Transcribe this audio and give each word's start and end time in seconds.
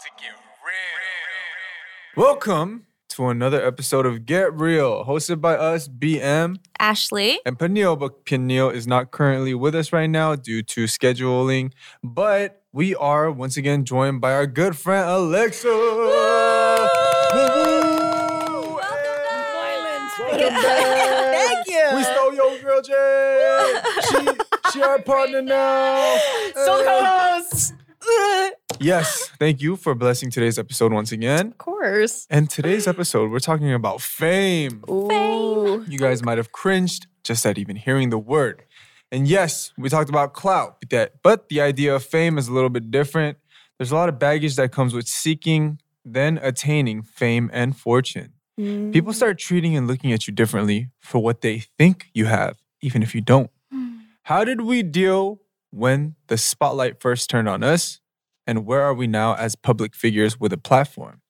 to 0.00 0.06
get 0.18 0.32
real. 0.64 2.26
Welcome 2.26 2.86
to 3.10 3.28
another 3.28 3.62
episode 3.62 4.06
of 4.06 4.24
Get 4.24 4.52
Real, 4.58 5.04
hosted 5.04 5.40
by 5.42 5.56
us, 5.56 5.88
BM 5.88 6.58
Ashley. 6.78 7.38
and 7.44 7.58
Peniel. 7.58 7.96
But 7.96 8.24
Peniel 8.24 8.70
is 8.70 8.86
not 8.86 9.10
currently 9.10 9.52
with 9.52 9.74
us 9.74 9.92
right 9.92 10.08
now 10.08 10.36
due 10.36 10.62
to 10.62 10.84
scheduling. 10.84 11.72
But 12.02 12.62
we 12.72 12.94
are 12.94 13.30
once 13.30 13.58
again 13.58 13.84
joined 13.84 14.22
by 14.22 14.32
our 14.32 14.46
good 14.46 14.74
friend 14.76 15.06
Alexa. 15.06 15.68
Welcome 20.18 20.54
back. 20.62 21.34
Thank 21.34 21.66
you. 21.68 21.96
We 21.96 22.02
stole 22.04 22.34
your 22.34 22.58
girl, 22.60 22.80
Jay. 22.82 23.80
She, 24.10 24.26
she 24.72 24.82
our 24.82 24.98
partner 25.02 25.42
now. 25.42 26.16
Stole 26.52 26.78
the 26.78 26.84
co-host. 26.84 27.74
Yes, 28.80 29.30
thank 29.38 29.60
you 29.60 29.76
for 29.76 29.94
blessing 29.94 30.30
today's 30.30 30.58
episode 30.58 30.90
once 30.90 31.12
again. 31.12 31.48
Of 31.48 31.58
course. 31.58 32.26
And 32.30 32.48
today's 32.48 32.88
episode, 32.88 33.30
we're 33.30 33.38
talking 33.38 33.70
about 33.74 34.00
fame. 34.00 34.82
Ooh. 34.88 35.84
You 35.86 35.98
guys 35.98 36.22
might 36.22 36.38
have 36.38 36.50
cringed 36.52 37.06
just 37.22 37.44
at 37.44 37.58
even 37.58 37.76
hearing 37.76 38.08
the 38.08 38.18
word. 38.18 38.64
And 39.12 39.28
yes, 39.28 39.74
we 39.76 39.90
talked 39.90 40.08
about 40.08 40.32
clout, 40.32 40.78
but 40.80 40.88
that, 40.90 41.22
but 41.22 41.50
the 41.50 41.60
idea 41.60 41.94
of 41.94 42.02
fame 42.04 42.38
is 42.38 42.48
a 42.48 42.54
little 42.54 42.70
bit 42.70 42.90
different. 42.90 43.36
There's 43.78 43.92
a 43.92 43.94
lot 43.94 44.08
of 44.08 44.18
baggage 44.18 44.56
that 44.56 44.72
comes 44.72 44.94
with 44.94 45.06
seeking, 45.06 45.78
then 46.02 46.38
attaining 46.42 47.02
fame 47.02 47.50
and 47.52 47.76
fortune. 47.76 48.32
People 48.56 49.12
start 49.12 49.36
mm. 49.36 49.40
treating 49.40 49.76
and 49.76 49.86
looking 49.86 50.12
at 50.12 50.26
you 50.26 50.32
differently 50.32 50.88
for 51.00 51.22
what 51.22 51.42
they 51.42 51.64
think 51.78 52.08
you 52.14 52.26
have, 52.26 52.56
even 52.80 53.02
if 53.02 53.14
you 53.14 53.20
don't. 53.20 53.50
Hmm. 53.72 53.96
How 54.24 54.44
did 54.44 54.62
we 54.62 54.82
deal 54.82 55.40
when 55.70 56.14
the 56.26 56.36
spotlight 56.36 57.00
first 57.00 57.30
turned 57.30 57.48
on 57.48 57.62
us? 57.62 58.00
And 58.46 58.66
where 58.66 58.82
are 58.82 58.94
we 58.94 59.06
now 59.06 59.34
as 59.34 59.54
public 59.54 59.94
figures 59.94 60.40
with 60.40 60.52
a 60.52 60.58
platform? 60.58 61.20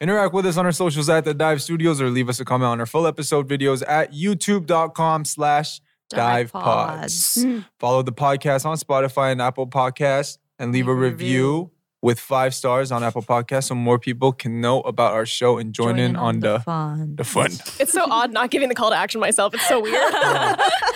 Interact 0.00 0.32
with 0.32 0.46
us 0.46 0.56
on 0.56 0.64
our 0.64 0.72
socials 0.72 1.10
at 1.10 1.24
the 1.24 1.34
Dive 1.34 1.60
Studios 1.60 2.00
or 2.00 2.08
leave 2.08 2.28
us 2.28 2.40
a 2.40 2.44
comment 2.44 2.68
on 2.68 2.80
our 2.80 2.86
full 2.86 3.06
episode 3.06 3.48
videos 3.48 3.82
at 3.86 4.12
youtube.com 4.12 5.26
slash 5.26 5.80
dive 6.08 6.52
pods. 6.52 7.42
Hmm. 7.42 7.60
Follow 7.78 8.02
the 8.02 8.12
podcast 8.12 8.64
on 8.64 8.76
Spotify 8.76 9.32
and 9.32 9.42
Apple 9.42 9.66
Podcasts 9.66 10.38
and 10.58 10.72
leave 10.72 10.88
a 10.88 10.90
Leave 10.90 10.98
a 10.98 11.00
review 11.00 11.70
with 12.02 12.18
five 12.18 12.54
stars 12.54 12.90
on 12.90 13.04
Apple 13.04 13.22
Podcasts 13.22 13.64
so 13.64 13.74
more 13.74 13.98
people 13.98 14.32
can 14.32 14.60
know 14.60 14.80
about 14.82 15.12
our 15.12 15.26
show 15.26 15.58
and 15.58 15.74
join, 15.74 15.98
in 15.98 16.16
on, 16.16 16.40
the, 16.40 16.60
fun. 16.60 17.16
the 17.16 17.24
fun. 17.24 17.50
It's 17.78 17.92
so 17.92 18.06
odd 18.10 18.32
not 18.32 18.50
giving 18.50 18.70
the 18.70 18.74
call 18.74 18.90
to 18.90 18.96
action 18.96 19.20
myself. 19.20 19.52
It's 19.52 19.68
so 19.68 19.80
weird. 19.80 20.00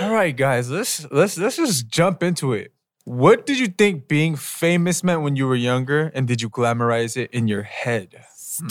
All 0.03 0.13
right, 0.13 0.37
guys, 0.37 0.71
let's 0.71 1.07
let's 1.11 1.39
let's 1.39 1.57
just 1.57 1.89
jump 1.89 2.23
into 2.23 2.53
it. 2.53 2.73
What 3.05 3.47
did 3.47 3.59
you 3.59 3.69
think 3.69 4.09
being 4.09 4.37
famous 4.37 5.03
meant 5.05 5.23
when 5.23 5.37
you 5.37 5.47
were 5.47 5.55
younger, 5.57 6.11
and 6.15 6.27
did 6.29 6.43
you 6.43 6.51
glamorize 6.51 7.17
it 7.17 7.31
in 7.31 7.49
your 7.49 7.63
head? 7.63 8.15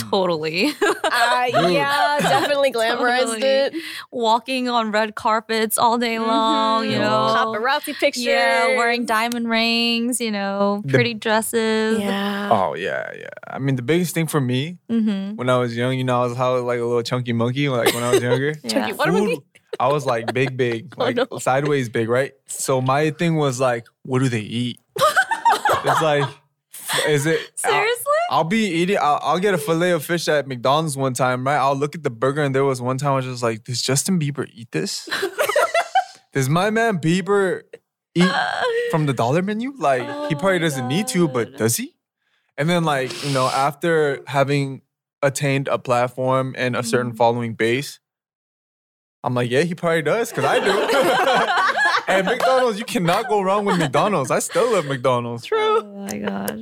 Totally. 0.09 0.67
uh, 0.81 1.45
yeah, 1.51 2.17
definitely 2.19 2.71
glamorized 2.73 3.19
Totally. 3.37 3.41
it. 3.47 3.73
Walking 4.11 4.67
on 4.67 4.91
red 4.91 5.13
carpets 5.15 5.77
all 5.77 5.97
day 5.99 6.17
long, 6.17 6.85
you 6.85 6.93
Mhm. 6.97 6.99
know. 7.01 7.35
Paparazzi 7.37 7.93
pictures. 7.93 8.23
Yeah, 8.25 8.75
wearing 8.77 9.05
diamond 9.05 9.47
rings, 9.47 10.19
you 10.19 10.31
know, 10.31 10.81
The- 10.85 10.93
pretty 10.93 11.13
dresses. 11.13 11.99
Yeah. 11.99 12.49
Oh 12.51 12.73
yeah, 12.75 13.11
yeah. 13.15 13.29
I 13.47 13.59
mean, 13.59 13.75
the 13.75 13.83
biggest 13.83 14.13
thing 14.15 14.25
for 14.27 14.41
me 14.41 14.79
Mm-hmm. 14.89 15.35
when 15.35 15.49
I 15.49 15.57
was 15.57 15.75
young, 15.77 15.97
you 15.97 16.03
know, 16.03 16.21
I 16.23 16.27
was 16.27 16.35
how 16.37 16.57
like 16.59 16.79
a 16.79 16.83
little 16.83 17.03
chunky 17.03 17.33
monkey, 17.33 17.69
like 17.69 17.93
when 17.93 18.03
I 18.03 18.11
was 18.11 18.21
younger. 18.23 18.55
Yeah. 18.63 18.91
What 18.93 19.07
am 19.07 19.15
I 19.15 19.19
Food, 19.19 19.43
I 19.79 19.87
was 19.89 20.05
like 20.05 20.33
big, 20.33 20.57
big, 20.57 20.93
Oh, 20.97 21.03
like 21.03 21.15
no. 21.15 21.27
sideways 21.39 21.89
big, 21.89 22.09
right? 22.09 22.33
So 22.47 22.81
my 22.81 23.11
thing 23.11 23.35
was 23.35 23.59
like, 23.59 23.85
what 24.03 24.19
do 24.19 24.29
they 24.29 24.41
eat? 24.41 24.79
it's 24.97 26.01
like, 26.01 26.27
is 27.07 27.25
it? 27.25 27.39
I'll, 27.65 27.71
Seriously? 27.71 28.11
I'll 28.29 28.43
be 28.43 28.65
eating. 28.67 28.97
I'll, 29.01 29.19
I'll 29.21 29.39
get 29.39 29.53
a 29.53 29.57
fillet 29.57 29.91
of 29.91 30.03
fish 30.03 30.27
at 30.27 30.47
McDonald's 30.47 30.97
one 30.97 31.13
time, 31.13 31.45
right? 31.45 31.57
I'll 31.57 31.75
look 31.75 31.95
at 31.95 32.03
the 32.03 32.09
burger, 32.09 32.41
and 32.43 32.53
there 32.55 32.63
was 32.63 32.81
one 32.81 32.97
time 32.97 33.11
I 33.13 33.15
was 33.17 33.25
just 33.25 33.43
like, 33.43 33.63
does 33.63 33.81
Justin 33.81 34.19
Bieber 34.19 34.47
eat 34.53 34.71
this? 34.71 35.07
does 36.33 36.49
my 36.49 36.69
man 36.69 36.97
Bieber 36.99 37.61
eat 38.13 38.31
from 38.91 39.05
the 39.05 39.13
dollar 39.13 39.41
menu? 39.41 39.73
Like, 39.77 40.01
he 40.01 40.35
Oh 40.35 40.37
probably 40.39 40.59
doesn't 40.59 40.87
need 40.87 41.07
to, 41.09 41.27
but 41.27 41.57
does 41.57 41.77
he? 41.77 41.95
And 42.57 42.69
then, 42.69 42.83
like, 42.83 43.11
you 43.25 43.31
know, 43.33 43.47
after 43.47 44.21
having 44.27 44.81
attained 45.21 45.67
a 45.67 45.77
platform 45.77 46.55
and 46.57 46.75
a 46.75 46.83
certain 46.83 47.11
Mhm. 47.13 47.17
following 47.17 47.53
base, 47.55 47.99
I'm 49.25 49.33
like, 49.33 49.49
yeah, 49.49 49.61
he 49.63 49.73
probably 49.75 50.03
does, 50.03 50.29
because 50.29 50.45
I 50.45 50.59
do. 50.59 50.71
and 52.13 52.25
McDonald's, 52.27 52.77
you 52.79 52.85
cannot 52.85 53.27
go 53.27 53.41
wrong 53.41 53.65
with 53.65 53.77
McDonald's. 53.79 54.29
I 54.31 54.39
still 54.39 54.71
love 54.73 54.85
McDonald's. 54.85 55.45
True. 55.45 55.79
Oh 55.81 56.07
my 56.07 56.17
gosh. 56.29 56.61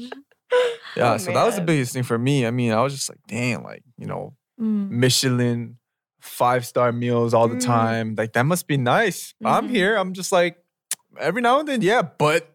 Yeah, 0.96 1.14
Oh, 1.14 1.18
so 1.18 1.34
that 1.34 1.46
was 1.46 1.56
the 1.56 1.62
biggest 1.62 1.94
thing 1.94 2.04
for 2.04 2.18
me. 2.18 2.46
I 2.48 2.52
mean, 2.52 2.72
I 2.72 2.82
was 2.82 2.94
just 2.96 3.10
like, 3.10 3.20
damn, 3.28 3.64
like, 3.64 3.84
you 3.98 4.08
know, 4.08 4.36
Mm. 4.62 4.92
Michelin, 4.92 5.78
five 6.22 6.64
star 6.64 6.92
meals 6.92 7.34
all 7.34 7.48
the 7.48 7.56
Mm. 7.56 7.66
time. 7.66 8.16
Like, 8.16 8.34
that 8.34 8.46
must 8.46 8.68
be 8.68 8.78
nice. 8.78 9.34
I'm 9.44 9.68
Mhm. 9.68 9.72
here. 9.72 9.96
I'm 9.96 10.14
just 10.14 10.32
like, 10.32 10.58
every 11.20 11.42
now 11.42 11.60
and 11.60 11.68
then, 11.68 11.82
yeah, 11.82 12.04
but, 12.04 12.54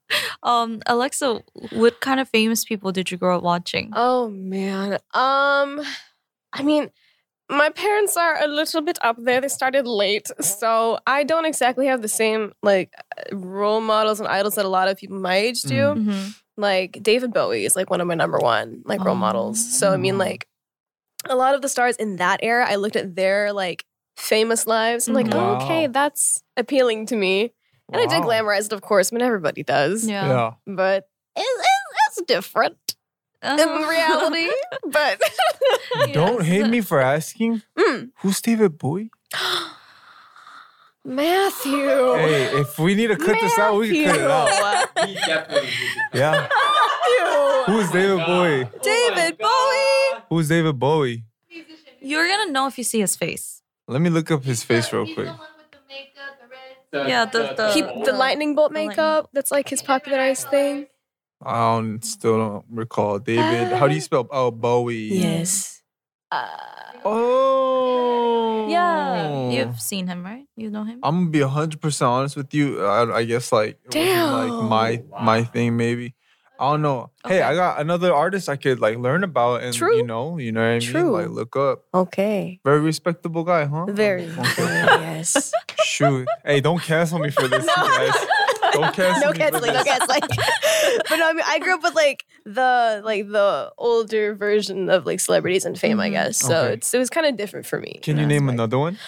Um, 0.43 0.81
Alexa, 0.87 1.41
what 1.71 2.00
kind 2.00 2.19
of 2.19 2.28
famous 2.28 2.65
people 2.65 2.91
did 2.93 3.10
you 3.12 3.16
grow 3.16 3.37
up 3.37 3.43
watching? 3.44 3.93
Oh 3.94 4.28
man. 4.28 4.99
Um, 5.15 5.83
I 6.53 6.62
mean, 6.62 6.91
my 7.49 7.71
parents 7.71 8.16
are 8.16 8.43
a 8.43 8.47
little 8.47 8.81
bit 8.81 8.99
up 9.03 9.16
there. 9.19 9.41
They 9.41 9.49
started 9.49 9.87
late, 9.87 10.28
so 10.41 10.99
I 11.06 11.25
don't 11.25 11.44
exactly 11.44 11.87
have 11.87 12.00
the 12.03 12.09
same 12.09 12.53
like 12.62 12.93
role 13.33 13.81
models 13.81 14.21
and 14.21 14.28
idols 14.28 14.55
that 14.55 14.65
a 14.65 14.69
lot 14.69 14.89
of 14.89 14.97
people 14.97 15.19
my 15.19 15.34
age 15.37 15.62
do. 15.62 15.75
Mm. 15.75 15.97
Mm-hmm. 16.06 16.28
Like 16.56 16.99
David 17.03 17.33
Bowie 17.33 17.65
is 17.65 17.75
like 17.75 17.91
one 17.91 18.00
of 18.00 18.06
my 18.06 18.15
number 18.15 18.39
one 18.39 18.83
like 18.84 19.03
role 19.05 19.16
models. 19.16 19.59
So 19.78 19.93
I 19.93 19.97
mean, 19.97 20.15
Oh. 20.15 20.19
like 20.19 20.47
a 21.28 21.34
lot 21.34 21.55
of 21.55 21.62
the 21.62 21.69
stars 21.69 21.97
in 21.97 22.16
that 22.16 22.41
era, 22.43 22.66
I 22.69 22.77
looked 22.77 22.97
at 22.97 23.15
their 23.16 23.53
like 23.53 23.84
famous 24.16 24.66
lives. 24.66 25.09
I'm 25.09 25.15
like, 25.15 25.27
Mhm. 25.27 25.34
oh, 25.34 25.65
okay, 25.65 25.87
that's 25.87 26.43
appealing 26.56 27.06
to 27.06 27.16
me. 27.16 27.53
And 27.93 28.00
I 28.00 28.06
did 28.06 28.22
glamorize 28.22 28.66
it, 28.66 28.72
of 28.72 28.83
course. 28.83 29.10
I 29.12 29.16
mean, 29.16 29.22
everybody 29.22 29.65
does. 29.65 30.06
Yeah. 30.06 30.28
Yeah. 30.28 30.50
But 30.66 31.09
it's, 31.34 31.49
it's, 31.49 32.19
it's 32.19 32.27
different 32.27 32.77
in 33.43 33.49
Uh-huh. 33.51 33.89
reality. 33.89 34.49
but 34.91 35.21
Don't 36.12 36.45
hate 36.45 36.67
me 36.69 36.81
for 36.81 37.01
asking. 37.01 37.62
Mm. 37.78 38.11
Who's 38.21 38.41
David 38.41 38.78
Bowie? 38.78 39.11
Matthew. 41.05 41.87
Hey, 42.15 42.61
if 42.61 42.78
we 42.78 42.95
need 42.95 43.06
to 43.09 43.17
cut 43.17 43.37
this 43.41 43.59
out, 43.59 43.77
we 43.78 43.91
can 43.91 44.05
cut 44.12 44.21
it 44.21 44.31
out. 44.31 45.09
He 45.09 45.15
definitely 45.15 45.69
Yeah. 46.12 46.47
Matthew. 46.49 47.73
Who's 47.73 47.91
David 47.91 48.27
Bowie? 48.27 48.69
David 48.83 49.39
Bowie. 49.39 50.22
Who's 50.28 50.49
David 50.49 50.78
Bowie? 50.78 51.25
You're 52.01 52.27
gonna 52.28 52.53
know 52.53 52.67
if 52.67 52.77
you 52.78 52.84
see 52.84 53.01
his 53.01 53.17
face. 53.17 53.62
Let 53.89 54.01
me 54.03 54.11
look 54.11 54.31
up 54.31 54.45
his 54.45 54.62
face 54.62 54.93
real 54.93 55.07
quick. 55.15 55.28
Yeah, 56.93 57.25
the- 57.25 57.55
the- 57.57 57.72
He, 57.72 57.81
the 57.83 58.12
lightning 58.12 58.55
bolt 58.55 58.72
the 58.72 58.78
lightning 58.81 58.89
makeup. 58.89 59.31
That's 59.33 59.51
like 59.51 59.69
his 59.69 59.81
popularized 59.81 60.49
thing. 60.49 60.87
I 61.45 61.75
don't, 61.77 62.05
still 62.05 62.39
don't 62.39 62.65
recall. 62.71 63.19
David, 63.19 63.73
how 63.77 63.89
do 63.89 63.95
you 63.95 64.01
spell? 64.01 64.28
Oh, 64.31 64.51
Bowie. 64.51 65.43
Uh, 66.31 66.47
Oh. 67.05 68.67
Yeah. 68.69 69.51
You've 69.51 69.81
seen 69.81 70.06
him, 70.06 70.25
right? 70.25 70.45
You 70.56 70.71
know 70.71 70.84
him? 70.84 71.01
I'm 71.03 71.17
gonna 71.21 71.31
be 71.31 71.41
hundred 71.41 71.81
percent 71.81 72.09
honest 72.09 72.37
with 72.37 72.53
you. 72.55 72.84
I, 72.84 73.19
I 73.19 73.25
guess 73.25 73.53
like 73.53 73.78
it 73.95 73.97
wasn't, 73.97 74.53
like 74.61 74.71
my 74.71 74.97
Damn. 74.97 75.25
my 75.25 75.45
thing 75.45 75.77
maybe. 75.77 76.15
I 76.59 76.72
don't 76.72 76.83
know. 76.83 77.10
Hey, 77.27 77.37
Okay. 77.39 77.42
I 77.42 77.54
got 77.54 77.81
another 77.81 78.13
artist 78.13 78.51
I 78.51 78.57
could 78.57 78.81
like 78.81 78.98
learn 78.98 79.25
about 79.25 79.63
and 79.63 79.75
True. 79.75 79.97
you 79.97 80.04
know, 80.04 80.37
you 80.37 80.53
know 80.53 80.60
what 80.60 80.66
I 80.66 80.78
mean? 80.78 80.81
True. 80.83 81.10
Like 81.10 81.28
look 81.31 81.57
up. 81.57 81.84
okay. 81.95 82.60
Very 82.65 82.81
respectable 82.81 83.45
guy, 83.45 83.65
huh? 83.65 83.87
Very. 83.89 84.25
Okay. 84.28 84.53
yes. 84.59 85.53
Shoot. 85.84 86.28
Hey, 86.45 86.60
don't 86.60 86.83
cancel 86.83 87.19
me 87.19 87.31
for 87.31 87.48
this, 87.48 87.65
guys. 87.77 88.13
Don't 88.82 88.94
cancel 88.94 89.27
no 89.27 89.32
me 89.32 89.38
canceling, 89.38 89.72
no 89.72 89.82
this. 89.82 89.98
canceling. 89.98 90.21
but 91.09 91.16
no, 91.16 91.28
I 91.28 91.32
mean, 91.32 91.44
I 91.47 91.59
grew 91.59 91.74
up 91.74 91.82
with 91.82 91.94
like 91.94 92.24
the 92.44 93.00
like 93.04 93.28
the 93.28 93.72
older 93.78 94.34
version 94.34 94.88
of 94.91 95.06
like 95.06 95.21
celebrities 95.21 95.65
and 95.65 95.78
fame, 95.78 96.00
I 96.00 96.09
Mhm. 96.09 96.12
guess. 96.12 96.38
So 96.38 96.54
Okay. 96.56 96.72
it's 96.74 96.92
it 96.94 96.98
was 96.98 97.10
kind 97.10 97.27
of 97.27 97.36
different 97.36 97.66
for 97.66 97.80
me. 97.80 98.00
Can 98.03 98.16
you 98.16 98.22
And 98.24 98.32
I 98.32 98.34
was 98.34 98.41
name 98.41 98.47
like- 98.47 98.54
another 98.54 98.78
one? 98.78 98.98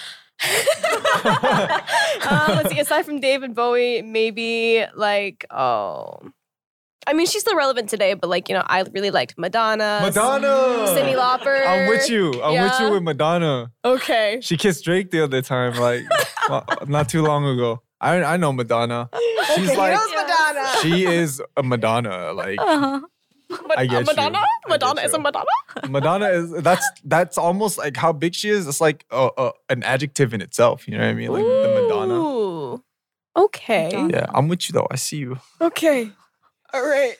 um, 1.24 1.30
let's 2.56 2.70
see. 2.70 2.78
Aside 2.80 3.04
from 3.04 3.20
David 3.20 3.54
Bowie, 3.54 4.02
maybe 4.02 4.84
like 4.94 5.44
oh, 5.50 6.18
I 7.06 7.12
mean, 7.14 7.26
she's 7.26 7.42
still 7.42 7.56
relevant 7.56 7.88
today, 7.88 8.14
but 8.14 8.28
like 8.30 8.48
you 8.48 8.54
know, 8.54 8.62
I 8.66 8.82
really 8.92 9.10
liked 9.10 9.34
Madonna, 9.38 10.00
Madonna. 10.02 10.46
Cyndi 10.88 11.14
Lauper. 11.16 11.66
I'm 11.66 11.88
with 11.88 12.08
you. 12.10 12.42
I'm 12.42 12.62
with 12.62 12.80
you 12.80 12.90
with 12.90 13.02
Madonna. 13.02 13.70
Okay, 13.84 14.38
She 14.42 14.56
kissed 14.56 14.84
Drake 14.84 15.10
the 15.10 15.22
other 15.24 15.42
time, 15.42 15.74
like 15.78 16.02
not 16.88 17.08
too 17.08 17.22
long 17.22 17.44
ago. 17.46 17.82
I 18.02 18.22
I 18.34 18.36
know 18.36 18.52
Madonna. 18.52 19.08
She's 19.54 19.70
okay, 19.70 19.76
like 19.76 19.92
he 19.92 20.14
knows 20.14 20.24
Madonna. 20.24 20.68
she 20.82 21.04
is 21.06 21.42
a 21.56 21.62
Madonna. 21.62 22.32
Like 22.32 22.58
Uh-huh. 22.60 23.00
I 23.76 23.86
get 23.86 24.00
you. 24.00 24.06
Madonna? 24.06 24.38
I 24.38 24.42
get 24.42 24.68
Madonna 24.68 25.00
is 25.02 25.12
you. 25.12 25.18
a 25.18 25.20
Madonna? 25.20 25.44
Madonna 25.88 26.26
is 26.28 26.50
that's 26.62 26.86
that's 27.04 27.36
almost 27.38 27.76
like 27.78 27.96
how 27.96 28.12
big 28.12 28.34
she 28.34 28.48
is. 28.48 28.66
It's 28.66 28.80
like 28.80 29.04
a, 29.10 29.28
a, 29.36 29.52
an 29.68 29.82
adjective 29.82 30.32
in 30.34 30.40
itself. 30.40 30.86
You 30.88 30.96
know 30.96 31.04
what 31.04 31.10
I 31.10 31.14
mean? 31.14 31.30
Like 31.32 31.44
the 31.44 31.80
Madonna. 31.82 32.14
Ooh. 32.14 32.84
Okay. 33.36 33.84
Madonna. 33.86 34.12
Yeah, 34.12 34.26
I'm 34.34 34.48
with 34.48 34.68
you 34.68 34.72
though. 34.72 34.88
I 34.90 34.96
see 34.96 35.18
you. 35.18 35.38
Okay. 35.60 36.10
All 36.72 36.82
right. 36.86 37.16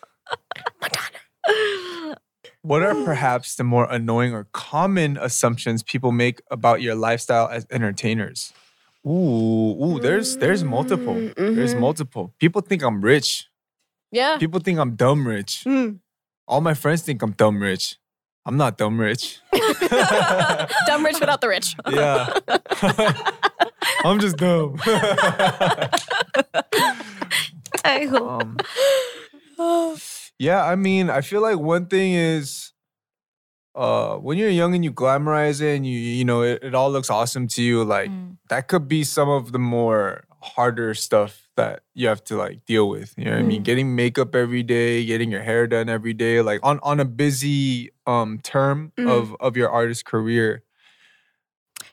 Madonna. 0.81 2.17
What 2.63 2.83
are 2.83 2.95
perhaps 3.05 3.57
the 3.57 3.65
more 3.65 3.91
annoying 3.91 4.33
or 4.33 4.47
common 4.53 5.17
assumptions 5.21 5.83
people 5.83 6.13
make 6.13 6.41
about 6.51 6.81
your 6.81 6.95
lifestyle 6.95 7.49
as 7.49 7.67
entertainers? 7.71 8.53
Ooh, 9.07 9.75
ooh, 9.83 9.99
there's 10.01 10.37
there's 10.37 10.63
multiple. 10.63 11.15
There's 11.37 11.75
Mhm. 11.75 11.81
multiple. 11.81 12.33
People 12.39 12.61
think 12.63 12.83
I'm 12.83 13.01
rich. 13.01 13.49
Yeah. 14.13 14.37
People 14.39 14.61
think 14.61 14.79
I'm 14.79 14.95
dumb 14.95 15.27
rich. 15.27 15.65
Mm. 15.67 15.99
All 16.47 16.61
my 16.61 16.75
friends 16.75 17.03
think 17.03 17.23
I'm 17.23 17.33
dumb 17.33 17.61
rich. 17.61 17.97
I'm 18.47 18.57
not 18.57 18.77
dumb 18.79 18.99
rich. 19.01 19.39
Dumb 20.87 21.05
rich 21.05 21.19
without 21.21 21.41
the 21.41 21.49
rich. 21.49 21.77
Yeah. 21.91 22.27
I'm 24.05 24.19
just 24.21 24.37
dumb. 24.37 24.79
Um, 27.85 28.57
yeah, 30.39 30.65
I 30.65 30.77
mean, 30.77 31.11
I 31.11 31.21
feel 31.21 31.41
like 31.43 31.59
one 31.59 31.87
thing 31.87 32.15
is 32.15 32.72
uh 33.75 34.17
when 34.17 34.37
you're 34.39 34.51
young 34.51 34.75
and 34.75 34.85
you 34.85 34.93
glamorize 34.93 35.61
it 35.63 35.77
and 35.77 35.87
you 35.87 35.99
you 35.99 36.25
know 36.25 36.43
it, 36.43 36.63
it 36.63 36.75
all 36.75 36.91
looks 36.91 37.09
awesome 37.11 37.47
to 37.49 37.63
you, 37.63 37.85
like 37.85 38.11
Mm. 38.11 38.37
that 38.49 38.69
could 38.69 38.87
be 38.89 39.03
some 39.05 39.29
of 39.29 39.53
the 39.53 39.59
more 39.59 40.25
harder 40.43 40.93
stuff 40.95 41.49
that 41.57 41.81
you 41.95 42.09
have 42.09 42.23
to 42.25 42.37
like 42.37 42.65
deal 42.67 42.89
with. 42.89 43.15
You 43.17 43.25
know 43.27 43.31
what 43.33 43.39
I 43.41 43.43
mean? 43.43 43.61
Mm. 43.63 43.65
Getting 43.65 43.95
makeup 43.95 44.35
every 44.35 44.63
day, 44.63 45.05
getting 45.07 45.31
your 45.31 45.43
hair 45.43 45.67
done 45.67 45.89
every 45.89 46.13
day, 46.13 46.41
like 46.43 46.61
on 46.63 46.81
on 46.83 47.01
a 47.01 47.05
busy 47.05 47.91
um 48.07 48.41
term 48.43 48.93
Mhm. 48.99 49.09
of 49.09 49.37
of 49.41 49.57
your 49.57 49.71
artist 49.71 50.05
career. 50.05 50.65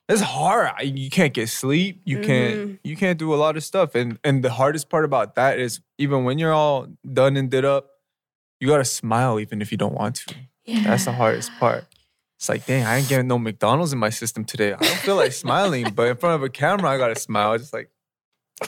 It's 0.07 0.21
hard. 0.21 0.71
You 0.81 1.09
can't 1.09 1.33
get 1.33 1.49
sleep. 1.49 2.01
You 2.03 2.19
can't 2.19 2.79
you 2.83 2.95
can't 2.97 3.19
do 3.19 3.33
a 3.33 3.37
lot 3.37 3.55
of 3.57 3.63
stuff. 3.63 3.95
And 3.95 4.17
and 4.23 4.43
the 4.43 4.49
hardest 4.51 4.89
part 4.89 5.05
about 5.05 5.35
that 5.35 5.59
is 5.59 5.81
even 5.97 6.23
when 6.23 6.39
you're 6.39 6.53
all 6.53 6.87
done 7.05 7.37
and 7.37 7.49
did 7.49 7.63
up, 7.65 7.87
you 8.59 8.67
gotta 8.67 8.85
smile 8.85 9.39
even 9.39 9.61
if 9.61 9.71
you 9.71 9.77
don't 9.77 9.93
want 9.93 10.15
to. 10.27 10.35
Yeah. 10.69 10.83
That's 10.83 11.05
the 11.05 11.11
hardest 11.13 11.51
part. 11.59 11.85
It's 12.37 12.47
like, 12.47 12.65
dang, 12.65 12.85
I 12.85 12.97
ain't 12.97 13.09
getting 13.09 13.27
no 13.27 13.37
McDonald's 13.39 13.91
in 13.91 13.99
my 13.99 14.09
system 14.09 14.45
today. 14.45 14.71
I 14.73 14.77
don't 14.77 14.97
feel 14.99 15.15
like 15.15 15.31
smiling, 15.45 15.91
but 15.93 16.07
in 16.07 16.15
front 16.17 16.35
of 16.35 16.43
a 16.43 16.49
camera, 16.49 16.89
I 16.91 16.97
gotta 16.97 17.15
smile. 17.19 17.57
Just 17.57 17.73
like, 17.73 17.89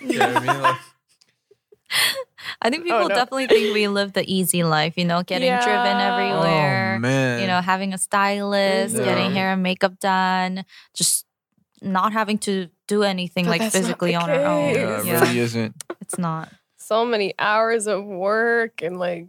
you 0.01 0.19
know 0.19 0.33
what 0.33 0.37
I 0.43 0.53
mean? 0.53 0.61
Like, 0.61 0.75
I 2.61 2.69
think 2.69 2.81
oh, 2.81 2.85
people 2.85 2.97
Oh, 2.99 3.07
no. 3.07 3.15
definitely 3.15 3.47
think 3.47 3.73
we 3.73 3.87
live 3.87 4.13
the 4.13 4.23
easy 4.31 4.63
life, 4.63 4.93
you 4.97 5.05
know, 5.05 5.23
getting 5.23 5.49
driven 5.51 5.97
everywhere. 5.97 6.95
oh 6.97 6.99
man, 6.99 7.41
you 7.41 7.47
know, 7.47 7.61
having 7.61 7.93
a 7.93 7.97
stylist, 7.97 8.95
Yeah. 8.95 9.03
getting 9.05 9.31
hair 9.31 9.51
and 9.53 9.61
makeup 9.63 9.99
done, 9.99 10.65
just 10.93 11.25
not 11.81 12.13
having 12.13 12.37
to 12.39 12.69
do 12.87 13.03
anything 13.03 13.45
But 13.45 13.59
like 13.59 13.71
physically 13.71 14.11
the 14.11 14.15
on 14.17 14.29
our 14.29 14.39
own. 14.45 14.73
yeah, 14.75 14.99
it 14.99 15.05
Yeah, 15.05 15.19
really 15.21 15.39
isn't. 15.39 15.75
it's 16.01 16.17
not. 16.17 16.51
so 16.77 17.05
many 17.05 17.33
hours 17.39 17.87
of 17.87 18.03
work 18.05 18.81
and 18.81 18.99
like 18.99 19.27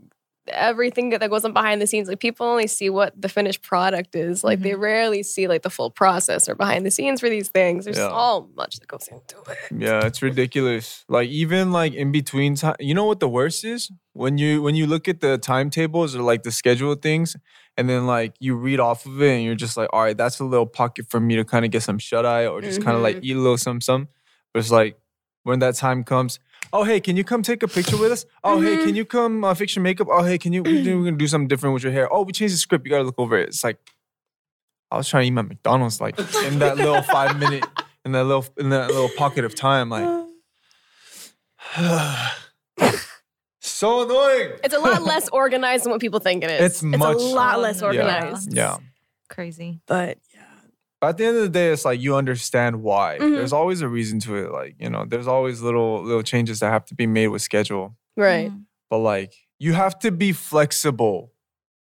everything 0.48 1.10
that 1.10 1.30
goes 1.30 1.44
on 1.44 1.52
behind 1.52 1.80
the 1.80 1.86
scenes. 1.86 2.08
Like 2.08 2.20
people 2.20 2.46
only 2.46 2.66
see 2.66 2.90
what 2.90 3.20
the 3.20 3.28
finished 3.28 3.62
product 3.62 4.14
is. 4.14 4.42
Like 4.42 4.60
they 4.60 4.70
mm-hmm. 4.70 4.80
rarely 4.80 5.22
see 5.22 5.46
like 5.46 5.62
the 5.62 5.70
full 5.70 5.90
process 5.90 6.48
or 6.48 6.54
behind 6.54 6.84
the 6.84 6.90
scenes 6.90 7.20
for 7.20 7.28
these 7.28 7.48
things. 7.48 7.84
There's 7.84 7.96
Yeah. 7.96 8.08
so 8.08 8.48
much 8.56 8.78
that 8.80 8.88
goes 8.88 9.08
into 9.08 9.36
it. 9.50 9.58
Yeah, 9.78 10.04
it's 10.04 10.22
ridiculous. 10.22 11.04
Like 11.08 11.28
even 11.28 11.72
like 11.72 11.94
in 11.94 12.12
between 12.12 12.56
time, 12.56 12.76
you 12.80 12.94
know 12.94 13.04
what 13.04 13.20
the 13.20 13.28
worst 13.28 13.64
is 13.64 13.90
when 14.12 14.38
you 14.38 14.62
when 14.62 14.74
you 14.74 14.86
look 14.86 15.08
at 15.08 15.20
the 15.20 15.38
timetables 15.38 16.16
or 16.16 16.22
like 16.22 16.42
the 16.42 16.52
schedule 16.52 16.94
things, 16.94 17.36
and 17.76 17.88
then 17.88 18.06
like 18.06 18.34
you 18.40 18.54
read 18.56 18.80
off 18.80 19.06
of 19.06 19.22
it 19.22 19.34
and 19.34 19.44
you're 19.44 19.54
just 19.54 19.76
like, 19.76 19.88
all 19.92 20.02
right, 20.02 20.16
that's 20.16 20.40
a 20.40 20.44
little 20.44 20.66
pocket 20.66 21.06
for 21.08 21.20
me 21.20 21.36
to 21.36 21.44
kind 21.44 21.64
of 21.64 21.70
get 21.70 21.82
some 21.82 21.98
shut 21.98 22.26
eye 22.26 22.46
or 22.46 22.60
just 22.60 22.82
kind 22.82 22.96
of 22.96 23.02
like 23.02 23.16
mm-hmm. 23.16 23.26
eat 23.26 23.36
a 23.36 23.40
little 23.40 23.58
some 23.58 23.80
some. 23.80 24.08
But 24.52 24.60
it's 24.60 24.70
like 24.70 24.98
when 25.44 25.60
that 25.60 25.76
time 25.76 26.04
comes, 26.04 26.38
oh 26.72 26.84
hey, 26.84 27.00
can 27.00 27.16
you 27.16 27.24
come 27.24 27.42
take 27.42 27.62
a 27.62 27.68
picture 27.68 27.96
with 27.96 28.12
us? 28.12 28.24
Oh 28.44 28.60
hey, 28.60 28.76
can 28.78 28.94
you 28.94 29.04
come 29.04 29.44
uh, 29.44 29.54
fix 29.54 29.74
your 29.76 29.82
makeup? 29.82 30.08
Oh 30.10 30.22
hey, 30.22 30.38
can 30.38 30.52
you 30.52 30.62
we 30.62 30.82
we're 30.94 31.04
gonna 31.04 31.16
do 31.16 31.26
something 31.26 31.48
different 31.48 31.74
with 31.74 31.82
your 31.82 31.92
hair? 31.92 32.12
Oh 32.12 32.22
we 32.22 32.32
changed 32.32 32.54
the 32.54 32.58
script. 32.58 32.84
You 32.86 32.90
gotta 32.90 33.04
look 33.04 33.18
over 33.18 33.36
it. 33.38 33.48
It's 33.48 33.64
like 33.64 33.78
I 34.90 34.96
was 34.96 35.08
trying 35.08 35.22
to 35.22 35.26
eat 35.28 35.30
my 35.32 35.42
McDonald's 35.42 36.00
like 36.00 36.18
in 36.44 36.58
that 36.58 36.76
little 36.76 37.02
five 37.16 37.38
minute 37.38 37.64
in 38.04 38.12
that 38.12 38.24
little 38.24 38.44
in 38.58 38.70
that 38.70 38.88
little 38.88 39.10
pocket 39.16 39.44
of 39.44 39.54
time 39.54 39.88
like 39.90 40.06
so 43.60 44.02
annoying. 44.02 44.52
It's 44.64 44.74
a 44.74 44.78
lot 44.78 45.02
less 45.12 45.28
organized 45.30 45.84
than 45.84 45.92
what 45.92 46.00
people 46.00 46.20
think 46.20 46.44
it 46.44 46.50
is. 46.50 46.60
It's 46.60 46.82
much- 46.82 47.16
a 47.16 47.18
lot 47.20 47.60
less 47.60 47.82
organized. 47.82 48.52
Yeah. 48.54 48.76
Crazy. 49.28 49.80
But 49.86 50.18
yeah. 50.31 50.31
But 51.02 51.08
at 51.08 51.16
the 51.18 51.24
end 51.24 51.36
of 51.36 51.42
the 51.42 51.48
day, 51.48 51.72
it's 51.72 51.84
like 51.84 52.00
you 52.00 52.14
understand 52.14 52.80
why. 52.80 53.18
Mhm. 53.20 53.34
There's 53.34 53.52
always 53.52 53.80
a 53.80 53.88
reason 53.88 54.20
to 54.20 54.36
it. 54.36 54.52
Like, 54.52 54.76
you 54.78 54.88
know, 54.88 55.04
there's 55.04 55.26
always 55.26 55.60
little 55.60 56.00
little 56.04 56.22
changes 56.22 56.60
that 56.60 56.70
have 56.70 56.84
to 56.86 56.94
be 56.94 57.08
made 57.08 57.26
with 57.26 57.42
schedule. 57.42 57.96
Right. 58.16 58.50
Mm. 58.52 58.66
But 58.88 58.98
like 58.98 59.34
you 59.58 59.72
have 59.72 59.98
to 59.98 60.12
be 60.12 60.30
flexible 60.32 61.32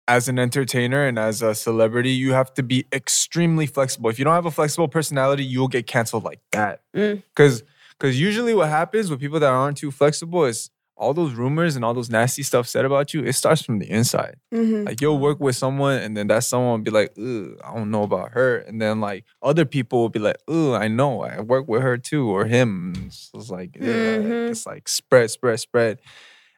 as 0.06 0.29
an 0.29 0.38
entertainer 0.38 1.05
and 1.05 1.19
as 1.19 1.43
a 1.43 1.53
celebrity. 1.53 2.11
You 2.11 2.32
have 2.32 2.55
to 2.55 2.62
be 2.62 2.87
extremely 2.93 3.67
flexible. 3.67 4.09
If 4.09 4.20
you 4.20 4.25
don't 4.25 4.35
have 4.35 4.47
a 4.47 4.53
flexible 4.53 4.87
personality, 4.88 5.44
you'll 5.44 5.69
get 5.69 5.88
canceled 5.88 6.23
like 6.23 6.41
that. 6.53 6.82
Mm. 6.97 7.25
Cause 7.35 7.64
because 7.99 8.21
usually 8.21 8.55
what 8.55 8.69
happens 8.69 9.11
with 9.11 9.19
people 9.19 9.41
that 9.41 9.50
aren't 9.50 9.76
too 9.79 9.91
flexible 9.91 10.44
is 10.44 10.71
all 10.99 11.15
those 11.15 11.33
rumors 11.35 11.77
and 11.77 11.85
all 11.85 11.95
those 11.95 12.11
nasty 12.11 12.43
stuff 12.43 12.67
said 12.67 12.85
about 12.85 13.15
you, 13.15 13.23
it 13.25 13.35
starts 13.35 13.62
from 13.62 13.79
the 13.79 13.89
inside. 13.89 14.37
Mhm. 14.53 14.85
Like 14.87 15.00
you'll 15.00 15.19
work 15.21 15.39
with 15.41 15.55
someone 15.55 15.99
and 15.99 16.17
then 16.17 16.27
that 16.27 16.43
someone 16.45 16.73
will 16.73 16.79
be 16.85 16.91
like, 16.91 17.12
Ugh, 17.17 17.56
I 17.65 17.73
don't 17.75 17.91
know 17.91 18.03
about 18.03 18.33
her. 18.33 18.59
And 18.59 18.83
then 18.83 19.00
like 19.00 19.25
other 19.41 19.65
people 19.65 20.00
will 20.00 20.09
be 20.09 20.19
like, 20.19 20.39
Ugh, 20.49 20.75
I 20.75 20.89
know. 20.89 21.23
I 21.23 21.41
work 21.41 21.69
with 21.69 21.83
her 21.83 21.97
too 21.99 22.29
or 22.29 22.47
him. 22.47 22.95
And 22.97 23.06
It's 23.06 23.31
like, 23.50 23.73
Mhm. 23.73 24.50
it's 24.50 24.67
like 24.67 24.89
spread, 24.89 25.31
spread, 25.31 25.61
spread. 25.61 26.00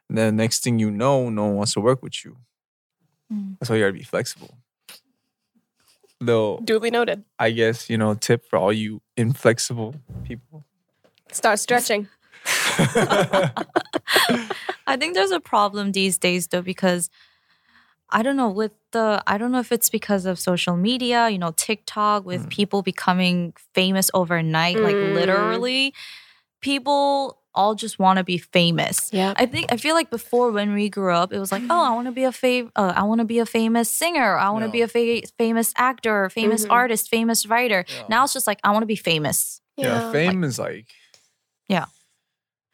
And 0.09 0.17
then 0.17 0.35
next 0.37 0.63
thing 0.63 0.79
you 0.79 0.89
know, 0.91 1.29
no 1.29 1.45
one 1.45 1.55
wants 1.57 1.73
to 1.73 1.79
work 1.81 2.01
with 2.01 2.25
you. 2.25 2.37
Mm. 3.31 3.57
That's 3.59 3.69
why 3.69 3.75
you 3.77 3.83
gotta 3.83 3.93
be 3.93 4.03
flexible. 4.03 4.57
Though 6.19 6.59
Duly 6.63 6.91
noted. 6.91 7.23
I 7.39 7.51
guess, 7.51 7.89
you 7.89 7.97
know, 7.97 8.13
tip 8.15 8.45
for 8.49 8.57
all 8.57 8.73
you 8.73 9.01
inflexible 9.17 9.95
people. 10.23 10.63
Start 11.31 11.59
stretching. 11.59 12.07
I 14.87 14.97
think 14.97 15.13
there's 15.15 15.31
a 15.31 15.39
problem 15.39 15.91
these 15.91 16.17
days 16.17 16.47
though 16.47 16.61
because 16.61 17.09
I 18.09 18.23
don't 18.23 18.35
know 18.35 18.49
with 18.49 18.73
the 18.91 19.23
I 19.25 19.37
don't 19.37 19.51
know 19.51 19.59
if 19.59 19.71
it's 19.71 19.89
because 19.89 20.25
of 20.25 20.37
social 20.39 20.75
media, 20.75 21.29
you 21.29 21.37
know, 21.37 21.51
TikTok 21.55 22.25
with 22.25 22.49
people 22.49 22.81
becoming 22.81 23.53
famous 23.73 24.11
overnight, 24.13 24.77
like 24.79 24.95
Mm. 24.95 25.13
literally 25.13 25.93
people 26.61 27.37
all 27.53 27.75
just 27.75 27.99
want 27.99 28.17
to 28.17 28.23
be 28.23 28.37
famous. 28.37 29.09
Yeah. 29.11 29.33
I 29.35 29.45
think 29.45 29.71
I 29.73 29.77
feel 29.77 29.93
like 29.95 30.09
before 30.09 30.51
when 30.51 30.73
we 30.73 30.87
grew 30.89 31.13
up, 31.13 31.33
it 31.33 31.39
was 31.39 31.51
like, 31.51 31.63
oh, 31.69 31.83
I 31.83 31.93
want 31.93 32.07
to 32.07 32.11
be 32.13 32.23
a 32.23 32.31
fav- 32.31 32.71
uh, 32.77 32.93
I 32.95 33.03
want 33.03 33.19
to 33.19 33.25
be 33.25 33.39
a 33.39 33.45
famous 33.45 33.89
singer, 33.89 34.37
I 34.37 34.49
want 34.51 34.63
to 34.63 34.67
Yeah. 34.67 34.71
be 34.71 34.81
a 34.83 35.21
fa- 35.21 35.27
famous 35.37 35.73
actor, 35.77 36.29
famous 36.29 36.65
Mhm. 36.65 36.71
artist, 36.71 37.09
famous 37.09 37.45
writer. 37.45 37.83
Yeah. 37.87 38.03
Now 38.09 38.23
it's 38.23 38.33
just 38.33 38.47
like 38.47 38.59
I 38.63 38.71
want 38.71 38.83
to 38.83 38.87
be 38.87 38.95
famous. 38.95 39.59
Yeah, 39.77 40.11
fame 40.11 40.43
is 40.43 40.59
like 40.59 40.87
Yeah. 41.67 41.85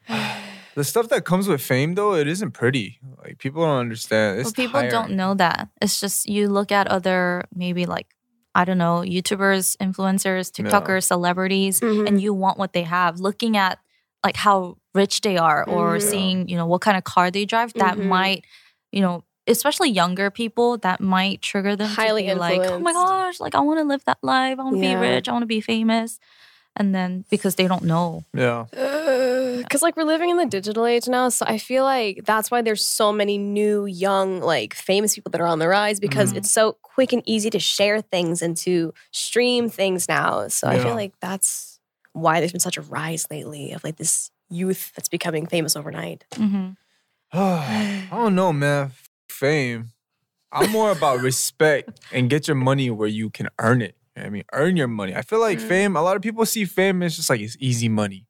the 0.76 0.84
stuff 0.84 1.10
that 1.10 1.26
comes 1.26 1.48
with 1.48 1.62
fame 1.62 1.96
though, 1.96 2.14
it 2.16 2.28
isn't 2.28 2.52
pretty. 2.52 3.00
Like 3.24 3.38
people 3.40 3.64
don't 3.64 3.80
understand. 3.80 4.40
It's 4.40 4.52
But 4.52 4.56
people 4.56 4.82
don't 4.90 5.12
know 5.12 5.34
that. 5.36 5.70
It's 5.82 6.00
just 6.00 6.28
you 6.28 6.50
look 6.50 6.72
at 6.72 6.88
other 6.88 7.44
maybe 7.54 7.86
like 7.86 8.08
I 8.56 8.66
don't 8.66 8.78
know 8.80 9.04
YouTubers, 9.06 9.78
influencers, 9.78 10.52
Yeah. 10.58 10.66
TikTokers, 10.66 11.04
celebrities, 11.04 11.80
Mhm. 11.80 12.08
and 12.08 12.22
you 12.22 12.34
want 12.34 12.58
what 12.58 12.74
they 12.74 12.84
have. 12.84 13.20
Looking 13.20 13.56
at 13.58 13.78
like 14.26 14.36
how 14.36 14.78
rich 14.96 15.22
they 15.22 15.38
are, 15.38 15.64
or 15.66 15.98
Mhm. 15.98 16.02
seeing 16.02 16.48
you 16.50 16.58
know 16.58 16.66
what 16.66 16.82
kind 16.82 16.98
of 16.98 17.04
car 17.04 17.30
they 17.30 17.46
drive, 17.46 17.74
that 17.76 17.98
Mhm. 17.98 18.06
might 18.06 18.46
you 18.92 19.02
know. 19.02 19.24
Especially 19.50 19.90
younger 19.90 20.30
people, 20.30 20.78
that 20.80 21.00
might 21.00 21.42
trigger 21.42 21.74
them 21.78 21.88
Highly 21.88 22.24
to 22.28 22.34
be 22.34 22.36
like, 22.38 22.60
"Oh 22.70 22.80
my 22.80 22.92
gosh, 22.92 23.40
like 23.40 23.56
I 23.56 23.62
want 23.62 23.80
to 23.80 23.86
live 23.86 24.04
that 24.04 24.18
life. 24.22 24.60
I 24.60 24.62
want 24.64 24.76
to 24.76 24.82
Yeah. 24.86 25.00
be 25.00 25.08
rich. 25.08 25.30
I 25.30 25.32
want 25.32 25.44
to 25.44 25.48
be 25.48 25.62
famous." 25.62 26.20
And 26.76 26.94
then 26.94 27.24
because 27.30 27.56
they 27.56 27.66
don't 27.66 27.84
know, 27.84 28.26
Yeah. 28.34 28.66
Because 29.64 29.82
like 29.82 29.96
we're 29.98 30.04
living 30.04 30.30
in 30.30 30.38
the 30.38 30.46
digital 30.46 30.86
age 30.86 31.08
now, 31.08 31.30
so 31.30 31.46
I 31.48 31.58
feel 31.58 31.84
like 31.84 32.26
that's 32.26 32.50
why 32.52 32.62
there's 32.62 32.86
so 32.86 33.12
many 33.14 33.38
new, 33.38 33.86
young, 33.86 34.40
like 34.42 34.74
famous 34.74 35.16
people 35.16 35.30
that 35.32 35.42
are 35.42 35.48
on 35.48 35.60
the 35.60 35.68
rise 35.68 36.00
because 36.00 36.34
Mhm. 36.34 36.38
it's 36.38 36.52
so 36.52 36.74
quick 36.82 37.14
and 37.14 37.22
easy 37.26 37.50
to 37.50 37.60
share 37.60 38.02
things 38.02 38.42
and 38.42 38.56
to 38.58 38.94
stream 39.12 39.70
things 39.70 40.08
now. 40.08 40.48
So 40.48 40.68
I 40.68 40.80
feel 40.80 40.96
like 40.96 41.14
that's 41.22 41.80
why 42.14 42.40
there's 42.40 42.52
been 42.52 42.60
such 42.60 42.78
a 42.78 42.82
rise 42.82 43.28
lately 43.30 43.72
of 43.74 43.84
like 43.84 43.98
this 43.98 44.32
youth 44.50 44.92
that's 44.96 45.10
becoming 45.10 45.46
famous 45.46 45.76
overnight. 45.76 46.26
mm-hmm. 46.36 46.70
I 47.34 48.08
don't 48.12 48.36
know, 48.36 48.54
man. 48.54 48.92
Fame. 49.30 49.92
I'm 50.52 50.72
more 50.72 50.92
about 50.92 51.22
respect 51.30 52.00
and 52.12 52.30
get 52.30 52.48
your 52.48 52.56
money 52.56 52.90
where 52.90 53.08
you 53.08 53.30
can 53.30 53.50
earn 53.60 53.82
it. 53.82 53.96
You 54.16 54.22
know 54.22 54.24
what 54.24 54.28
I 54.28 54.30
mean, 54.32 54.44
earn 54.54 54.78
your 54.78 54.88
money. 54.88 55.14
I 55.16 55.22
feel 55.22 55.40
like 55.40 55.60
Mm. 55.60 55.68
fame. 55.68 55.96
A 55.96 56.02
lot 56.02 56.16
of 56.16 56.22
people 56.24 56.46
see 56.46 56.66
fame 56.66 57.04
as 57.04 57.16
just 57.18 57.30
like 57.30 57.42
it's 57.42 57.58
easy 57.60 57.90
money. 57.90 58.26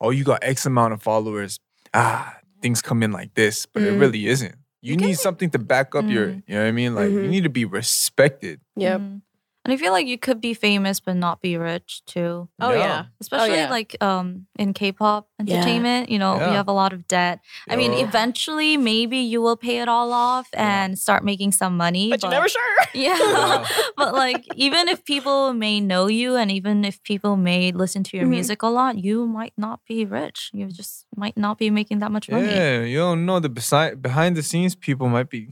Oh, 0.00 0.10
you 0.10 0.24
got 0.24 0.42
X 0.42 0.66
amount 0.66 0.92
of 0.94 1.02
followers. 1.02 1.58
Ah, 1.94 2.36
things 2.62 2.82
come 2.82 3.02
in 3.02 3.12
like 3.12 3.34
this, 3.34 3.66
but 3.66 3.82
it 3.82 3.94
Mm. 3.94 4.00
really 4.00 4.26
isn't. 4.26 4.54
you, 4.82 4.92
You 4.92 4.96
need 4.98 5.06
be- 5.08 5.14
something 5.14 5.50
to 5.50 5.58
back 5.58 5.94
up 5.94 6.04
your. 6.06 6.28
Mm. 6.28 6.42
You 6.46 6.54
know 6.54 6.62
what 6.62 6.68
I 6.68 6.72
mean? 6.72 6.94
Like 6.94 7.10
you 7.10 7.18
Mhm. 7.20 7.28
need 7.30 7.44
to 7.44 7.50
be 7.50 7.64
respected. 7.64 8.60
Yep. 8.76 9.00
Mhm. 9.00 9.22
And 9.66 9.72
I 9.72 9.76
feel 9.78 9.90
like 9.90 10.06
you 10.06 10.16
could 10.16 10.40
be 10.40 10.54
famous 10.54 11.00
but 11.00 11.16
not 11.16 11.42
be 11.42 11.56
rich 11.56 12.02
too. 12.06 12.48
Oh 12.60 12.70
yeah. 12.72 13.06
Especially 13.20 13.56
yeah. 13.56 13.68
like 13.68 13.96
um 14.00 14.46
in 14.56 14.72
K-pop 14.72 15.26
Yeah. 15.42 15.56
entertainment, 15.56 16.08
you 16.08 16.20
know, 16.20 16.36
Yeah. 16.38 16.50
you 16.50 16.54
have 16.54 16.68
a 16.68 16.72
lot 16.72 16.92
of 16.92 17.08
debt. 17.08 17.40
I 17.68 17.74
mean, 17.74 17.90
eventually 17.92 18.76
maybe 18.76 19.18
you 19.18 19.42
will 19.42 19.56
pay 19.56 19.80
it 19.82 19.88
all 19.88 20.12
off 20.12 20.46
and 20.54 20.96
start 20.96 21.24
making 21.24 21.50
some 21.50 21.76
money. 21.76 22.10
But 22.10 22.22
you're 22.22 22.30
never 22.30 22.48
sure. 22.48 22.62
Yeah. 22.94 23.18
Yeah. 23.18 23.66
but 23.96 24.14
like 24.14 24.46
even 24.54 24.86
if 24.88 25.04
people 25.04 25.52
may 25.52 25.80
know 25.80 26.06
you 26.06 26.36
and 26.36 26.48
even 26.50 26.84
if 26.84 27.02
people 27.02 27.36
may 27.36 27.72
listen 27.72 28.04
to 28.04 28.16
your 28.16 28.26
Mhm. 28.26 28.36
music 28.38 28.62
a 28.62 28.68
lot, 28.68 28.96
you 29.02 29.26
might 29.26 29.52
not 29.58 29.80
be 29.88 30.04
rich. 30.06 30.50
You 30.54 30.66
just 30.70 31.06
might 31.16 31.36
not 31.36 31.58
be 31.58 31.70
making 31.70 31.98
that 31.98 32.12
much 32.12 32.30
money. 32.30 32.46
Yeah, 32.54 32.82
you 32.86 32.98
don't 32.98 33.26
know 33.26 33.40
the 33.40 33.48
beside 33.50 34.00
behind 34.00 34.36
the 34.36 34.44
scenes 34.44 34.76
people 34.76 35.08
might 35.08 35.28
be. 35.28 35.48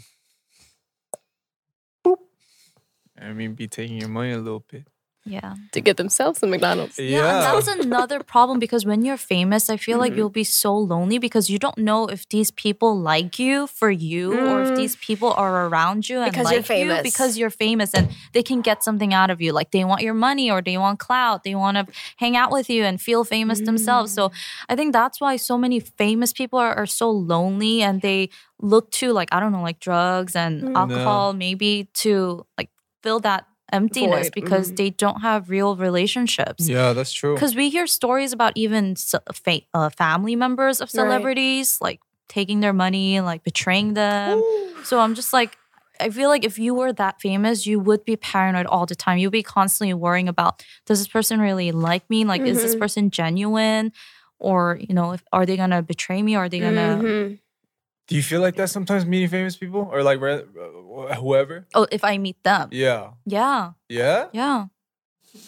I 3.24 3.32
mean, 3.32 3.54
be 3.54 3.66
taking 3.68 3.98
your 4.00 4.08
money 4.10 4.32
a 4.32 4.38
little 4.38 4.64
bit. 4.72 4.86
Yeah. 5.26 5.54
to 5.72 5.80
get 5.80 5.96
themselves 5.96 6.38
some 6.40 6.50
McDonald's. 6.50 6.98
Yeah, 6.98 7.24
and 7.24 7.42
that's 7.56 7.66
another 7.66 8.18
problem 8.22 8.58
because 8.58 8.84
when 8.84 9.06
you're 9.06 9.16
famous, 9.16 9.70
I 9.70 9.78
feel 9.78 9.96
like 9.96 10.12
Mhm. 10.12 10.16
you'll 10.18 10.28
be 10.28 10.44
so 10.44 10.76
lonely 10.76 11.16
because 11.16 11.48
you 11.48 11.58
don't 11.58 11.78
know 11.78 12.00
if 12.14 12.28
these 12.28 12.50
people 12.50 12.92
like 13.12 13.38
you 13.38 13.66
for 13.66 13.90
you 13.90 14.24
or 14.48 14.56
if 14.64 14.68
Mm. 14.72 14.76
these 14.76 14.96
people 14.96 15.32
are 15.32 15.66
around 15.66 16.10
you 16.10 16.18
and 16.20 16.30
Because 16.30 16.50
you're 16.50 16.60
like 16.60 16.68
you 16.68 16.76
famous. 16.90 17.02
because 17.10 17.38
you're 17.38 17.48
famous 17.66 17.94
and 17.94 18.10
they 18.34 18.42
can 18.42 18.60
get 18.60 18.84
something 18.84 19.14
out 19.14 19.30
of 19.30 19.40
you. 19.40 19.50
Like 19.58 19.70
they 19.70 19.82
want 19.90 20.02
your 20.02 20.12
money 20.28 20.50
or 20.50 20.60
they 20.60 20.76
want 20.76 20.98
clout. 20.98 21.42
They 21.42 21.54
want 21.54 21.78
to 21.78 21.86
hang 22.18 22.36
out 22.36 22.50
with 22.52 22.68
you 22.68 22.84
and 22.84 23.00
feel 23.00 23.24
famous 23.24 23.60
themselves. 23.62 24.12
So 24.12 24.28
Mm. 24.28 24.32
I 24.68 24.76
think 24.76 24.92
that's 24.92 25.22
why 25.22 25.36
so 25.36 25.56
many 25.56 25.80
famous 25.80 26.34
people 26.34 26.58
are, 26.58 26.74
are 26.74 26.90
so 27.02 27.08
lonely 27.10 27.80
and 27.80 28.02
they 28.02 28.28
look 28.60 28.90
to 29.00 29.06
like 29.18 29.30
I 29.32 29.40
don't 29.40 29.52
know 29.52 29.62
like 29.62 29.80
drugs 29.80 30.36
and 30.36 30.54
Mm. 30.62 30.76
alcohol 30.76 31.32
maybe 31.32 31.88
to 32.04 32.44
like 32.58 32.68
fill 33.04 33.20
that 33.20 33.42
emptiness 33.72 34.26
Void, 34.28 34.34
because 34.40 34.66
mhm. 34.72 34.76
they 34.80 34.90
don't 35.04 35.20
have 35.28 35.40
real 35.56 35.70
relationships. 35.88 36.62
Yeah, 36.76 36.92
that's 36.96 37.12
true. 37.20 37.34
Because 37.34 37.54
we 37.60 37.66
hear 37.76 37.86
stories 38.00 38.32
about 38.32 38.52
even 38.64 38.96
fa- 39.44 39.66
uh, 39.78 39.90
family 40.04 40.36
members 40.44 40.76
of 40.80 40.86
Right. 40.88 41.00
celebrities 41.00 41.78
like 41.86 42.00
taking 42.28 42.60
their 42.64 42.72
money, 42.84 43.20
like 43.30 43.40
betraying 43.50 43.94
them. 43.94 44.36
So 44.88 44.94
I'm 45.04 45.14
just 45.14 45.32
like, 45.32 45.52
I 46.00 46.10
feel 46.10 46.28
like 46.34 46.44
if 46.50 46.56
you 46.64 46.72
were 46.80 46.92
that 47.02 47.20
famous, 47.20 47.66
you 47.70 47.76
would 47.86 48.02
be 48.04 48.16
paranoid 48.16 48.66
all 48.66 48.86
the 48.86 48.96
time. 49.04 49.16
You'd 49.18 49.30
be 49.42 49.42
constantly 49.58 49.94
worrying 49.94 50.28
about 50.28 50.52
does 50.86 50.98
this 51.00 51.08
person 51.16 51.36
really 51.48 51.70
like 51.72 52.04
me? 52.10 52.24
Like, 52.32 52.42
is 52.52 52.62
this 52.62 52.74
Mhm. 52.74 52.80
person 52.82 53.02
genuine? 53.20 53.92
Or, 54.38 54.78
you 54.88 54.94
know, 54.98 55.12
if, 55.16 55.22
are 55.32 55.46
they 55.46 55.56
gonna 55.56 55.82
betray 55.82 56.20
me? 56.26 56.32
Or 56.36 56.44
are 56.44 56.48
they 56.52 56.60
gonna, 56.66 57.00
Mhm. 57.02 57.38
Do 58.06 58.16
you 58.16 58.22
feel 58.22 58.40
like 58.40 58.56
that 58.56 58.68
sometimes 58.68 59.06
meeting 59.06 59.28
famous 59.28 59.56
people 59.56 59.88
or 59.90 60.02
like 60.02 60.20
re- 60.20 60.44
uh, 60.44 61.14
whoever? 61.16 61.66
oh, 61.74 61.86
if 61.90 62.04
I 62.04 62.18
meet 62.18 62.42
them? 62.44 62.68
Yeah. 62.70 63.12
Yeah. 63.24 63.72
Yeah. 63.88 64.26
Yeah. 64.32 64.66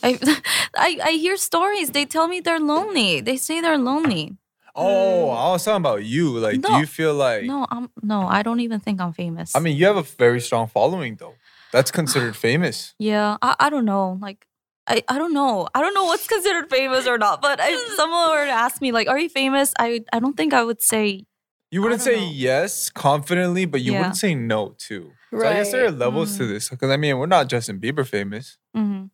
I, 0.03 0.19
I 0.77 0.99
I 1.05 1.11
hear 1.13 1.37
stories. 1.37 1.91
They 1.91 2.05
tell 2.07 2.29
me 2.29 2.41
they're 2.41 2.61
lonely. 2.61 3.21
They 3.21 3.37
say 3.37 3.61
they're 3.61 3.79
lonely. 3.79 4.37
Oh, 4.75 5.31
I 5.31 5.51
was 5.53 5.65
talking 5.65 5.77
about 5.81 6.05
you. 6.05 6.39
Like, 6.39 6.61
do 6.61 6.77
you 6.77 6.87
feel 6.87 7.15
like? 7.15 7.45
No, 7.45 7.67
I'm 7.71 7.89
no. 8.03 8.27
I 8.27 8.43
don't 8.43 8.61
even 8.61 8.81
think 8.81 9.01
I'm 9.01 9.13
famous. 9.13 9.55
I 9.57 9.61
mean, 9.61 9.77
you 9.77 9.87
have 9.87 9.97
a 9.97 10.03
very 10.03 10.41
strong 10.41 10.67
following, 10.69 11.17
though. 11.17 11.35
That's 11.73 11.91
considered 11.91 12.37
famous. 12.49 12.95
yeah, 12.99 13.37
I, 13.41 13.57
I 13.61 13.71
don't 13.71 13.85
know. 13.87 14.19
Like, 14.21 14.47
I, 14.87 15.03
I 15.09 15.19
don't 15.19 15.33
know. 15.33 15.67
I 15.75 15.81
don't 15.81 15.95
know 15.95 16.05
what's 16.05 16.27
considered 16.29 16.69
famous 16.69 17.07
or 17.07 17.17
not. 17.17 17.41
But 17.41 17.59
if 17.63 17.97
someone 17.97 18.31
were 18.31 18.45
to 18.45 18.51
ask 18.53 18.81
me, 18.83 18.93
like, 18.93 19.09
are 19.09 19.19
you 19.19 19.29
famous? 19.29 19.73
I 19.79 20.05
I 20.13 20.19
don't 20.21 20.37
think 20.37 20.53
I 20.53 20.63
would 20.65 20.83
say. 20.83 21.25
You 21.71 21.83
wouldn't 21.83 22.01
say 22.03 22.17
know. 22.21 22.31
yes 22.33 22.91
confidently, 22.91 23.65
but 23.67 23.81
you 23.81 23.93
Yeah. 23.93 23.99
wouldn't 23.99 24.17
say 24.17 24.35
no 24.35 24.75
too. 24.79 25.13
So 25.31 25.39
I 25.47 25.55
guess 25.55 25.73
there 25.73 25.83
are 25.87 25.91
Right. 25.91 25.99
levels 25.99 26.37
to 26.39 26.45
Mm. 26.45 26.49
this. 26.49 26.69
Because 26.71 26.91
I 26.91 26.97
mean, 26.97 27.19
we're 27.19 27.27
not 27.27 27.49
Justin 27.49 27.81
Bieber 27.81 28.07
famous, 28.07 28.59
mhm. 28.77 29.11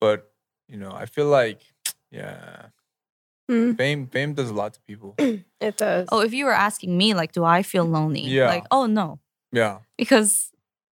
but 0.00 0.30
you 0.68 0.76
know, 0.78 0.92
I 0.92 1.06
feel 1.06 1.26
like, 1.26 1.60
yeah, 2.10 2.66
Mm. 3.50 3.76
fame 3.76 4.06
fame 4.08 4.32
does 4.34 4.48
a 4.50 4.54
lot 4.54 4.74
to 4.74 4.80
people. 4.80 5.14
It 5.60 5.76
does. 5.76 6.08
Oh, 6.10 6.20
if 6.20 6.32
you 6.34 6.44
were 6.46 6.52
asking 6.54 6.96
me, 6.96 7.14
like, 7.14 7.32
do 7.32 7.44
I 7.44 7.62
feel 7.62 7.84
lonely? 7.84 8.22
Yeah. 8.22 8.48
Like, 8.48 8.64
oh 8.70 8.86
no, 8.86 9.20
Yeah, 9.52 9.78
because 9.96 10.50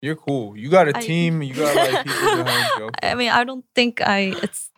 you're 0.01 0.15
cool. 0.15 0.55
You 0.57 0.69
got 0.69 0.87
a 0.87 0.97
I- 0.97 1.01
team. 1.01 1.41
You 1.41 1.53
got 1.55 1.75
like 1.75 2.05
people 2.05 2.43
behind 2.43 2.69
you. 2.77 2.89
I 3.03 3.15
mean, 3.15 3.29
I 3.31 3.43
don't 3.43 3.65
think 3.75 4.01
I. 4.01 4.33
It's. 4.43 4.71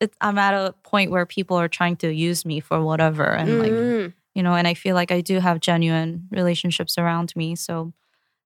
It's, 0.00 0.16
I'm 0.20 0.36
at 0.38 0.52
a 0.54 0.72
point 0.82 1.10
where 1.12 1.24
people 1.24 1.56
are 1.56 1.68
trying 1.68 1.96
to 1.98 2.12
use 2.12 2.44
me 2.44 2.60
for 2.60 2.82
whatever, 2.82 3.24
and 3.24 3.58
like 3.60 3.72
Mhm. 3.72 4.12
You 4.34 4.42
know, 4.42 4.54
and 4.54 4.66
I 4.68 4.74
feel 4.74 4.94
like 4.94 5.10
I 5.10 5.20
do 5.20 5.38
have 5.40 5.60
genuine 5.60 6.28
relationships 6.30 6.98
around 6.98 7.34
me. 7.36 7.56
So 7.56 7.92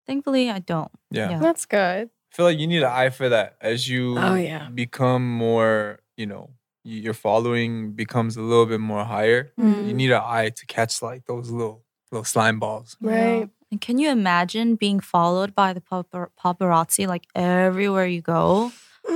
thankfully, 0.07 0.51
I 0.51 0.59
don't. 0.61 0.91
Yeah. 1.11 1.31
Yeah. 1.31 1.39
that's 1.39 1.67
good. 1.67 2.11
I 2.33 2.35
feel 2.37 2.45
like 2.47 2.59
you 2.59 2.67
need 2.67 2.83
an 2.83 2.91
eye 2.93 3.11
for 3.11 3.29
that 3.31 3.57
as 3.61 3.89
you 3.89 4.17
Oh, 4.19 4.35
yeah. 4.35 4.69
become 4.69 5.29
more, 5.31 6.01
you 6.17 6.27
know, 6.27 6.51
your 6.85 7.15
following 7.15 7.93
becomes 7.93 8.37
a 8.37 8.43
little 8.43 8.67
bit 8.67 8.81
more 8.81 9.05
higher. 9.05 9.53
You 9.57 9.65
Mm. 9.65 9.95
need 9.95 10.11
an 10.11 10.23
eye 10.25 10.51
to 10.51 10.67
catch 10.67 11.03
like 11.03 11.25
those 11.27 11.51
little 11.51 11.85
little 12.13 12.25
slime 12.25 12.59
balls. 12.59 12.97
Right. 13.03 13.49
And 13.71 13.81
can 13.83 13.99
you 13.99 14.09
imagine 14.11 14.77
being 14.77 14.99
followed 15.01 15.55
by 15.55 15.75
the 15.75 15.81
papar- 15.83 16.31
paparazzi 16.43 17.07
like 17.07 17.27
everywhere 17.35 18.07
you 18.07 18.23
go? 18.23 18.73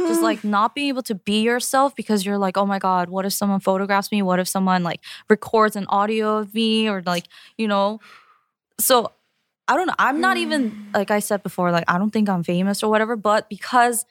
Just 0.07 0.21
Mm. 0.21 0.25
like 0.25 0.45
not 0.45 0.75
being 0.75 0.89
able 0.89 1.03
to 1.03 1.15
be 1.15 1.43
yourself 1.43 1.95
because 1.95 2.25
you're 2.27 2.39
like, 2.39 2.57
oh 2.57 2.67
my 2.67 2.79
God, 2.79 3.09
what 3.11 3.25
if 3.25 3.33
someone 3.33 3.61
photographs 3.61 4.11
me? 4.11 4.23
What 4.23 4.39
if 4.39 4.49
someone 4.49 4.83
like 4.83 5.01
records 5.29 5.77
an 5.77 5.87
audio 5.89 6.39
of 6.39 6.55
me 6.55 6.89
or 6.89 7.03
like, 7.07 7.27
you 7.59 7.69
know? 7.69 8.01
So 8.81 9.13
I 9.69 9.77
don't 9.77 9.87
know. 9.87 9.95
I'm 9.99 10.21
not 10.21 10.37
even, 10.39 10.77
like 10.95 11.11
I 11.11 11.21
said 11.21 11.43
before, 11.43 11.71
like 11.71 11.85
I 11.89 11.99
don't 11.99 12.11
think 12.11 12.29
I'm 12.29 12.43
famous 12.43 12.83
or 12.83 12.91
whatever, 12.91 13.17
but 13.17 13.49
because 13.49 14.05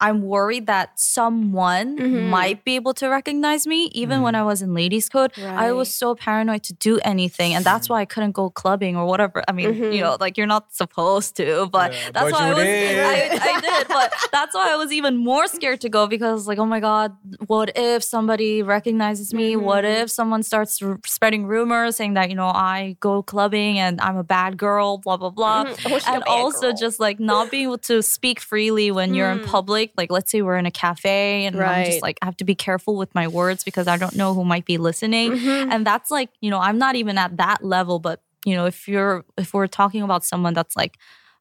I'm 0.00 0.22
worried 0.22 0.66
that 0.66 0.98
someone 0.98 1.96
Mhm. 1.98 2.28
might 2.28 2.64
be 2.64 2.74
able 2.76 2.94
to 2.94 3.08
recognize 3.08 3.66
me, 3.66 3.86
even 3.94 4.22
when 4.22 4.34
Mhm. 4.34 4.38
I 4.38 4.42
was 4.42 4.60
in 4.60 4.74
ladies' 4.74 5.08
code. 5.08 5.30
I 5.38 5.72
was 5.72 5.88
so 5.94 6.14
paranoid 6.14 6.62
to 6.64 6.72
do 6.74 6.98
anything, 7.04 7.54
and 7.54 7.64
that's 7.64 7.88
why 7.88 8.00
I 8.00 8.04
couldn't 8.04 8.32
go 8.32 8.50
clubbing 8.50 8.96
or 8.96 9.06
whatever. 9.06 9.42
I 9.48 9.52
mean, 9.52 9.70
Mhm. 9.74 9.94
you 9.94 10.00
know, 10.02 10.16
like 10.20 10.36
you're 10.36 10.46
not 10.56 10.74
supposed 10.74 11.36
to, 11.36 11.68
but 11.70 11.92
Yeah, 11.92 11.98
that's 12.12 12.24
but 12.24 12.32
why 12.32 12.48
I 12.50 12.54
was. 12.54 12.64
did. 12.64 12.98
I, 13.06 13.16
I 13.50 13.60
did, 13.60 13.88
but 13.88 14.12
that's 14.32 14.54
why 14.54 14.66
I 14.72 14.76
was 14.76 14.90
even 14.92 15.16
more 15.16 15.46
scared 15.46 15.80
to 15.82 15.88
go 15.88 16.06
because, 16.06 16.46
like, 16.48 16.58
oh 16.58 16.66
my 16.66 16.80
god, 16.80 17.12
what 17.46 17.70
if 17.76 18.02
somebody 18.02 18.62
recognizes 18.62 19.32
me? 19.32 19.54
What 19.56 19.84
Mhm. 19.84 20.02
if 20.02 20.10
someone 20.10 20.42
starts 20.42 20.82
r- 20.82 20.98
spreading 21.06 21.46
rumors 21.46 21.96
saying 21.96 22.14
that 22.14 22.28
you 22.30 22.36
know 22.36 22.48
I 22.72 22.96
go 23.00 23.22
clubbing 23.22 23.78
and 23.78 24.00
I'm 24.00 24.16
a 24.16 24.24
bad 24.36 24.56
girl, 24.56 24.98
blah 24.98 25.16
blah 25.16 25.30
blah. 25.30 25.64
Mhm. 25.64 25.86
I 25.86 25.92
wish 25.94 26.04
I 26.06 26.14
And 26.14 26.24
could 26.24 26.30
be 26.34 26.40
a 26.40 26.42
also 26.44 26.72
just 26.72 26.98
like 27.06 27.18
not 27.20 27.50
being 27.50 27.64
able 27.68 27.78
to 27.92 28.02
speak 28.02 28.40
freely 28.40 28.90
when 28.90 29.14
you're 29.14 29.30
in 29.30 29.40
Mm. 29.40 29.46
public. 29.56 29.83
Like 29.96 30.10
let's 30.10 30.30
say 30.30 30.40
we're 30.42 30.56
in 30.56 30.66
a 30.66 30.70
cafe 30.70 31.44
and 31.46 31.54
I'm 31.56 31.84
just 31.84 32.02
like 32.02 32.18
I 32.22 32.26
have 32.26 32.36
to 32.38 32.44
be 32.44 32.54
careful 32.54 32.96
with 32.96 33.14
my 33.14 33.26
words 33.28 33.64
because 33.64 33.86
I 33.88 33.96
don't 33.96 34.16
know 34.16 34.32
who 34.34 34.44
might 34.44 34.64
be 34.64 34.78
listening 34.78 35.32
Mhm. 35.32 35.72
and 35.72 35.86
that's 35.86 36.10
like 36.10 36.30
you 36.40 36.50
know 36.50 36.58
i'm 36.60 36.78
not 36.78 36.94
even 36.96 37.16
at 37.18 37.36
that 37.38 37.64
level 37.64 37.98
but 37.98 38.22
you 38.44 38.54
know 38.56 38.66
if 38.66 38.88
you're 38.88 39.24
if 39.36 39.52
we're 39.54 39.66
talking 39.66 40.02
about 40.02 40.24
someone 40.24 40.54
that's 40.54 40.76
like 40.76 40.96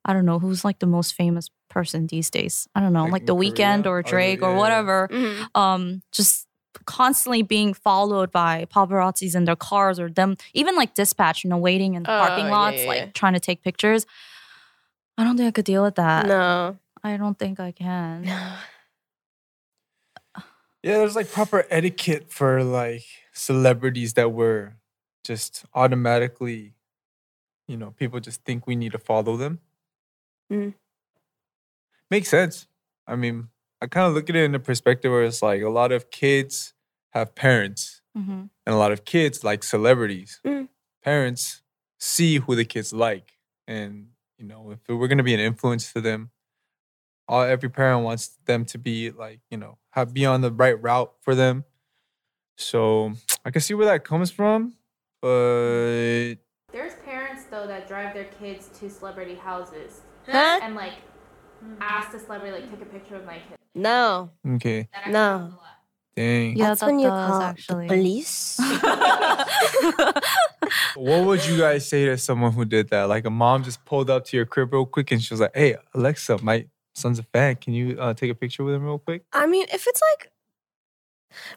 i 0.06 0.14
don't 0.14 0.26
know 0.26 0.40
who's 0.40 0.64
like 0.66 0.80
the 0.80 0.88
most 0.98 1.14
famous 1.16 1.50
person 1.70 2.08
these 2.08 2.30
days 2.30 2.68
i 2.76 2.80
don't 2.82 2.94
know 2.94 3.04
Like 3.04 3.12
like, 3.14 3.26
the 3.26 3.36
Weeknd 3.36 3.86
or 3.86 4.00
Or 4.00 4.04
the- 4.04 4.10
drake 4.10 4.42
yeah, 4.42 4.48
or 4.48 4.52
yeah. 4.52 4.58
whatever 4.64 4.98
Mhm. 5.12 5.48
um 5.64 6.02
just 6.12 6.48
constantly 6.86 7.42
being 7.44 7.74
followed 7.74 8.32
by 8.32 8.66
paparazzis 8.76 9.36
in 9.36 9.44
their 9.46 9.56
cars 9.70 10.00
or 10.00 10.10
them 10.10 10.36
even 10.54 10.76
like 10.76 10.94
dispatch 10.96 11.44
you 11.44 11.50
know 11.50 11.58
waiting 11.70 11.94
in 11.96 12.04
Oh, 12.04 12.20
parking 12.24 12.46
yeah, 12.46 12.52
lots 12.60 12.82
yeah, 12.82 12.88
like 12.92 13.14
trying 13.14 13.34
to 13.34 13.40
take 13.40 13.62
pictures 13.64 14.06
i 15.18 15.24
don't 15.24 15.38
think 15.38 15.48
i 15.48 15.52
could 15.52 15.66
deal 15.66 15.84
with 15.84 15.96
that 15.96 16.26
no. 16.28 16.78
I 17.04 17.18
don't 17.18 17.38
think 17.40 17.60
i 17.60 17.72
can 17.72 18.24
No. 18.24 18.58
Yeah, 20.84 20.98
there's 20.98 21.16
like 21.16 21.32
proper 21.32 21.66
etiquette 21.70 22.30
for 22.30 22.62
like 22.62 23.06
celebrities 23.32 24.16
that 24.16 24.34
were 24.34 24.74
just 25.24 25.64
automatically, 25.74 26.74
you 27.70 27.78
know, 27.78 27.92
people 27.92 28.20
just 28.20 28.44
think 28.44 28.68
we 28.68 28.76
need 28.76 28.92
to 28.92 28.98
follow 28.98 29.38
them. 29.38 29.60
Mm. 30.52 30.74
Makes 32.12 32.28
sense. 32.28 32.68
I 33.08 33.16
mean, 33.16 33.48
I 33.82 33.88
kind 33.88 34.08
of 34.08 34.14
look 34.14 34.30
at 34.30 34.36
it 34.36 34.44
in 34.44 34.52
the 34.52 34.60
perspective 34.60 35.10
where 35.10 35.24
it's 35.24 35.42
like 35.42 35.62
a 35.62 35.70
lot 35.70 35.94
of 35.94 36.12
kids 36.12 36.74
have 37.12 37.34
parents 37.36 38.02
hmm 38.16 38.44
and 38.66 38.76
a 38.76 38.78
lot 38.78 38.92
of 38.92 39.06
kids 39.06 39.44
like 39.44 39.64
celebrities. 39.64 40.42
Mm. 40.46 40.68
Parents 41.02 41.62
see 41.98 42.40
who 42.40 42.56
the 42.56 42.66
kids 42.66 42.92
like. 42.92 43.38
And, 43.68 44.10
you 44.38 44.46
know, 44.46 44.72
if 44.72 44.80
we're 44.90 45.08
going 45.08 45.18
to 45.18 45.24
be 45.24 45.34
an 45.34 45.40
influence 45.40 45.94
to 45.94 46.02
them, 46.02 46.32
all 47.28 47.44
every 47.44 47.70
parent 47.70 48.04
wants 48.04 48.38
them 48.46 48.66
to 48.66 48.78
be 48.78 49.12
like, 49.12 49.40
you 49.50 49.58
know, 49.58 49.78
have 49.92 50.14
be 50.14 50.26
on 50.26 50.42
the 50.42 50.52
right 50.52 50.82
route 50.82 51.14
for 51.22 51.36
them. 51.36 51.64
So 52.58 53.14
I 53.46 53.52
can 53.52 53.62
see 53.62 53.74
where 53.74 53.86
that 53.88 54.04
comes 54.04 54.30
from, 54.32 54.74
but 55.22 56.36
There's 56.72 56.94
parents 57.06 57.44
though 57.50 57.66
that 57.68 57.88
drive 57.88 58.14
their 58.14 58.26
kids 58.26 58.70
to 58.80 58.90
celebrity 58.90 59.36
houses 59.36 60.02
Huh? 60.30 60.60
and 60.62 60.76
like 60.76 60.94
ask 61.82 62.12
the 62.12 62.20
celebrity 62.20 62.62
like 62.62 62.70
take 62.70 62.82
a 62.82 62.86
picture 62.92 63.16
of 63.16 63.26
my 63.26 63.36
kid. 63.36 63.58
No. 63.76 64.30
okay. 64.56 64.88
No. 65.08 65.20
happens 65.22 65.54
a 65.54 65.58
lot. 65.58 65.60
Dang. 66.16 66.56
Yeah, 66.58 66.68
That's 66.68 66.80
that 66.82 66.86
when 66.86 67.00
you 67.00 67.08
does 67.10 67.66
call 67.68 67.78
the 67.80 67.88
police. 67.88 68.60
What 70.96 71.26
would 71.26 71.46
you 71.46 71.58
guys 71.58 71.88
say 71.88 72.06
to 72.06 72.18
someone 72.18 72.52
who 72.54 72.66
did 72.66 72.90
that? 72.90 73.04
Like 73.04 73.26
a 73.26 73.30
mom 73.30 73.64
just 73.64 73.84
pulled 73.86 74.10
up 74.10 74.26
to 74.26 74.38
your 74.38 74.46
crib 74.46 74.74
real 74.74 74.86
quick 74.86 75.12
and 75.12 75.22
she 75.22 75.34
was 75.34 75.42
like, 75.42 75.56
"Hey, 75.56 75.76
Alexa, 75.94 76.38
my 76.44 76.66
son's 76.94 77.20
a 77.20 77.24
fan. 77.24 77.56
Can 77.58 77.74
you 77.74 77.98
uh, 78.00 78.14
take 78.14 78.32
a 78.32 78.36
picture 78.36 78.64
with 78.64 78.76
him 78.76 78.84
real 78.84 79.00
quick?" 79.00 79.24
I 79.34 79.46
mean, 79.48 79.66
if 79.74 79.86
it's 79.88 80.02
like, 80.14 80.32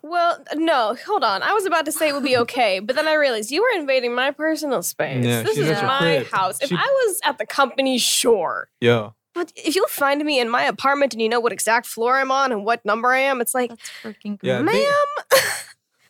well, 0.03 0.43
no, 0.55 0.97
hold 1.07 1.23
on. 1.25 1.43
I 1.43 1.53
was 1.53 1.67
about 1.67 1.85
to 1.87 1.93
say 1.93 2.09
it 2.09 2.15
would 2.15 2.23
be 2.25 2.37
okay, 2.45 2.79
but 2.81 2.97
then 2.97 3.07
I 3.07 3.15
realized 3.15 3.51
you 3.51 3.63
were 3.63 3.79
invading 3.81 4.15
my 4.15 4.31
personal 4.31 4.83
space. 4.83 5.25
Yeah, 5.25 5.43
this 5.43 5.59
is 5.59 5.83
my 5.83 5.99
crib. 6.23 6.27
house. 6.29 6.59
If 6.63 6.71
She- 6.71 6.77
I 6.77 7.05
was 7.07 7.21
at 7.25 7.39
the 7.39 7.47
company, 7.47 7.99
sure. 7.99 8.69
Yeah. 8.81 9.11
But 9.35 9.53
if 9.55 9.77
you 9.77 9.85
find 9.89 10.25
me 10.25 10.41
in 10.41 10.49
my 10.49 10.63
apartment 10.63 11.13
and 11.13 11.21
you 11.21 11.29
know 11.29 11.41
what 11.41 11.53
exact 11.53 11.85
floor 11.87 12.17
I'm 12.17 12.31
on 12.33 12.53
and 12.53 12.65
what 12.65 12.83
number 12.87 13.13
I 13.13 13.19
am, 13.19 13.43
it's 13.43 13.53
like, 13.55 13.69
That's 13.69 13.91
freaking 14.03 14.39
Yeah, 14.43 14.63
great. 14.63 14.73
they- 14.73 14.79
ma'am, 14.83 15.43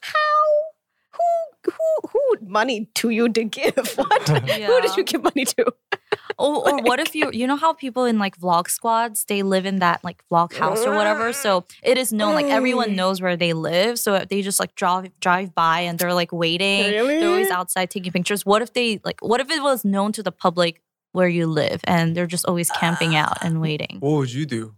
how? 0.00 0.44
Who? 1.16 1.72
Who? 1.72 2.08
Who 2.10 2.46
money 2.46 2.88
to 2.94 3.10
you 3.10 3.28
to 3.30 3.42
give? 3.42 3.94
What? 3.96 4.28
Who 4.28 4.80
did 4.80 4.96
you 4.96 5.02
give 5.02 5.24
money 5.24 5.44
to? 5.44 5.66
Or, 6.38 6.68
or 6.68 6.78
what 6.88 7.00
if 7.00 7.14
you 7.14 7.30
you 7.32 7.46
know 7.46 7.56
how 7.56 7.72
people 7.72 8.04
in 8.04 8.18
like 8.18 8.38
vlog 8.38 8.68
squads 8.70 9.24
they 9.24 9.42
live 9.42 9.66
in 9.66 9.78
that 9.80 10.02
like 10.04 10.22
vlog 10.30 10.52
house 10.54 10.84
or 10.86 10.94
whatever 10.94 11.32
so 11.32 11.64
it 11.82 11.98
is 11.98 12.12
known 12.12 12.34
like 12.34 12.46
everyone 12.46 12.90
Mm. 12.90 12.94
knows 12.96 13.20
where 13.20 13.36
they 13.36 13.52
live 13.52 13.98
so 13.98 14.14
if 14.14 14.28
they 14.28 14.42
just 14.42 14.60
like 14.60 14.74
drive 14.76 15.10
drive 15.20 15.54
by 15.54 15.80
and 15.80 15.98
they're 15.98 16.14
like 16.14 16.32
waiting 16.32 16.90
they're 16.90 17.28
always 17.28 17.50
outside 17.50 17.90
taking 17.90 18.12
pictures 18.12 18.44
what 18.46 18.62
if 18.62 18.72
they 18.72 19.00
like 19.04 19.18
what 19.20 19.40
if 19.40 19.50
it 19.50 19.62
was 19.62 19.84
known 19.84 20.12
to 20.12 20.22
the 20.22 20.32
public 20.32 20.82
where 21.12 21.28
you 21.28 21.46
live 21.46 21.80
and 21.84 22.14
they're 22.14 22.26
just 22.26 22.44
always 22.46 22.70
camping 22.70 23.16
out 23.16 23.38
and 23.42 23.60
waiting 23.66 23.96
What 24.00 24.12
would 24.18 24.32
you 24.32 24.44
do? 24.46 24.74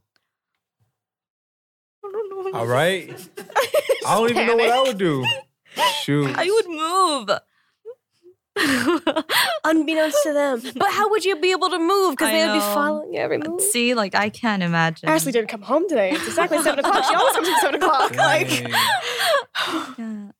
I 2.05 2.11
don't 2.13 2.53
know. 2.53 2.59
All 2.59 2.67
right. 2.67 3.11
I 4.07 4.15
don't 4.17 4.31
even 4.31 4.47
know 4.47 4.57
what 4.57 4.71
I 4.71 4.83
would 4.83 4.99
do. 4.99 5.25
Shoot. 6.03 6.35
I 6.37 6.45
would 6.47 6.69
move 6.69 7.39
Unbeknownst 9.65 10.19
to 10.25 10.33
them. 10.33 10.63
But 10.77 10.91
how 10.93 11.09
would 11.11 11.25
you 11.25 11.37
be 11.41 11.51
able 11.53 11.71
to 11.71 11.79
move? 11.79 12.13
Because 12.13 12.29
I 12.29 12.33
they 12.33 12.47
would 12.47 12.55
be 12.55 12.61
following 12.61 13.15
your 13.15 13.23
every 13.25 13.41
uh, 13.43 13.49
move. 13.51 13.61
see 13.61 13.95
like 13.95 14.15
I 14.15 14.29
can't 14.31 14.63
imagine 14.63 15.09
Ashley 15.09 15.33
didn't 15.33 15.49
come 15.49 15.63
home 15.63 15.89
today. 15.89 16.11
It's 16.13 16.27
exactly 16.27 16.61
seven 16.63 16.85
o'clock. 16.85 17.05
She 17.05 17.15
always 17.15 17.35
comes 17.35 17.49
at 17.49 17.61
seven 17.61 17.83
o'clock. 17.83 18.15
Like, 18.17 18.69
Yeah. 19.99 20.31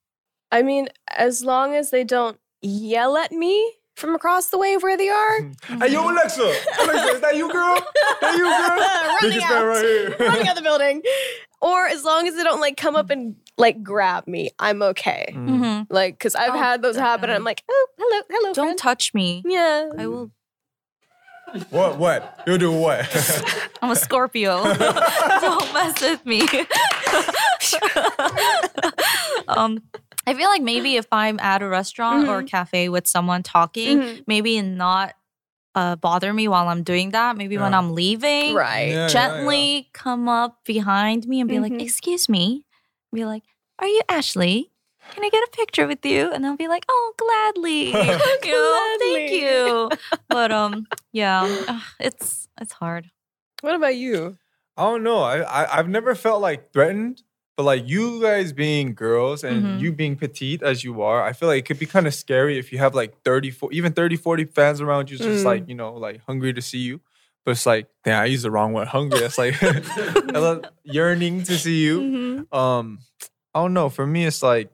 I 0.51 0.63
mean, 0.63 0.89
as 1.17 1.45
long 1.45 1.75
as 1.75 1.91
they 1.91 2.05
don't 2.05 2.39
yell 2.63 3.17
at 3.17 3.33
me 3.33 3.75
from 3.97 4.15
across 4.15 4.47
the 4.47 4.59
way 4.59 4.75
of 4.75 4.83
where 4.83 4.97
they 4.97 5.09
are, 5.09 5.41
Hey, 5.81 5.93
yo, 5.93 6.09
Alexa. 6.11 6.41
Alexa, 6.43 7.09
is 7.17 7.21
that 7.21 7.37
you, 7.37 7.51
girl? 7.53 7.77
That 8.21 8.35
you, 8.37 8.45
girl? 8.45 8.79
running 9.21 9.39
Biggest 9.39 9.53
out, 9.53 9.65
right 9.65 9.85
here. 9.85 10.17
running 10.29 10.49
out 10.49 10.57
the 10.57 10.63
building, 10.63 11.03
or 11.61 11.87
as 11.87 12.05
long 12.05 12.27
as 12.29 12.35
they 12.37 12.43
don't 12.45 12.61
like 12.61 12.77
come 12.77 12.97
up 12.97 13.11
and 13.11 13.37
like 13.59 13.83
grab 13.83 14.27
me, 14.27 14.51
I'm 14.59 14.81
okay. 14.83 15.33
Mm. 15.37 15.49
Mhm. 15.61 15.87
Like, 15.91 16.15
because 16.17 16.35
I've 16.35 16.55
Oh, 16.55 16.59
had 16.59 16.81
those 16.81 16.97
happen. 16.97 17.29
And 17.29 17.37
I'm 17.37 17.45
like, 17.45 17.63
oh, 17.69 17.87
hello, 17.99 18.23
hello, 18.31 18.53
don't 18.55 18.67
friend. 18.67 18.79
touch 18.79 19.13
me 19.13 19.43
yeah. 19.45 19.91
I 19.99 20.07
will 20.07 20.31
What? 21.71 21.97
What? 21.99 22.41
You'll 22.47 22.59
do 22.59 22.73
what? 22.73 23.05
I'm 23.83 23.91
a 23.91 23.97
Scorpio. 23.97 24.65
Don't 25.41 25.73
mess 25.73 25.99
with 26.03 26.27
me. 26.27 26.43
um, 29.49 29.79
I 30.27 30.35
feel 30.35 30.49
like 30.49 30.63
maybe 30.63 30.97
if 30.97 31.07
I'm 31.11 31.41
at 31.41 31.63
a 31.63 31.69
restaurant 31.69 32.29
or 32.29 32.41
a 32.41 32.45
cafe 32.45 32.89
with 32.89 33.07
someone 33.07 33.43
talking, 33.43 33.99
Mhm. 33.99 34.25
maybe 34.27 34.61
not 34.63 35.15
uh, 35.75 35.97
bother 35.97 36.33
me 36.35 36.49
while 36.49 36.69
I'm 36.69 36.83
doing 36.83 37.11
that. 37.11 37.37
Maybe 37.37 37.57
when 37.57 37.73
I'm 37.73 37.95
leaving, 37.95 38.55
Right. 38.55 38.89
Yeah, 38.91 38.95
yeah, 39.03 39.09
gently 39.09 39.89
come 39.93 40.29
up 40.29 40.65
behind 40.65 41.27
me 41.29 41.41
and 41.41 41.49
be 41.49 41.61
like, 41.61 41.73
Mhm. 41.73 41.83
"Excuse 41.83 42.29
me," 42.29 42.65
be 43.13 43.25
like, 43.25 43.45
"Are 43.79 43.87
you 43.87 44.03
Ashley?" 44.09 44.71
Can 45.11 45.25
I 45.25 45.31
get 45.31 45.43
a 45.43 45.51
picture 45.53 45.87
with 45.87 46.05
you? 46.05 46.31
And 46.31 46.45
I'll 46.45 46.57
be 46.59 46.69
like, 46.69 46.85
oh, 46.87 47.15
gladly. 47.17 47.93
you 48.45 48.53
know, 48.53 48.97
thank 49.01 49.31
you. 49.31 49.91
But 50.29 50.53
um, 50.53 50.87
yeah, 51.13 51.63
ugh, 51.67 51.83
it's 51.99 52.47
it's 52.61 52.75
hard. 52.75 53.11
What 53.63 53.75
about 53.75 53.97
you? 53.97 54.37
I 54.77 54.83
don't 54.85 55.03
know. 55.03 55.21
I, 55.23 55.41
I 55.43 55.79
I've 55.79 55.89
never 55.89 56.15
felt 56.15 56.43
like 56.43 56.73
threatened, 56.75 57.23
but 57.57 57.63
like 57.63 57.89
you 57.89 58.21
guys 58.21 58.53
being 58.53 58.95
girls 58.95 59.43
and 59.45 59.65
Mhm. 59.65 59.81
you 59.81 59.93
being 59.93 60.15
petite 60.17 60.63
as 60.63 60.85
you 60.85 61.01
are, 61.03 61.23
I 61.23 61.33
feel 61.33 61.49
like 61.49 61.61
it 61.61 61.67
could 61.67 61.79
be 61.79 61.87
kind 61.87 62.07
of 62.07 62.15
scary 62.15 62.59
if 62.59 62.71
you 62.71 62.79
have 62.79 62.95
like 62.95 63.23
30, 63.25 63.51
40, 63.51 63.77
even 63.77 63.93
30, 63.95 64.17
40 64.17 64.45
fans 64.45 64.81
around 64.83 65.11
you, 65.11 65.17
just 65.17 65.43
Mm. 65.43 65.47
like, 65.47 65.69
you 65.69 65.75
know, 65.75 65.95
like 65.95 66.21
hungry 66.27 66.53
to 66.53 66.61
see 66.63 66.79
you. 66.79 67.01
But 67.49 67.53
it's 67.53 67.65
like, 67.65 67.87
damn, 68.05 68.21
I 68.21 68.27
used 68.27 68.45
the 68.45 68.51
wrong 68.51 68.75
word. 68.75 68.89
Hungry. 68.89 69.21
That's 69.21 69.39
like 69.39 69.55
I 69.63 70.39
love 70.39 70.67
yearning 70.85 71.45
to 71.45 71.57
see 71.57 71.83
you. 71.83 72.45
Mhm. 72.51 72.55
Um, 72.55 72.99
I 73.55 73.63
don't 73.63 73.73
know. 73.73 73.89
For 73.89 74.07
me, 74.07 74.27
it's 74.27 74.43
like 74.43 74.71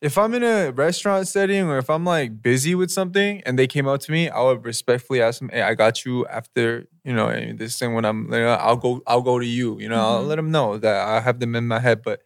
if 0.00 0.16
I'm 0.16 0.32
in 0.32 0.42
a 0.42 0.70
restaurant 0.70 1.28
setting 1.28 1.64
or 1.68 1.76
if 1.76 1.90
I'm 1.90 2.06
like 2.06 2.40
busy 2.40 2.74
with 2.74 2.90
something 2.90 3.42
and 3.44 3.58
they 3.58 3.66
came 3.66 3.86
out 3.86 4.00
to 4.02 4.12
me, 4.12 4.30
I 4.30 4.40
would 4.40 4.64
respectfully 4.64 5.20
ask 5.20 5.40
them, 5.40 5.50
"Hey, 5.50 5.60
I 5.60 5.74
got 5.74 6.06
you 6.06 6.26
after 6.28 6.86
you 7.04 7.12
know 7.12 7.28
this 7.52 7.78
thing. 7.78 7.92
When 7.92 8.06
I'm, 8.06 8.24
you 8.32 8.40
know, 8.40 8.54
I'll 8.54 8.76
go, 8.76 9.02
I'll 9.06 9.20
go 9.20 9.38
to 9.38 9.44
you. 9.44 9.78
You 9.78 9.90
know, 9.90 10.00
I'll 10.02 10.24
Mhm. 10.24 10.28
let 10.28 10.36
them 10.36 10.50
know 10.50 10.78
that 10.78 10.96
I 10.96 11.20
have 11.20 11.40
them 11.40 11.54
in 11.54 11.66
my 11.68 11.80
head. 11.80 12.00
But, 12.02 12.22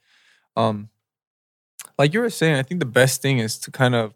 um, 0.56 0.90
like 1.98 2.14
you 2.14 2.20
were 2.20 2.30
saying, 2.30 2.54
I 2.54 2.62
think 2.62 2.78
the 2.78 2.86
best 2.86 3.20
thing 3.20 3.40
is 3.40 3.58
to 3.58 3.72
kind 3.72 3.96
of 3.96 4.14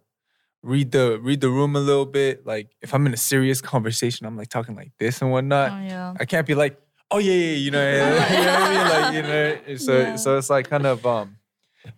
read 0.65 0.91
the 0.93 1.19
read 1.23 1.41
the 1.41 1.51
room 1.51 1.77
a 1.77 1.81
little 1.81 2.07
bit. 2.07 2.47
Like 2.47 2.69
if 2.81 2.95
I'm 2.95 3.07
in 3.07 3.13
a 3.15 3.19
serious 3.19 3.61
conversation, 3.61 4.27
I'm 4.27 4.37
like 4.37 4.49
talking 4.49 4.75
like 4.75 4.93
this 4.99 5.21
and 5.23 5.31
whatnot. 5.31 5.71
oh 5.73 5.85
yeah. 5.87 6.15
I 6.19 6.25
can't 6.25 6.47
be 6.47 6.55
like, 6.55 6.81
oh 7.11 7.19
yeah, 7.19 7.33
yeah, 7.33 7.57
you 7.57 7.71
know, 7.71 7.91
you 7.93 7.99
know 7.99 8.11
what 8.11 8.31
I 8.33 8.71
mean? 8.75 8.89
Like, 8.89 9.15
you 9.15 9.23
know, 9.23 9.77
so 9.77 9.99
Yeah. 9.99 10.17
so 10.17 10.39
it's 10.39 10.51
like 10.51 10.69
kind 10.71 10.87
of 10.87 11.05
um. 11.07 11.37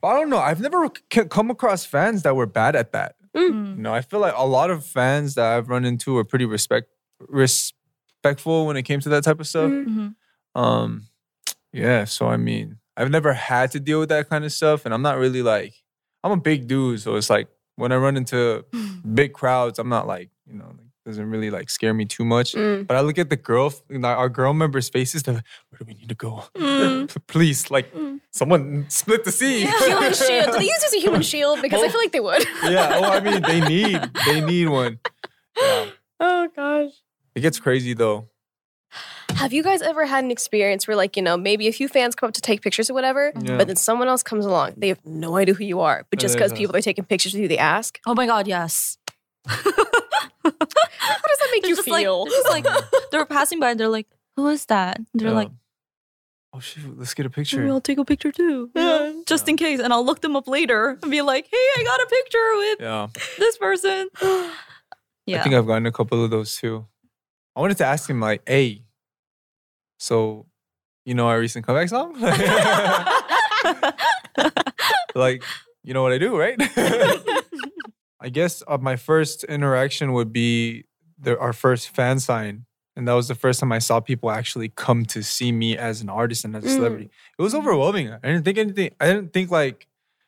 But 0.00 0.08
I 0.08 0.18
don't 0.18 0.30
know. 0.30 0.38
I've 0.38 0.60
never 0.60 0.88
c- 1.12 1.24
come 1.26 1.48
across 1.50 1.84
fans 1.86 2.22
that 2.24 2.34
were 2.34 2.46
bad 2.46 2.74
at 2.74 2.90
that. 2.92 3.14
Mm. 3.36 3.76
You 3.76 3.82
know, 3.82 3.94
I 3.94 4.00
feel 4.00 4.18
like 4.18 4.34
a 4.36 4.44
lot 4.46 4.68
of 4.70 4.84
fans 4.84 5.36
that 5.36 5.46
I've 5.46 5.68
run 5.68 5.84
into 5.84 6.18
are 6.18 6.24
pretty 6.24 6.44
respect 6.44 6.88
respectful 8.24 8.66
when 8.66 8.76
it 8.76 8.82
came 8.82 9.00
to 9.00 9.08
that 9.10 9.24
type 9.24 9.40
of 9.40 9.46
stuff. 9.46 9.70
Mhm. 9.70 10.14
Mhm. 10.56 10.60
Um, 10.60 11.06
yeah. 11.72 12.04
So 12.04 12.26
I 12.28 12.36
mean, 12.36 12.78
I've 12.96 13.10
never 13.10 13.32
had 13.32 13.70
to 13.72 13.80
deal 13.80 14.00
with 14.00 14.08
that 14.08 14.28
kind 14.28 14.44
of 14.44 14.52
stuff, 14.52 14.84
and 14.84 14.92
I'm 14.94 15.02
not 15.02 15.18
really 15.18 15.42
like, 15.42 15.74
I'm 16.24 16.32
a 16.32 16.36
big 16.36 16.66
dude, 16.66 17.00
so 17.00 17.14
it's 17.16 17.30
like 17.30 17.48
when 17.76 17.92
I 17.92 17.96
run 17.96 18.16
into 18.16 18.64
big 19.14 19.32
crowds, 19.32 19.78
I'm 19.78 19.88
not 19.88 20.06
like, 20.06 20.30
you 20.46 20.54
know, 20.54 20.66
like, 20.66 20.80
doesn't 21.04 21.30
really 21.30 21.50
like 21.50 21.70
scare 21.70 21.94
me 21.94 22.04
too 22.04 22.24
much. 22.24 22.54
Mm. 22.54 22.84
But 22.86 22.96
I 22.96 23.00
look 23.00 23.16
at 23.16 23.30
the 23.30 23.36
girl, 23.36 23.72
know, 23.88 24.08
our 24.08 24.28
girl 24.28 24.52
members' 24.52 24.88
faces. 24.88 25.22
They're 25.22 25.34
like, 25.36 25.44
"Where 25.70 25.78
do 25.78 25.84
we 25.86 25.94
need 25.94 26.08
to 26.08 26.16
go? 26.16 26.42
Mm. 26.56 27.06
Please, 27.28 27.70
like, 27.70 27.94
Mm. 27.94 28.20
someone 28.32 28.86
split 28.88 29.22
the 29.22 29.30
sea." 29.30 29.60
Human 29.66 30.12
shield. 30.12 30.46
Do 30.50 30.58
they 30.58 30.64
use 30.64 30.82
as 30.84 30.94
a 30.94 30.98
human 31.00 31.22
shield? 31.22 31.62
Because 31.62 31.80
I 31.80 31.88
feel 31.88 32.00
like 32.00 32.10
they 32.10 32.18
would. 32.20 32.42
yeah. 32.64 32.98
Oh, 32.98 33.04
I 33.04 33.20
mean, 33.20 33.40
they 33.42 33.60
need, 33.60 34.00
they 34.26 34.40
need 34.40 34.66
one. 34.68 34.98
Yeah. 35.56 35.86
Oh 36.18 36.48
gosh. 36.56 36.90
It 37.36 37.40
gets 37.42 37.60
crazy 37.60 37.94
though. 37.94 38.28
Have 39.36 39.52
you 39.52 39.62
guys 39.62 39.82
ever 39.82 40.06
had 40.06 40.24
an 40.24 40.30
experience 40.30 40.88
where, 40.88 40.96
like, 40.96 41.16
you 41.16 41.22
know, 41.22 41.36
maybe 41.36 41.68
a 41.68 41.72
few 41.72 41.88
fans 41.88 42.14
come 42.14 42.28
up 42.28 42.34
to 42.34 42.40
take 42.40 42.62
pictures 42.62 42.88
or 42.90 42.94
whatever, 42.94 43.32
Yeah. 43.40 43.56
but 43.58 43.66
then 43.66 43.76
someone 43.76 44.08
else 44.08 44.22
comes 44.22 44.44
along, 44.46 44.74
they 44.76 44.88
have 44.88 45.04
no 45.04 45.36
idea 45.36 45.54
who 45.54 45.64
you 45.64 45.80
are, 45.80 46.04
but 46.10 46.18
just 46.18 46.34
because 46.34 46.52
Yeah. 46.52 46.58
people 46.58 46.76
are 46.76 46.80
taking 46.82 47.04
pictures 47.04 47.32
with 47.34 47.42
you, 47.42 47.48
they 47.48 47.58
ask, 47.58 48.00
Oh 48.06 48.14
my 48.14 48.26
god, 48.26 48.46
yes. 48.48 48.98
"How 49.46 49.60
does 49.62 51.38
that 51.38 51.48
make 51.52 51.62
They're 51.62 51.70
you 51.70 51.76
just 51.76 51.84
feel?" 51.88 52.24
like 52.24 52.64
they're 52.64 52.74
like 52.74 52.84
they 53.12 53.18
were 53.18 53.26
passing 53.26 53.60
by 53.60 53.70
and 53.70 53.78
they're 53.80 53.88
like, 53.88 54.06
Who 54.36 54.48
is 54.48 54.64
that? 54.66 54.98
And 54.98 55.06
they're 55.14 55.28
Yeah. 55.28 55.34
like, 55.34 55.50
oh 56.52 56.60
shoot, 56.60 56.98
let's 56.98 57.14
get 57.14 57.26
a 57.26 57.28
"Maybe 57.28 57.34
picture. 57.34 57.66
I'll 57.68 57.80
take 57.80 57.98
a 57.98 58.04
picture 58.04 58.32
too. 58.32 58.70
you 58.74 58.82
know, 58.82 59.04
Yeah. 59.14 59.22
Just 59.26 59.48
in 59.48 59.56
case. 59.56 59.80
And 59.80 59.92
I'll 59.92 60.04
look 60.04 60.20
them 60.22 60.34
up 60.36 60.48
later 60.48 60.98
and 61.02 61.10
be 61.10 61.20
like, 61.22 61.46
hey, 61.50 61.56
I 61.78 61.82
got 61.84 62.00
a 62.00 62.06
picture 62.06 62.56
with 62.56 62.80
Yeah. 62.80 63.06
this 63.38 63.58
person. 63.58 64.08
yeah. 65.26 65.40
I 65.40 65.42
think 65.42 65.54
I've 65.54 65.66
gotten 65.66 65.86
a 65.86 65.92
couple 65.92 66.24
of 66.24 66.30
those 66.30 66.56
too. 66.56 66.86
I 67.54 67.60
wanted 67.60 67.76
to 67.78 67.86
ask 67.86 68.08
him 68.10 68.20
like, 68.20 68.42
"Hey, 68.46 68.82
so 69.98 70.46
you 71.04 71.14
know 71.14 71.28
our 71.28 71.38
recent 71.38 71.64
comeback 71.66 71.88
song? 71.88 72.14
like, 75.14 75.42
you 75.82 75.94
know 75.94 76.02
what 76.02 76.12
I 76.12 76.18
do, 76.18 76.36
right?" 76.36 76.56
I 78.20 78.28
guess 78.30 78.62
uh, 78.66 78.78
my 78.78 78.96
first 78.96 79.44
interaction 79.44 80.12
would 80.14 80.32
be 80.32 80.84
the, 81.18 81.38
our 81.38 81.52
first 81.52 81.90
fan 81.90 82.18
sign, 82.18 82.64
and 82.96 83.06
that 83.06 83.12
was 83.12 83.28
the 83.28 83.34
first 83.34 83.60
time 83.60 83.72
I 83.72 83.78
saw 83.78 84.00
people 84.00 84.30
actually 84.30 84.70
come 84.70 85.04
to 85.06 85.22
see 85.22 85.52
me 85.52 85.76
as 85.76 86.00
an 86.00 86.08
artist 86.08 86.44
and 86.44 86.56
as 86.56 86.64
a 86.64 86.68
Mm. 86.68 86.74
celebrity. 86.74 87.10
It 87.38 87.42
was 87.42 87.54
overwhelming. 87.54 88.10
I 88.12 88.18
didn't 88.18 88.44
think 88.44 88.58
anything. 88.58 88.90
I 89.00 89.06
didn't 89.06 89.32
think 89.32 89.50
like 89.50 89.86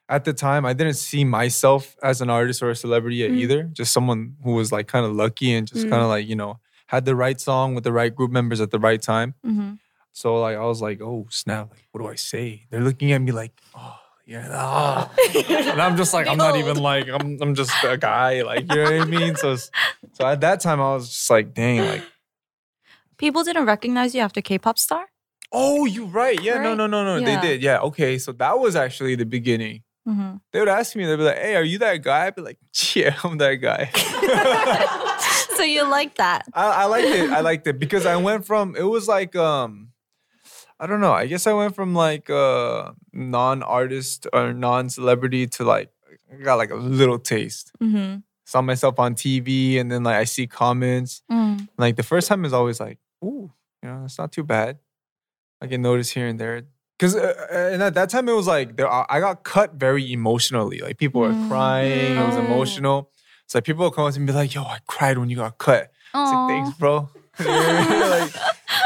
at 0.08 0.24
the 0.24 0.32
time 0.32 0.64
I 0.64 0.74
didn't 0.74 0.94
see 0.94 1.24
myself 1.24 1.96
as 2.02 2.20
an 2.20 2.30
artist 2.30 2.62
or 2.62 2.70
a 2.70 2.76
celebrity 2.76 3.20
Mm. 3.28 3.36
either. 3.38 3.62
Just 3.64 3.92
someone 3.92 4.36
who 4.44 4.52
was 4.52 4.70
like 4.70 4.86
kind 4.86 5.04
of 5.04 5.12
lucky 5.12 5.52
and 5.54 5.66
just 5.66 5.86
Mm. 5.86 5.90
kind 5.90 6.02
of 6.02 6.08
like 6.08 6.28
you 6.28 6.36
know 6.36 6.60
had 6.88 7.04
the 7.04 7.14
right 7.14 7.40
song 7.40 7.74
with 7.74 7.84
the 7.84 7.92
right 7.92 8.14
group 8.14 8.30
members 8.32 8.60
at 8.60 8.70
the 8.70 8.78
right 8.80 9.00
time. 9.00 9.34
hmm 9.44 9.74
So 10.12 10.40
like 10.40 10.56
I 10.58 10.64
was 10.66 10.80
like, 10.82 11.00
oh 11.00 11.26
snap! 11.30 11.70
Like, 11.70 11.84
what 11.92 12.00
do 12.02 12.08
I 12.08 12.16
say? 12.16 12.66
They're 12.70 12.82
looking 12.84 13.12
at 13.12 13.20
me 13.22 13.30
like, 13.32 13.52
oh 13.76 13.96
yeah, 14.26 14.48
ah. 14.52 15.08
and 15.72 15.80
I'm 15.80 15.96
just 15.96 16.12
like, 16.12 16.26
I'm 16.26 16.36
not 16.38 16.56
even 16.56 16.76
like, 16.82 17.06
I'm 17.08 17.38
I'm 17.40 17.54
just 17.54 17.72
a 17.84 17.96
guy, 17.96 18.42
like 18.42 18.68
you 18.68 18.76
know 18.76 18.84
what 18.90 19.00
I 19.00 19.04
mean. 19.04 19.36
So 19.36 19.56
so 20.12 20.26
at 20.26 20.40
that 20.42 20.60
time 20.60 20.80
I 20.80 20.90
was 20.98 21.08
just 21.08 21.30
like, 21.30 21.54
dang, 21.54 21.86
like 21.86 22.02
People 23.16 23.42
didn't 23.42 23.66
recognize 23.66 24.14
you 24.14 24.20
after 24.22 24.40
K 24.40 24.58
pop 24.58 24.78
star? 24.78 25.06
Oh, 25.50 25.86
you're 25.86 26.06
right. 26.06 26.38
Yeah, 26.40 26.58
no, 26.58 26.68
Right? 26.70 26.76
no, 26.76 26.86
no, 26.86 27.04
no. 27.04 27.14
They 27.24 27.32
Yeah. 27.32 27.40
did. 27.40 27.62
Yeah. 27.62 27.78
Okay. 27.90 28.18
So 28.18 28.32
that 28.32 28.58
was 28.58 28.76
actually 28.76 29.16
the 29.16 29.26
beginning. 29.26 29.82
hmm 30.06 30.36
They 30.52 30.60
would 30.60 30.68
ask 30.68 30.94
me, 30.94 31.04
they'd 31.06 31.16
be 31.16 31.22
like, 31.24 31.38
hey, 31.38 31.56
are 31.56 31.64
you 31.64 31.78
that 31.78 31.98
guy? 32.02 32.26
I'd 32.26 32.36
be 32.36 32.42
like, 32.42 32.58
yeah, 32.94 33.16
I'm 33.24 33.38
that 33.38 33.56
guy. 33.56 33.90
so 35.58 35.62
you 35.64 35.82
like 35.98 36.14
that? 36.22 36.46
I, 36.54 36.82
I 36.82 36.84
liked 36.94 37.12
it. 37.20 37.26
I 37.38 37.40
liked 37.50 37.66
it 37.66 37.76
because 37.78 38.06
I 38.06 38.16
went 38.16 38.46
from 38.46 38.74
it 38.76 38.86
was 38.96 39.08
like 39.08 39.34
um 39.36 39.90
I 40.80 40.86
don't 40.86 41.00
know. 41.02 41.12
I 41.12 41.26
guess 41.26 41.46
I 41.46 41.52
went 41.52 41.74
from 41.74 41.94
like 41.94 42.30
uh 42.30 42.92
non-artist 43.12 44.26
or 44.32 44.52
non-celebrity 44.52 45.46
to 45.58 45.64
like 45.64 45.90
I 46.32 46.42
got 46.42 46.56
like 46.62 46.70
a 46.70 46.76
little 46.76 47.18
taste. 47.18 47.72
hmm 47.80 48.16
Saw 48.46 48.62
myself 48.62 48.98
on 48.98 49.14
TV 49.14 49.78
and 49.78 49.92
then 49.92 50.04
like 50.04 50.16
I 50.16 50.24
see 50.24 50.46
comments. 50.46 51.22
Mm. 51.30 51.68
Like 51.76 51.96
the 51.96 52.02
first 52.02 52.28
time 52.28 52.46
is 52.46 52.54
always 52.54 52.80
like, 52.80 52.98
ooh, 53.22 53.52
you 53.82 53.88
know, 53.90 54.04
it's 54.06 54.16
not 54.18 54.32
too 54.32 54.42
bad. 54.44 54.78
I 55.60 55.66
get 55.66 55.80
noticed 55.80 56.14
here 56.14 56.26
and 56.26 56.40
there. 56.40 56.62
Cause 56.98 57.14
uh, 57.14 57.34
uh, 57.52 57.54
and 57.74 57.82
at 57.82 57.92
that 57.94 58.08
time 58.08 58.26
it 58.28 58.32
was 58.32 58.46
like 58.46 58.76
there, 58.76 58.88
I 58.90 59.04
I 59.10 59.20
got 59.20 59.44
cut 59.44 59.74
very 59.74 60.10
emotionally. 60.12 60.78
Like 60.80 60.96
people 60.96 61.20
were 61.20 61.34
Mm. 61.34 61.46
crying. 61.48 62.16
It 62.16 62.24
was 62.24 62.36
emotional. 62.36 63.10
So 63.48 63.58
like 63.58 63.64
people 63.64 63.82
will 63.84 63.90
come 63.90 64.04
up 64.04 64.12
to 64.12 64.18
me 64.20 64.22
and 64.22 64.26
be 64.28 64.32
like, 64.34 64.54
"Yo, 64.54 64.62
I 64.62 64.78
cried 64.86 65.18
when 65.18 65.28
you 65.30 65.36
got 65.36 65.58
cut." 65.58 65.90
It's 66.14 66.32
like, 66.32 66.48
thanks, 66.48 66.78
bro. 66.78 67.08
You 67.40 67.44
know 67.46 67.52
what 67.52 67.68
I 67.68 67.90
mean? 67.90 68.10
like, 68.10 68.32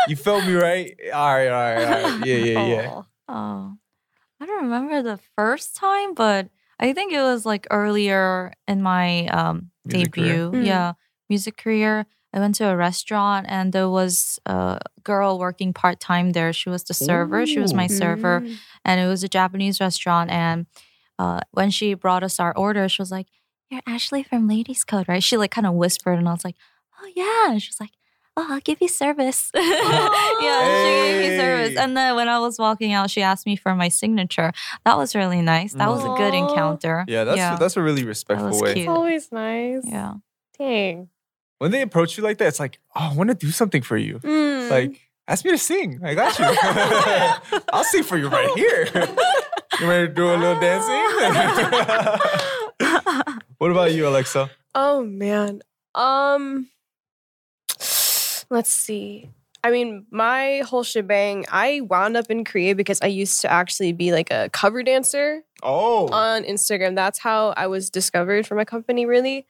you 0.08 0.16
felt 0.16 0.44
me 0.44 0.52
right? 0.54 0.94
All 1.12 1.34
right, 1.34 1.48
all 1.48 1.74
right, 1.74 1.84
all 1.84 2.02
right. 2.18 2.26
Yeah, 2.26 2.36
yeah, 2.36 2.66
yeah. 2.66 2.90
Oh. 2.92 3.06
Oh. 3.28 3.72
I 4.40 4.46
don't 4.46 4.64
remember 4.64 5.02
the 5.02 5.18
first 5.36 5.74
time, 5.76 6.12
but 6.14 6.48
I 6.78 6.92
think 6.92 7.12
it 7.12 7.22
was 7.22 7.46
like 7.46 7.66
earlier 7.70 8.52
in 8.68 8.82
my 8.82 9.26
um, 9.28 9.70
Music 9.86 10.12
career? 10.12 10.34
debut. 10.50 10.60
Mm. 10.60 10.66
Yeah, 10.66 10.92
music 11.30 11.56
career. 11.56 12.06
I 12.34 12.40
went 12.40 12.54
to 12.56 12.68
a 12.68 12.76
restaurant 12.76 13.46
and 13.48 13.72
there 13.72 13.88
was 13.88 14.38
a 14.46 14.80
girl 15.02 15.38
working 15.38 15.72
part 15.72 15.98
time 16.00 16.32
there. 16.32 16.52
She 16.52 16.68
was 16.68 16.84
the 16.84 16.94
server. 16.94 17.46
She 17.46 17.58
was 17.60 17.72
my 17.74 17.86
server, 17.86 18.40
Mm. 18.40 18.56
and 18.84 19.00
it 19.00 19.06
was 19.06 19.22
a 19.24 19.28
Japanese 19.28 19.80
restaurant. 19.80 20.30
And 20.30 20.66
uh, 21.18 21.40
when 21.52 21.70
she 21.70 21.94
brought 21.94 22.22
us 22.22 22.38
our 22.40 22.54
order, 22.56 22.88
she 22.88 23.00
was 23.00 23.10
like, 23.10 23.28
"You're 23.72 23.80
Ashley 23.86 24.22
from 24.22 24.46
Ladies 24.46 24.84
Code, 24.84 25.08
right?" 25.08 25.22
She 25.22 25.36
like 25.36 25.50
kind 25.50 25.66
of 25.66 25.74
whispered, 25.74 26.18
and 26.18 26.28
I 26.28 26.32
was 26.32 26.44
like, 26.44 26.56
"Oh 27.00 27.08
yeah." 27.16 27.52
And 27.52 27.62
she 27.62 27.70
was 27.70 27.80
like, 27.80 27.90
"Oh, 28.36 28.46
I'll 28.50 28.60
give 28.60 28.78
you 28.80 28.88
service." 28.88 29.50
yeah, 29.54 29.62
she 29.64 30.90
gave 30.90 31.30
me 31.30 31.36
service. 31.38 31.78
And 31.78 31.96
then 31.96 32.14
when 32.14 32.28
I 32.28 32.38
was 32.38 32.58
walking 32.58 32.92
out, 32.92 33.10
she 33.10 33.22
asked 33.22 33.46
me 33.46 33.56
for 33.56 33.74
my 33.74 33.88
signature. 33.88 34.52
That 34.84 34.98
was 34.98 35.14
really 35.14 35.40
nice. 35.42 35.72
That 35.72 35.88
was 35.88 36.04
a 36.04 36.14
good 36.16 36.34
encounter. 36.34 37.04
Yeah, 37.08 37.24
that's 37.24 37.58
that's 37.58 37.76
a 37.76 37.82
really 37.82 38.04
respectful 38.04 38.50
was 38.50 38.60
way. 38.60 38.74
cute. 38.74 38.84
It's 38.84 38.88
always 38.88 39.32
nice. 39.32 39.82
yeah. 39.84 40.14
Dang. 40.58 41.08
When 41.58 41.70
they 41.70 41.80
approach 41.82 42.16
you 42.18 42.24
like 42.24 42.38
that, 42.38 42.48
it's 42.48 42.60
like, 42.60 42.80
oh, 42.96 43.10
I 43.12 43.14
want 43.14 43.30
to 43.30 43.34
do 43.34 43.50
something 43.52 43.82
for 43.82 43.96
you. 43.96 44.18
Mm. 44.18 44.68
Like, 44.68 45.00
ask 45.28 45.44
me 45.44 45.52
to 45.52 45.58
sing. 45.58 46.00
I 46.04 46.14
got 46.14 46.36
you. 46.36 47.60
I'll 47.72 47.84
sing 47.84 48.02
for 48.02 48.18
you 48.18 48.28
right 48.28 48.50
here. 48.56 48.88
you 49.80 49.88
ready 49.88 50.08
to 50.08 50.12
do 50.12 50.34
a 50.34 50.36
little 50.36 50.60
dancing? 50.60 51.02
What 53.62 53.70
about 53.70 53.94
you, 53.94 54.08
Alexa? 54.08 54.50
Oh 54.74 55.04
man. 55.04 55.62
Um 55.94 56.66
let's 58.50 58.72
see. 58.72 59.30
I 59.62 59.70
mean, 59.70 60.04
my 60.10 60.62
whole 60.66 60.82
shebang, 60.82 61.46
I 61.48 61.82
wound 61.82 62.16
up 62.16 62.26
in 62.28 62.42
Korea 62.42 62.74
because 62.74 62.98
I 63.02 63.06
used 63.06 63.40
to 63.42 63.52
actually 63.52 63.92
be 63.92 64.10
like 64.10 64.32
a 64.32 64.50
cover 64.52 64.82
dancer 64.82 65.42
Oh, 65.62 66.08
on 66.08 66.42
Instagram. 66.42 66.96
That's 66.96 67.20
how 67.20 67.54
I 67.56 67.68
was 67.68 67.88
discovered 67.88 68.48
for 68.48 68.56
my 68.56 68.64
company, 68.64 69.06
really. 69.06 69.46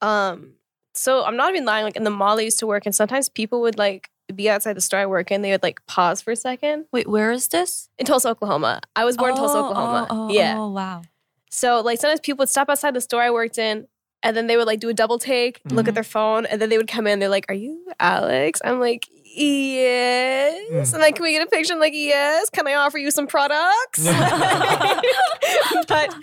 Um, 0.00 0.52
so 0.94 1.24
I'm 1.24 1.36
not 1.36 1.50
even 1.50 1.64
lying, 1.64 1.82
like 1.84 1.96
in 1.96 2.04
the 2.04 2.10
mall 2.10 2.38
I 2.38 2.42
used 2.42 2.60
to 2.60 2.68
work, 2.68 2.86
and 2.86 2.94
sometimes 2.94 3.28
people 3.28 3.60
would 3.62 3.76
like 3.76 4.10
be 4.32 4.48
outside 4.48 4.74
the 4.74 4.80
store 4.80 5.00
I 5.00 5.06
work 5.06 5.32
in, 5.32 5.42
they 5.42 5.50
would 5.50 5.64
like 5.64 5.84
pause 5.86 6.22
for 6.22 6.30
a 6.30 6.36
second. 6.36 6.84
Wait, 6.92 7.08
where 7.08 7.32
is 7.32 7.48
this? 7.48 7.88
In 7.98 8.06
Tulsa, 8.06 8.28
Oklahoma. 8.28 8.80
I 8.94 9.04
was 9.04 9.16
born 9.16 9.32
in 9.32 9.36
Tulsa, 9.36 9.58
Oh, 9.58 9.64
Oklahoma. 9.64 10.06
Oh, 10.08 10.28
oh, 10.28 10.32
yeah. 10.32 10.54
Oh, 10.56 10.70
wow. 10.70 11.02
So 11.50 11.80
like 11.80 12.00
sometimes 12.00 12.20
people 12.20 12.38
would 12.42 12.48
stop 12.48 12.68
outside 12.68 12.94
the 12.94 13.00
store 13.00 13.22
I 13.22 13.30
worked 13.30 13.58
in 13.58 13.86
and 14.22 14.36
then 14.36 14.46
they 14.46 14.56
would 14.56 14.66
like 14.66 14.80
do 14.80 14.88
a 14.88 14.94
double 14.94 15.18
take, 15.18 15.60
look 15.70 15.84
Mhm. 15.86 15.88
at 15.88 15.94
their 15.94 16.02
phone, 16.04 16.46
and 16.46 16.60
then 16.60 16.68
they 16.70 16.78
would 16.78 16.88
come 16.88 17.06
in. 17.06 17.18
They're 17.20 17.28
like, 17.28 17.46
Are 17.48 17.54
you 17.54 17.86
Alex? 18.00 18.60
I'm 18.64 18.80
like, 18.80 19.06
Yes. 19.38 20.90
Mm. 20.90 20.94
And 20.94 21.02
like, 21.02 21.16
can 21.16 21.22
we 21.22 21.32
get 21.32 21.46
a 21.46 21.50
picture? 21.50 21.74
I'm 21.74 21.80
like, 21.80 21.92
Yes. 21.94 22.50
Can 22.50 22.66
I 22.66 22.74
offer 22.74 22.98
you 22.98 23.10
some 23.10 23.26
products? 23.26 24.04
but 25.88 26.14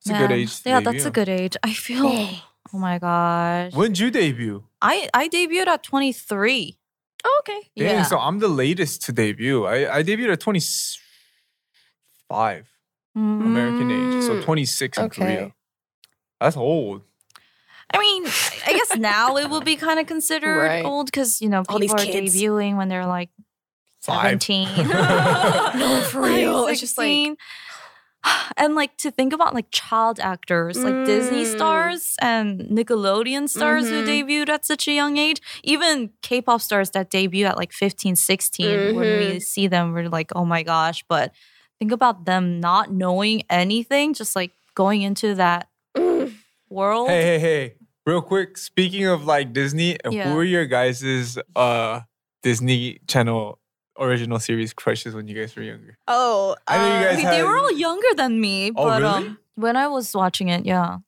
It's 0.00 0.10
a 0.10 0.18
good 0.18 0.32
age. 0.32 0.62
To 0.62 0.68
Yeah, 0.68 0.80
that's 0.80 1.04
a 1.06 1.10
good 1.10 1.28
age. 1.28 1.56
I 1.62 1.72
feel. 1.72 2.28
Oh 2.72 2.78
my 2.78 2.98
gosh. 2.98 3.72
When 3.72 3.92
did 3.92 3.98
you 4.00 4.10
debut? 4.10 4.64
I 4.82 5.08
I 5.14 5.28
debuted 5.28 5.66
at 5.68 5.82
23. 5.82 6.76
Oh, 7.24 7.40
okay. 7.42 7.60
Dang, 7.76 7.88
yeah. 7.88 8.02
so 8.02 8.18
I'm 8.18 8.38
the 8.38 8.48
latest 8.48 9.02
to 9.06 9.12
debut. 9.12 9.64
I, 9.64 9.98
I 9.98 10.02
debuted 10.02 10.32
at 10.32 10.40
25 10.40 11.00
Mm. 13.16 13.46
American 13.46 13.90
age. 13.92 14.03
So 14.26 14.34
Mm, 14.36 14.42
26 14.44 14.98
in 14.98 15.04
okay. 15.04 15.22
Korea. 15.24 15.52
That's 16.40 16.56
old. 16.56 17.02
I 17.92 17.98
mean, 17.98 18.24
I 18.66 18.72
guess 18.72 18.96
now 18.96 19.36
it 19.36 19.48
will 19.50 19.60
be 19.60 19.76
kind 19.76 20.00
of 20.00 20.06
considered 20.06 20.62
Right. 20.66 20.84
old 20.84 21.06
because 21.06 21.40
you 21.40 21.48
know 21.48 21.62
All 21.68 21.78
these 21.78 21.92
people 21.92 22.08
are 22.08 22.12
kids. 22.12 22.34
debuting 22.34 22.76
when 22.76 22.88
they're 22.88 23.06
like 23.06 23.30
Five. 24.02 24.42
17. 24.42 24.68
No, 25.78 26.00
for 26.10 26.22
Like 26.22 26.36
real. 26.36 26.66
It's 26.66 26.80
just 26.80 26.98
like- 26.98 27.36
and 28.56 28.74
like 28.74 28.96
to 28.98 29.10
think 29.10 29.32
about 29.34 29.52
like 29.54 29.66
child 29.70 30.18
actors, 30.18 30.82
like 30.82 31.04
Disney 31.04 31.44
Mm. 31.44 31.54
stars 31.56 32.16
and 32.22 32.60
Nickelodeon 32.70 33.48
stars 33.50 33.88
who 33.90 34.02
Mhm. 34.02 34.08
debuted 34.08 34.48
at 34.48 34.64
such 34.64 34.88
a 34.88 34.92
young 34.92 35.18
age, 35.18 35.40
even 35.62 36.10
K-pop 36.22 36.60
stars 36.62 36.90
that 36.92 37.10
debut 37.10 37.44
at 37.44 37.58
like 37.58 37.72
15, 37.72 38.16
16, 38.16 38.94
when 38.96 39.18
we 39.18 39.26
Mhm. 39.36 39.42
see 39.42 39.66
them, 39.68 39.92
we're 39.92 40.08
like, 40.08 40.30
oh 40.34 40.44
my 40.46 40.62
gosh. 40.62 41.04
But 41.06 41.32
think 41.84 41.92
about 41.92 42.24
them 42.24 42.60
not 42.60 42.90
knowing 42.90 43.42
anything, 43.50 44.14
just 44.14 44.34
like 44.34 44.52
going 44.74 45.02
into 45.02 45.34
that 45.34 45.68
world. 46.70 47.08
Hey, 47.08 47.22
hey, 47.22 47.38
hey. 47.38 47.74
Real 48.06 48.22
quick, 48.22 48.56
speaking 48.58 49.06
of 49.06 49.24
like 49.26 49.52
Disney, 49.52 49.96
Yeah. 50.10 50.30
who 50.32 50.38
are 50.38 50.44
your 50.44 50.64
guys' 50.66 51.38
uh 51.56 52.00
Disney 52.42 52.98
Channel 53.06 53.58
original 53.98 54.38
series 54.38 54.72
crushes 54.72 55.14
when 55.14 55.28
you 55.28 55.34
guys 55.34 55.54
were 55.56 55.62
younger? 55.62 55.98
Oh, 56.08 56.56
I 56.66 56.78
know 56.78 56.86
you 56.86 56.92
uh, 56.92 57.04
guys 57.04 57.16
Wait, 57.16 57.24
had- 57.24 57.34
they 57.34 57.42
were 57.42 57.56
all 57.56 57.72
younger 57.72 58.08
than 58.16 58.40
me, 58.40 58.70
Oh, 58.76 58.84
but 58.84 59.02
really? 59.02 59.26
um, 59.28 59.38
when 59.56 59.76
I 59.76 59.88
was 59.88 60.14
watching 60.14 60.48
it, 60.48 60.64
yeah, 60.66 60.98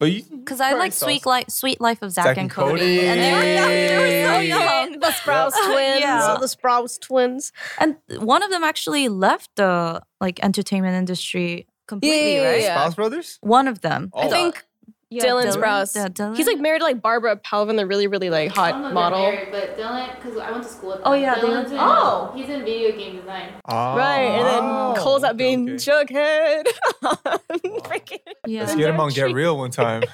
But 0.00 0.10
you 0.10 0.22
because 0.30 0.60
I 0.60 0.72
like 0.72 0.92
Suite 0.94 1.22
some- 1.22 1.30
Life, 1.30 1.50
Sweet 1.50 1.80
Life 1.80 2.00
of 2.02 2.10
Zach, 2.10 2.24
Zack 2.24 2.36
and 2.38 2.44
and 2.44 2.50
Cody, 2.50 2.72
Cody. 2.80 3.00
and 3.06 3.20
they 3.20 3.32
were 3.32 3.44
young. 3.54 3.68
They 3.68 3.98
were 3.98 4.34
so 4.34 4.40
young. 4.40 4.98
the 4.98 5.06
Sprouse 5.08 5.52
Yeah. 5.56 5.66
twins. 5.72 6.00
Yeah. 6.00 6.36
The 6.40 6.46
Sprouse 6.46 6.98
twins. 7.00 7.52
And 7.78 7.96
one 8.18 8.42
of 8.42 8.50
them 8.50 8.64
actually 8.64 9.08
left 9.10 9.50
the 9.56 10.00
like 10.20 10.42
entertainment 10.42 10.96
industry 10.96 11.66
completely, 11.86 12.36
Yeah, 12.36 12.50
right? 12.50 12.62
yeah. 12.62 12.78
Sprouse 12.88 12.96
Brothers? 12.96 13.38
One 13.42 13.68
of 13.68 13.82
them. 13.82 14.10
Oh. 14.14 14.20
I 14.22 14.28
think 14.28 14.64
Yeah, 15.12 15.24
Dylan, 15.24 15.44
Dylan. 15.44 15.56
Sprouse. 15.60 15.96
Yeah, 15.96 16.06
Dylan. 16.08 16.36
He's 16.36 16.46
like 16.46 16.58
married 16.60 16.78
to 16.78 16.84
like 16.84 17.02
Barbara 17.02 17.36
Palvin, 17.36 17.76
the 17.76 17.84
really, 17.84 18.06
really 18.06 18.30
like 18.30 18.52
I 18.52 18.54
hot 18.54 18.70
don't 18.72 18.82
know 18.82 18.88
if 18.88 18.94
model. 18.94 19.18
they're 19.22 19.32
married, 19.32 19.50
but 19.50 19.76
Dylan, 19.76 20.14
because 20.16 20.38
I 20.38 20.50
went 20.52 20.62
to 20.62 20.68
school 20.68 20.90
with 20.90 21.00
Oh, 21.04 21.12
him. 21.12 21.22
yeah, 21.22 21.34
Dylan's 21.34 21.70
Dylan's 21.70 21.72
in, 21.72 21.78
Oh. 21.80 22.32
he's 22.36 22.48
in 22.48 22.64
video 22.64 22.92
game 22.96 23.16
design. 23.16 23.54
Ah, 23.64 23.96
Right, 23.96 24.20
and 24.20 24.46
then 24.46 25.02
Cole's 25.02 25.24
out 25.24 25.30
okay, 25.34 25.38
being 25.38 25.70
okay. 25.70 26.62
Jughead. 26.62 26.66
Freaking 27.82 28.18
yeah. 28.46 28.60
Let's 28.60 28.76
get 28.76 28.88
him 28.90 29.00
on 29.00 29.10
Get 29.10 29.32
Real 29.34 29.58
one 29.58 29.70
time. 29.72 30.04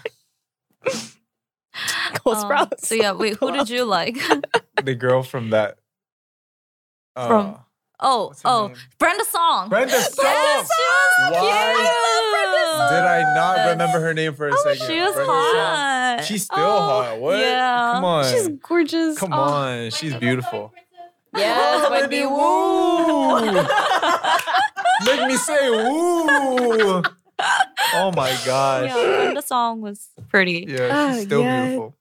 Cole 2.15 2.35
Um, 2.35 2.45
Sprouse. 2.51 2.81
so 2.81 2.95
yeah, 2.95 3.13
wait, 3.13 3.37
who 3.37 3.53
did 3.57 3.69
you 3.69 3.85
like? 3.85 4.17
the 4.83 4.95
girl 4.95 5.23
from 5.23 5.51
that. 5.51 5.77
Uh, 7.15 7.27
From- 7.29 7.59
oh, 8.01 8.27
what's 8.29 8.43
her 8.43 8.49
oh, 8.49 8.67
name? 8.69 8.77
Brenda 8.99 9.25
Song. 9.27 9.69
Brenda 9.69 9.93
Song. 10.01 10.25
Yes, 10.25 10.69
she 10.75 10.83
was 10.83 11.33
Why 11.33 11.41
cute. 11.41 12.26
Did 12.89 13.05
I 13.05 13.35
not 13.35 13.69
remember 13.71 14.01
her 14.01 14.15
name 14.15 14.35
for 14.35 14.49
a 14.49 14.53
second? 14.59 14.83
Oh, 14.83 14.87
She 14.87 15.01
was 15.01 15.15
Brenda 15.15 15.27
Song. 15.33 15.55
hot. 15.57 16.25
She's 16.25 16.45
still 16.45 16.59
Oh, 16.59 16.79
hot. 17.03 17.19
What? 17.21 17.39
Yeah. 17.39 17.91
Come 17.95 18.05
on. 18.05 18.25
She's 18.33 18.49
gorgeous. 18.49 19.19
Come 19.19 19.33
Oh, 19.33 19.37
on. 19.41 19.91
She's 19.91 20.15
beautiful. 20.17 20.73
Yes, 21.37 21.85
Oh, 21.87 21.91
might 21.91 22.09
baby, 22.11 22.27
woo. 22.27 23.53
Make 25.05 25.29
me 25.29 25.37
say 25.37 25.71
woo. 25.71 27.03
Oh 27.95 28.13
my 28.17 28.31
gosh. 28.47 28.87
Yeah, 28.91 28.95
Brenda 28.95 29.43
Song 29.43 29.81
was 29.83 30.09
pretty. 30.29 30.65
Yeah, 30.69 31.13
she's 31.13 31.23
Oh, 31.23 31.27
still 31.27 31.43
yeah. 31.43 31.63
beautiful. 31.67 31.95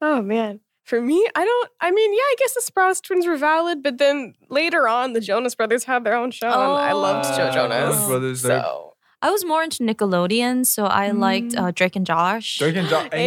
Oh 0.00 0.22
man. 0.22 0.60
For 0.84 1.00
me, 1.00 1.26
I 1.36 1.44
don't. 1.44 1.70
I 1.80 1.90
mean, 1.92 2.12
yeah, 2.12 2.18
I 2.22 2.34
guess 2.38 2.54
the 2.54 2.60
Sprouse 2.60 3.00
twins 3.00 3.24
were 3.26 3.36
valid, 3.36 3.82
but 3.84 3.98
then 3.98 4.34
later 4.50 4.88
on, 4.88 5.12
the 5.12 5.20
Jonas 5.20 5.54
Brothers 5.54 5.84
had 5.84 6.02
their 6.04 6.14
own 6.14 6.32
show, 6.32 6.46
and 6.48 6.54
I 6.54 6.92
loved 6.92 7.26
Ah, 7.28 7.36
Joe 7.36 7.48
Oh. 7.48 7.52
Jonas. 7.52 7.94
Jonas 7.96 8.06
Brothers, 8.08 8.40
so 8.42 8.91
I 9.22 9.30
was 9.30 9.44
more 9.44 9.62
into 9.62 9.84
Nickelodeon, 9.84 10.66
so 10.66 10.84
I 10.84 11.12
liked 11.12 11.54
uh, 11.56 11.70
Drake 11.70 11.94
and 11.96 12.04
Josh. 12.04 12.58
Drake 12.58 12.76
and 12.76 12.88
Josh. 12.88 13.08
Hey, 13.12 13.18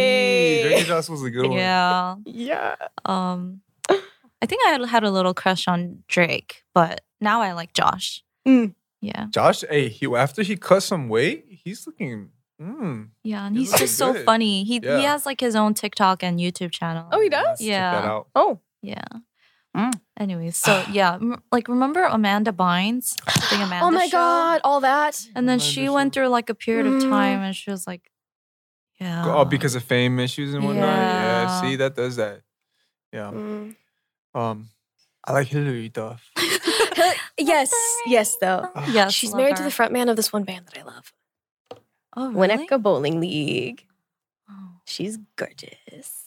Hey. 0.58 0.62
Drake 0.62 0.78
and 0.78 0.86
Josh 0.86 1.08
was 1.08 1.22
a 1.24 1.30
good 1.30 1.48
one. 1.48 1.58
yeah. 1.58 2.16
yeah. 2.26 2.76
Um, 3.06 3.62
I 3.88 4.46
think 4.46 4.60
I 4.66 4.70
had, 4.72 4.84
had 4.84 5.04
a 5.04 5.10
little 5.10 5.32
crush 5.34 5.66
on 5.66 6.04
Drake, 6.06 6.62
but 6.74 7.00
now 7.20 7.40
I 7.40 7.52
like 7.52 7.72
Josh. 7.72 8.22
Mm. 8.46 8.74
Yeah, 9.00 9.26
Josh, 9.30 9.62
hey, 9.68 9.88
he 9.88 10.06
after 10.14 10.42
he 10.42 10.56
cut 10.56 10.82
some 10.82 11.08
weight, 11.08 11.44
he's 11.48 11.86
looking. 11.86 12.30
Mm, 12.60 13.10
yeah, 13.22 13.46
and 13.46 13.56
He's 13.56 13.70
he's 13.70 13.80
just 13.80 13.96
so 13.98 14.12
good. 14.14 14.24
funny. 14.24 14.64
He 14.64 14.80
Yeah. 14.82 14.98
he 14.98 15.04
has 15.04 15.26
like 15.26 15.40
his 15.40 15.54
own 15.54 15.74
TikTok 15.74 16.22
and 16.22 16.40
YouTube 16.40 16.72
channel. 16.72 17.06
Oh, 17.12 17.20
he 17.20 17.28
does. 17.28 17.44
let's 17.46 17.60
check 17.60 17.68
that 17.68 18.04
Yeah. 18.04 18.10
out. 18.10 18.28
Oh, 18.34 18.60
Yeah. 18.82 19.04
Mm. 19.76 19.92
Anyways, 20.18 20.56
so 20.56 20.82
yeah, 20.90 21.18
like 21.52 21.68
remember 21.68 22.04
Amanda 22.04 22.52
Bynes? 22.52 23.14
The 23.50 23.56
Amanda 23.62 23.84
oh 23.84 23.90
my 23.90 24.06
show? 24.06 24.16
God, 24.16 24.60
all 24.64 24.80
that. 24.80 25.20
And 25.34 25.48
then 25.48 25.58
Amanda 25.58 25.64
she 25.64 25.84
show. 25.86 25.94
went 25.94 26.14
through 26.14 26.28
like 26.28 26.48
a 26.48 26.54
period 26.54 26.86
of 26.86 26.94
Mm. 27.02 27.08
time, 27.10 27.40
and 27.40 27.54
she 27.54 27.70
was 27.70 27.86
like, 27.86 28.10
yeah. 29.00 29.24
Oh, 29.26 29.44
because 29.44 29.74
of 29.74 29.82
fame 29.84 30.18
issues 30.18 30.54
and 30.54 30.64
whatnot. 30.64 30.84
Yeah. 30.86 31.42
Yeah. 31.42 31.60
see, 31.60 31.76
that 31.76 31.94
does 31.94 32.16
that. 32.16 32.40
Yeah. 33.12 33.30
Mm. 33.30 33.76
Um, 34.34 34.68
I 35.24 35.32
like 35.32 35.48
Hilary 35.48 35.88
Duff. 35.90 36.30
yes, 37.38 37.72
yes, 38.06 38.36
though. 38.40 38.68
yes, 38.90 39.12
She's 39.12 39.32
love 39.32 39.38
married 39.38 39.56
to 39.56 39.62
the 39.62 39.70
front 39.70 39.92
man 39.92 40.08
of 40.08 40.16
this 40.16 40.32
one 40.32 40.44
band 40.44 40.66
that 40.66 40.78
I 40.80 40.84
love, 40.84 41.12
Oh, 42.16 42.30
really? 42.32 42.66
Winnetka 42.66 42.80
Bowling 42.82 43.20
League. 43.20 43.84
Oh. 44.50 44.54
She's 44.86 45.18
gorgeous. 45.36 46.22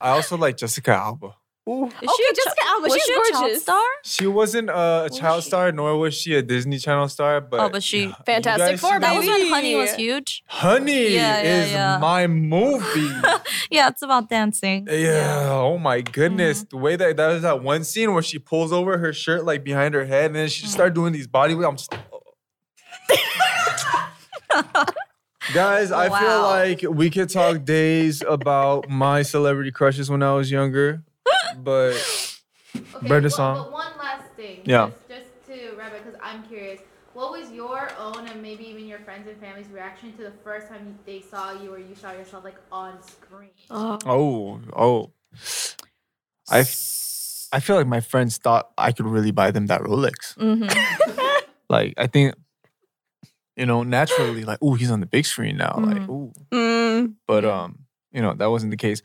I 0.00 0.10
also 0.10 0.36
like 0.36 0.56
Jessica 0.56 0.92
Alba. 0.92 1.36
Ooh. 1.70 1.86
Is 1.86 1.92
Okay, 1.92 2.06
she 2.16 2.24
a 2.24 2.34
Jessica 2.34 2.56
chi- 2.60 2.68
Alba, 2.68 2.82
was 2.82 2.92
she's 2.94 3.02
she 3.04 3.12
a 3.12 3.16
child 3.16 3.32
gorgeous. 3.44 3.62
star? 3.62 3.84
She 4.04 4.26
wasn't 4.26 4.70
a 4.70 5.06
Was 5.08 5.18
child 5.18 5.42
she? 5.44 5.48
star, 5.48 5.70
nor 5.72 5.96
was 5.96 6.14
she 6.14 6.34
a 6.34 6.42
Disney 6.42 6.78
Channel 6.78 7.08
star. 7.08 7.40
But 7.40 7.60
Oh, 7.60 7.68
but 7.68 7.82
she- 7.82 8.04
you 8.04 8.14
Fantastic 8.26 8.66
guys 8.72 8.80
Four, 8.80 8.98
That 8.98 9.16
was 9.16 9.26
when 9.26 9.48
Honey 9.48 9.76
was 9.76 9.94
huge. 9.94 10.42
Honey 10.46 11.14
Yeah, 11.14 11.42
yeah, 11.42 11.62
is 11.62 11.72
yeah. 11.72 11.98
my 11.98 12.26
movie. 12.26 13.10
Yeah, 13.70 13.88
it's 13.88 14.02
about 14.02 14.28
dancing. 14.28 14.88
Yeah. 14.90 15.48
Oh 15.50 15.78
my 15.78 16.00
goodness. 16.00 16.64
Mm-hmm. 16.64 16.76
The 16.76 16.82
way 16.82 16.96
that 16.96 17.16
that 17.16 17.30
is 17.32 17.42
that 17.42 17.62
one 17.62 17.84
scene 17.84 18.12
where 18.12 18.22
she 18.22 18.38
pulls 18.40 18.72
over 18.72 18.98
her 18.98 19.12
shirt 19.12 19.44
like 19.44 19.62
behind 19.62 19.94
her 19.94 20.04
head 20.04 20.26
and 20.26 20.34
then 20.34 20.48
she 20.48 20.62
just 20.62 20.72
started 20.72 20.94
doing 20.94 21.12
these 21.12 21.28
body 21.28 21.54
I'm 21.54 21.76
just 21.76 21.94
oh. 22.12 22.20
Guys, 25.54 25.90
I 25.90 26.08
feel 26.20 26.42
like 26.42 26.82
we 26.96 27.10
could 27.10 27.28
talk 27.30 27.64
days 27.78 28.22
about 28.28 28.88
my 28.88 29.22
celebrity 29.22 29.70
crushes 29.72 30.10
when 30.10 30.22
I 30.22 30.34
was 30.34 30.50
younger. 30.50 31.02
But 31.58 31.92
Okay, 32.76 32.84
Brenda 33.02 33.26
one- 33.26 33.30
song. 33.30 33.62
But 33.62 33.72
one 33.72 33.86
last 33.98 34.24
thing. 34.36 34.60
Yeah. 34.64 34.90
Just, 35.08 35.24
just 35.46 35.46
to 35.60 35.76
wrap 35.76 35.92
it, 35.94 36.04
because 36.04 36.18
I'm 36.22 36.42
curious. 36.44 36.80
What 37.12 37.32
was 37.32 37.50
your 37.52 37.90
own 37.98 38.26
and 38.28 38.40
maybe 38.40 38.64
even 38.68 38.86
your 38.86 39.00
friends 39.00 39.26
and 39.28 39.36
family's 39.38 39.66
reaction 39.68 40.12
to 40.16 40.22
the 40.22 40.30
first 40.44 40.68
time 40.68 40.96
they 41.04 41.20
saw 41.20 41.52
you 41.60 41.72
or 41.74 41.78
you 41.78 41.94
saw 41.96 42.12
yourself 42.12 42.44
like 42.44 42.56
on 42.70 43.02
screen? 43.02 43.50
Oh. 43.68 43.98
oh, 44.06 44.60
oh. 44.76 45.10
I 46.50 46.60
f- 46.60 47.48
I 47.52 47.58
feel 47.58 47.74
like 47.76 47.88
my 47.88 48.00
friends 48.00 48.36
thought 48.38 48.70
I 48.78 48.92
could 48.92 49.06
really 49.06 49.32
buy 49.32 49.50
them 49.50 49.66
that 49.66 49.80
Rolex. 49.82 50.34
hmm 50.38 50.66
Like 51.68 51.94
I 51.96 52.06
think 52.06 52.34
you 53.56 53.66
know, 53.66 53.82
naturally 53.82 54.44
like, 54.44 54.58
oh, 54.62 54.74
he's 54.74 54.90
on 54.90 55.00
the 55.00 55.06
big 55.06 55.26
screen 55.26 55.56
now. 55.56 55.74
Like, 55.78 56.02
Mhm. 56.02 56.08
ooh. 56.08 56.32
Mm. 56.52 57.14
but 57.26 57.44
um 57.44 57.80
you 58.12 58.22
know 58.22 58.34
that 58.34 58.46
wasn't 58.50 58.70
the 58.70 58.76
case 58.76 59.02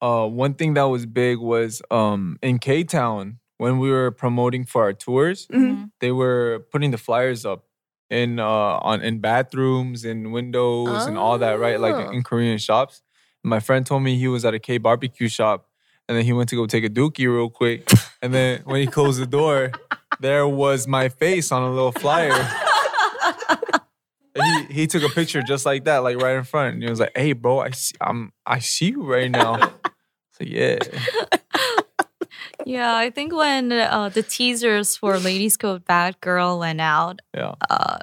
uh 0.00 0.26
one 0.26 0.54
thing 0.54 0.74
that 0.74 0.84
was 0.84 1.06
big 1.06 1.38
was 1.38 1.82
um 1.90 2.38
in 2.42 2.58
k-town 2.58 3.38
when 3.58 3.78
we 3.78 3.90
were 3.90 4.10
promoting 4.10 4.64
for 4.64 4.82
our 4.82 4.92
tours 4.92 5.46
Mhm. 5.48 5.90
they 6.00 6.12
were 6.12 6.64
putting 6.70 6.90
the 6.92 6.98
flyers 6.98 7.44
up 7.44 7.64
in 8.10 8.38
uh 8.38 8.44
on 8.88 9.00
in 9.02 9.18
bathrooms 9.20 10.04
and 10.04 10.32
windows 10.32 11.06
and 11.06 11.18
all 11.18 11.38
that 11.38 11.58
right 11.58 11.80
like 11.80 11.94
Oh. 11.94 12.10
in 12.10 12.22
korean 12.22 12.58
shops 12.58 13.02
my 13.44 13.60
friend 13.60 13.84
told 13.86 14.02
me 14.02 14.16
he 14.16 14.28
was 14.28 14.44
at 14.44 14.54
a 14.54 14.58
k 14.58 14.78
barbecue 14.78 15.28
shop 15.28 15.66
and 16.08 16.16
then 16.16 16.24
he 16.24 16.32
went 16.32 16.48
to 16.50 16.56
go 16.56 16.66
take 16.66 16.84
a 16.84 16.88
dookie 16.88 17.26
real 17.32 17.50
quick 17.50 17.88
and 18.22 18.32
then 18.32 18.60
when 18.64 18.80
he 18.80 18.86
closed 18.86 19.20
the 19.20 19.26
door 19.26 19.72
there 20.20 20.46
was 20.48 20.86
my 20.88 21.08
face 21.08 21.50
on 21.52 21.62
a 21.62 21.70
little 21.70 21.92
flyer 21.92 22.32
and 24.34 24.68
he, 24.68 24.74
he 24.82 24.86
took 24.86 25.02
a 25.02 25.08
picture 25.08 25.42
just 25.42 25.66
like 25.66 25.84
that, 25.84 25.98
like 25.98 26.16
right 26.22 26.36
in 26.36 26.44
front. 26.44 26.74
And 26.74 26.82
he 26.82 26.88
was 26.90 27.00
like, 27.00 27.12
"Hey, 27.16 27.32
bro, 27.32 27.60
I 27.60 27.70
see, 27.70 27.94
I'm 28.00 28.32
I 28.46 28.58
see 28.60 28.90
you 28.90 29.02
right 29.02 29.30
now." 29.30 29.72
So 30.38 30.44
yeah, 30.44 30.78
Yeah, 32.64 32.94
I 32.96 33.10
think 33.10 33.34
when 33.34 33.72
uh, 33.72 34.10
the 34.10 34.22
teasers 34.22 34.96
for 34.96 35.18
Ladies 35.18 35.56
Code 35.56 35.84
Bad 35.86 36.20
Girl 36.20 36.58
went 36.58 36.80
out, 36.80 37.20
yeah. 37.34 37.54
uh, 37.70 37.98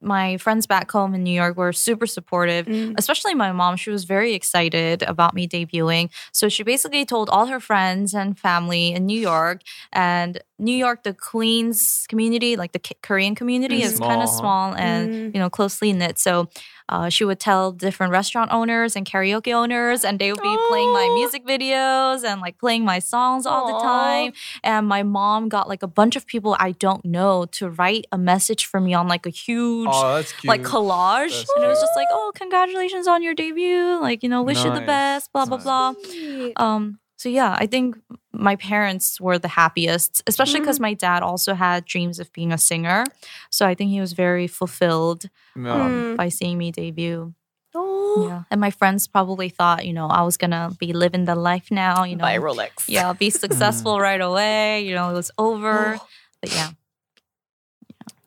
my 0.00 0.36
friends 0.38 0.66
back 0.66 0.90
home 0.90 1.14
in 1.14 1.22
New 1.22 1.34
York 1.34 1.56
were 1.56 1.72
super 1.72 2.06
supportive, 2.06 2.66
Mm. 2.66 2.94
especially 2.96 3.34
my 3.34 3.52
mom. 3.52 3.76
She 3.76 3.90
was 3.90 4.04
very 4.04 4.32
excited 4.34 5.02
about 5.02 5.34
me 5.34 5.46
debuting. 5.46 6.10
So 6.32 6.48
she 6.48 6.62
basically 6.62 7.04
told 7.04 7.28
all 7.28 7.46
her 7.46 7.60
friends 7.60 8.14
and 8.14 8.38
family 8.38 8.92
in 8.92 9.04
New 9.06 9.18
York. 9.20 9.60
And 9.92 10.40
New 10.58 10.74
York, 10.76 11.02
the 11.02 11.12
Queens 11.12 12.06
community, 12.08 12.56
like 12.56 12.72
the 12.72 12.78
K- 12.78 12.96
Korean 13.02 13.34
community, 13.34 13.82
is 13.82 13.98
kind 14.00 14.22
of 14.22 14.28
small 14.28 14.74
and 14.74 15.10
Mm. 15.10 15.34
you 15.34 15.40
know 15.40 15.50
closely 15.50 15.92
knit. 15.92 16.18
So 16.18 16.48
uh, 16.88 17.08
she 17.08 17.24
would 17.24 17.40
tell 17.40 17.72
different 17.72 18.12
restaurant 18.12 18.52
owners 18.52 18.94
and 18.96 19.04
karaoke 19.04 19.52
owners, 19.52 20.04
and 20.04 20.18
they 20.18 20.30
would 20.32 20.40
be 20.42 20.56
playing 20.68 20.92
my 20.92 21.08
music 21.18 21.44
videos 21.44 22.24
and 22.24 22.40
like 22.40 22.58
playing 22.58 22.84
my 22.84 23.00
songs 23.00 23.44
all 23.44 23.66
the 23.66 23.78
time. 23.84 24.32
And 24.62 24.86
my 24.86 25.02
mom 25.02 25.48
got 25.48 25.68
like 25.68 25.82
a 25.82 25.88
bunch 25.88 26.14
of 26.16 26.26
people 26.26 26.56
I 26.58 26.72
don't 26.72 27.04
know 27.04 27.44
to 27.58 27.68
write 27.70 28.06
a 28.12 28.18
message 28.18 28.66
for 28.66 28.80
me 28.80 28.94
on 28.94 29.08
like 29.08 29.26
a 29.26 29.30
huge 29.30 29.88
Oh, 29.90 30.22
like 30.44 30.62
collage. 30.62 31.30
That's 31.36 31.52
and 31.56 31.64
it 31.64 31.68
was 31.68 31.80
just 31.80 31.96
like, 31.96 32.08
oh, 32.10 32.30
congratulations 32.34 33.06
on 33.08 33.22
your 33.22 33.34
debut. 33.34 33.98
Like, 34.00 34.22
you 34.22 34.28
know, 34.28 34.42
wish 34.42 34.64
you 34.64 34.72
the 34.72 34.80
best, 34.86 35.32
blah, 35.32 35.44
blah, 35.44 35.56
Nice. 35.58 35.64
blah. 35.64 36.64
Um, 36.64 36.98
so 37.16 37.28
yeah, 37.28 37.56
I 37.58 37.66
think 37.66 37.96
my 38.32 38.56
parents 38.56 39.18
were 39.20 39.38
the 39.38 39.48
happiest, 39.48 40.22
especially 40.26 40.60
because 40.60 40.78
my 40.78 40.92
dad 40.94 41.22
also 41.22 41.54
had 41.54 41.84
dreams 41.86 42.20
of 42.20 42.30
being 42.32 42.52
a 42.52 42.58
singer. 42.58 43.04
So 43.50 43.66
I 43.66 43.74
think 43.74 43.90
he 43.90 44.00
was 44.00 44.12
very 44.12 44.46
fulfilled 44.46 45.28
Um, 45.56 45.62
Mm. 45.64 46.16
by 46.16 46.28
seeing 46.28 46.58
me 46.58 46.70
debut. 46.70 47.32
Oh. 47.74 48.26
Yeah. 48.28 48.42
And 48.50 48.60
my 48.60 48.70
friends 48.70 49.06
probably 49.08 49.48
thought, 49.48 49.84
you 49.86 49.92
know, 49.92 50.06
I 50.08 50.22
was 50.22 50.36
gonna 50.36 50.70
be 50.78 50.92
living 50.92 51.24
the 51.26 51.34
life 51.34 51.70
now, 51.70 52.04
you 52.04 52.16
know. 52.16 52.24
Buy 52.24 52.38
Rolex. 52.38 52.84
Yeah, 52.88 53.12
be 53.14 53.30
successful 53.30 53.98
right 54.08 54.20
away. 54.20 54.84
You 54.86 54.94
know, 54.94 55.10
it 55.10 55.14
was 55.14 55.30
over. 55.38 55.98
But 56.40 56.52
yeah. 56.54 56.70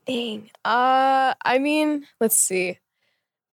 Dang. 0.06 0.50
Uh, 0.66 1.34
I 1.46 1.60
mean, 1.60 2.06
let's 2.20 2.38
see. 2.40 2.80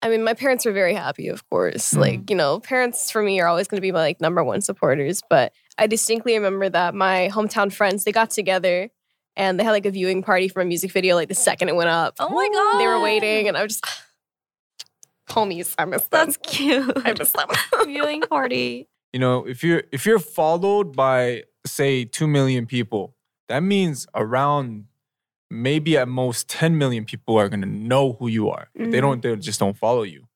I 0.03 0.09
mean, 0.09 0.25
my 0.25 0.33
parents 0.35 0.65
were 0.65 0.73
very 0.73 0.95
happy, 0.95 1.29
of 1.29 1.49
course. 1.51 1.91
Mm-hmm. 1.91 2.01
Like, 2.01 2.31
you 2.31 2.37
know, 2.37 2.61
parents 2.61 3.11
for 3.11 3.23
me 3.23 3.39
are 3.41 3.47
always 3.47 3.69
going 3.69 3.77
to 3.77 3.83
be 3.83 3.93
my 3.93 4.01
like 4.01 4.21
number 4.21 4.43
one 4.43 4.61
supporters. 4.63 5.23
But 5.29 5.53
I 5.77 5.87
distinctly 5.87 6.35
remember 6.35 6.69
that 6.71 6.95
my 6.95 7.29
hometown 7.33 7.73
friends 7.73 8.05
they 8.05 8.13
got 8.13 8.31
together 8.31 8.89
and 9.37 9.61
they 9.61 9.65
had 9.65 9.73
like 9.73 9.87
a 9.87 9.91
viewing 9.91 10.23
party 10.23 10.49
for 10.49 10.63
a 10.63 10.65
music 10.65 10.91
video. 10.93 11.15
Like 11.17 11.29
the 11.29 11.35
second 11.35 11.69
it 11.69 11.77
went 11.77 11.91
up, 11.91 12.15
Oh 12.19 12.29
my 12.31 12.49
god. 12.53 12.81
they 12.81 12.87
were 12.87 13.01
waiting, 13.01 13.47
and 13.49 13.57
I 13.57 13.63
was 13.63 13.79
just 13.81 13.85
homies. 15.29 15.75
I 15.79 15.85
miss 15.85 16.03
them. 16.03 16.09
That's 16.11 16.37
cute. 16.39 16.93
I 17.05 17.13
miss 17.19 17.33
them. 17.33 17.49
Viewing 17.87 18.23
party. 18.23 18.89
you 19.13 19.21
know, 19.21 19.47
if 19.47 19.63
you're 19.63 19.83
if 19.93 20.07
you're 20.07 20.19
followed 20.19 20.97
by 20.97 21.45
say 21.67 22.05
two 22.05 22.27
million 22.27 22.67
people, 22.67 23.15
that 23.49 23.63
means 23.63 24.07
around 24.15 24.87
maybe 25.51 25.97
at 25.97 26.09
most 26.09 26.49
10 26.49 26.79
million 26.79 27.05
people 27.05 27.37
are 27.37 27.49
going 27.49 27.61
to 27.63 27.69
know 27.69 28.13
who 28.15 28.29
you 28.29 28.49
are. 28.51 28.69
Mm-hmm. 28.79 28.91
They 28.91 29.01
don't, 29.01 29.21
they 29.23 29.35
just 29.37 29.59
don't 29.61 29.77
follow 29.77 30.03
you, 30.03 30.27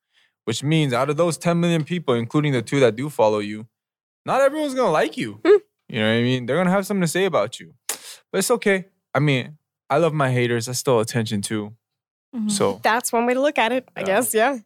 which 0.44 0.62
means 0.62 0.92
out 0.92 1.08
of 1.10 1.16
those 1.16 1.38
10 1.38 1.60
million 1.60 1.84
people, 1.84 2.14
including 2.14 2.52
the 2.52 2.62
two 2.62 2.80
that 2.80 2.96
do 2.96 3.08
follow 3.08 3.38
you, 3.38 3.66
not 4.26 4.40
everyone's 4.40 4.74
going 4.74 4.88
to 4.88 4.92
like 4.92 5.16
you. 5.16 5.40
Hmm. 5.44 5.56
You 5.88 6.00
know 6.00 6.06
what 6.08 6.18
I 6.18 6.22
mean? 6.22 6.46
They're 6.46 6.56
going 6.56 6.66
to 6.66 6.72
have 6.72 6.86
something 6.86 7.02
to 7.02 7.08
say 7.08 7.24
about 7.26 7.60
you, 7.60 7.74
but 7.88 8.38
it's 8.38 8.50
okay. 8.50 8.86
I 9.14 9.20
mean, 9.20 9.58
I 9.88 9.98
love 9.98 10.12
my 10.12 10.30
haters. 10.30 10.68
I 10.68 10.72
still 10.72 10.98
attention 10.98 11.42
too. 11.42 11.74
Mhm. 12.34 12.50
So 12.50 12.80
That's 12.82 13.12
one 13.12 13.26
way 13.26 13.34
to 13.34 13.40
look 13.40 13.58
at 13.58 13.70
it, 13.70 13.88
I 13.94 14.02
guess. 14.02 14.34
Yeah. 14.34 14.58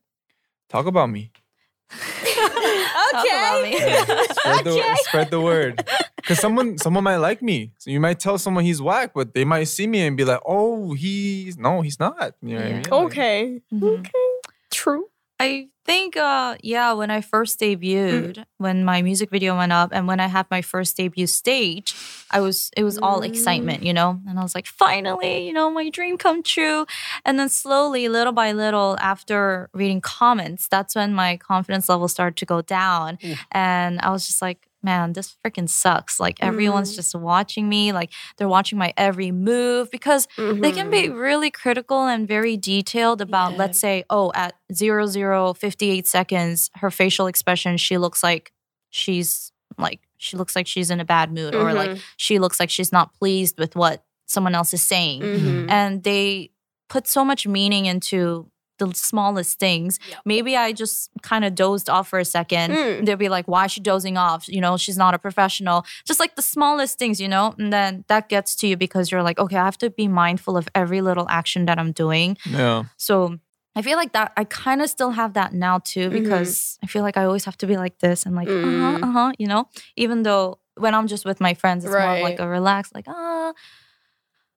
talk 0.71 0.87
about 0.87 1.11
me. 1.11 1.31
Talk 3.11 3.27
about 3.27 3.63
me. 3.63 3.79
Spread 3.79 4.65
the, 4.65 4.97
spread 5.05 5.31
the 5.31 5.41
word. 5.41 5.83
Because 6.29 6.41
someone 6.41 6.77
someone 6.77 7.05
might 7.05 7.17
like 7.17 7.41
me. 7.41 7.73
So 7.79 7.91
you 7.91 8.01
might 8.01 8.21
tell 8.21 8.37
someone 8.37 8.63
he's 8.65 8.83
whack, 8.83 9.13
but 9.15 9.33
they 9.33 9.47
might 9.47 9.65
see 9.65 9.87
me 9.87 10.07
and 10.07 10.15
be 10.15 10.25
like, 10.27 10.41
oh, 10.45 10.93
he's 10.93 11.57
no, 11.57 11.81
he's 11.81 11.99
not. 11.99 12.35
You 12.43 12.51
know 12.51 12.57
what 12.57 12.65
I 12.65 12.69
Yeah. 12.69 12.75
mean? 12.75 12.91
Like, 12.91 12.93
Okay. 13.07 13.63
Mhm. 13.73 14.01
Okay. 14.01 14.29
True. 14.71 15.07
I 15.41 15.69
think, 15.87 16.17
uh, 16.19 16.57
yeah, 16.63 16.93
when 16.93 17.11
I 17.11 17.23
first 17.23 17.61
debuted, 17.61 18.45
when 18.59 18.85
my 18.85 19.01
music 19.03 19.31
video 19.31 19.57
went 19.57 19.73
up, 19.73 19.91
and 19.93 20.07
when 20.07 20.21
I 20.21 20.27
had 20.27 20.47
my 20.51 20.61
first 20.61 20.97
debut 20.99 21.27
stage, 21.29 21.95
I 22.31 22.41
was 22.41 22.71
it 22.77 22.85
was 22.85 22.99
all 22.99 23.23
excitement, 23.23 23.83
you 23.83 23.95
know, 23.95 24.21
and 24.29 24.39
I 24.39 24.43
was 24.43 24.55
like, 24.55 24.67
finally, 24.67 25.47
you 25.47 25.55
know, 25.55 25.71
my 25.71 25.89
dream 25.89 26.19
come 26.19 26.43
true. 26.43 26.85
And 27.25 27.39
then 27.39 27.49
slowly, 27.49 28.09
little 28.09 28.35
by 28.35 28.53
little, 28.53 28.99
after 29.01 29.71
reading 29.73 30.03
comments, 30.03 30.69
that's 30.69 30.95
when 30.95 31.15
my 31.15 31.39
confidence 31.39 31.89
level 31.89 32.09
started 32.09 32.37
to 32.37 32.45
go 32.47 32.61
down, 32.61 33.17
and 33.51 33.99
I 34.01 34.11
was 34.11 34.27
just 34.27 34.43
like. 34.43 34.68
Man, 34.83 35.13
this 35.13 35.37
freaking 35.45 35.69
sucks. 35.69 36.21
Like 36.21 36.39
everyone's 36.41 36.93
Mm. 36.93 36.97
just 36.97 37.15
watching 37.15 37.69
me, 37.69 37.93
like 37.93 38.11
they're 38.37 38.49
watching 38.49 38.79
my 38.79 38.95
every 38.97 39.33
move 39.33 39.91
because 39.91 40.29
they 40.37 40.71
can 40.73 40.89
be 40.91 41.09
really 41.09 41.51
critical 41.51 42.07
and 42.07 42.29
very 42.29 42.57
detailed 42.57 43.21
about 43.21 43.53
Yeah. 43.53 43.59
let's 43.59 43.81
say 43.81 44.05
oh 44.09 44.31
at 44.35 44.55
0058 44.73 46.07
seconds 46.07 46.71
her 46.77 46.91
facial 46.91 47.27
expression 47.27 47.77
she 47.77 47.99
looks 47.99 48.23
like 48.23 48.53
she's 48.91 49.53
like 49.79 50.01
she 50.17 50.37
looks 50.37 50.55
like 50.57 50.67
she's 50.67 50.91
in 50.91 51.01
a 51.01 51.05
bad 51.05 51.33
mood 51.33 51.55
or 51.55 51.73
like 51.75 51.91
Mhm. 51.91 52.01
she 52.17 52.39
looks 52.39 52.59
like 52.61 52.71
she's 52.71 52.93
not 52.93 53.15
pleased 53.15 53.59
with 53.59 53.77
what 53.77 54.05
someone 54.27 54.55
else 54.55 54.73
is 54.75 54.83
saying 54.83 55.23
Mhm. 55.23 55.71
and 55.71 56.03
they 56.03 56.51
put 56.89 57.07
so 57.07 57.25
much 57.25 57.47
meaning 57.47 57.87
into 57.87 58.51
the 58.79 58.93
smallest 58.95 59.59
things 59.59 59.99
Yep. 60.09 60.19
maybe 60.25 60.57
i 60.57 60.73
just 60.73 61.11
kind 61.23 61.45
of 61.45 61.55
dozed 61.55 61.89
off 61.91 62.09
for 62.09 62.19
a 62.19 62.25
second 62.25 62.73
Mm. 62.73 63.05
they'll 63.05 63.17
be 63.17 63.29
like 63.29 63.47
why 63.47 63.65
is 63.67 63.73
she 63.73 63.81
dozing 63.81 64.17
off 64.17 64.49
you 64.49 64.61
know 64.61 64.77
she's 64.77 64.97
not 64.97 65.13
a 65.15 65.19
professional 65.19 65.85
just 66.05 66.21
like 66.21 66.35
the 66.37 66.43
smallest 66.43 66.99
things 66.99 67.21
you 67.21 67.29
know 67.29 67.55
and 67.59 67.73
then 67.73 68.05
that 68.09 68.29
gets 68.29 68.55
to 68.57 68.67
you 68.69 68.77
because 68.77 69.11
you're 69.11 69.23
like 69.23 69.39
okay 69.39 69.57
i 69.57 69.65
have 69.65 69.79
to 69.79 69.91
be 69.91 70.09
mindful 70.09 70.57
of 70.57 70.69
every 70.75 71.01
little 71.01 71.27
action 71.29 71.67
that 71.67 71.79
i'm 71.79 71.93
doing 71.93 72.37
Yeah. 72.47 72.85
so 72.97 73.39
i 73.77 73.83
feel 73.83 73.97
like 73.97 74.13
that 74.13 74.33
i 74.37 74.45
kind 74.45 74.81
of 74.83 74.89
still 74.91 75.11
have 75.11 75.33
that 75.35 75.53
now 75.53 75.79
too 75.79 76.09
Mhm. 76.11 76.13
because 76.23 76.79
i 76.83 76.87
feel 76.87 77.03
like 77.03 77.17
i 77.17 77.25
always 77.25 77.45
have 77.45 77.59
to 77.59 77.67
be 77.67 77.77
like 77.77 77.99
this 77.99 78.25
and 78.27 78.35
like 78.35 78.49
Mm. 78.49 78.65
uh-huh 78.65 79.07
uh-huh 79.07 79.33
you 79.39 79.47
know 79.47 79.69
even 79.97 80.23
though 80.23 80.59
when 80.77 80.95
i'm 80.95 81.07
just 81.07 81.25
with 81.25 81.41
my 81.41 81.55
friends 81.55 81.85
it's 81.85 81.93
more 81.95 82.15
of 82.17 82.23
like 82.23 82.39
a 82.41 82.49
relaxed 82.49 82.95
like 82.95 83.07
ah 83.09 83.53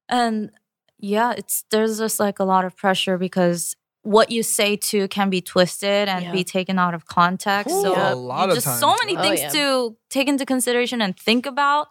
and 0.10 0.52
yeah 1.00 1.34
it's 1.38 1.64
there's 1.72 1.98
just 1.98 2.20
like 2.20 2.40
a 2.40 2.44
lot 2.44 2.66
of 2.66 2.76
pressure 2.76 3.18
because 3.18 3.76
what 4.04 4.32
you 4.32 4.42
say 4.44 4.76
too 4.76 5.08
can 5.08 5.30
be 5.30 5.42
twisted 5.42 6.08
and 6.10 6.26
Yeah. 6.26 6.32
be 6.32 6.44
taken 6.44 6.80
out 6.80 6.94
of 6.94 7.06
context. 7.06 7.74
Ooh, 7.76 7.82
so 7.84 7.94
a 7.96 8.16
lot 8.16 8.46
you 8.46 8.50
of 8.50 8.56
just 8.56 8.80
so 8.80 8.88
times. 8.88 9.00
many 9.06 9.18
Oh, 9.18 9.22
things 9.22 9.40
yeah. 9.42 9.50
to 9.50 9.96
take 10.10 10.28
into 10.28 10.46
consideration 10.46 11.02
and 11.02 11.16
think 11.20 11.46
about, 11.46 11.88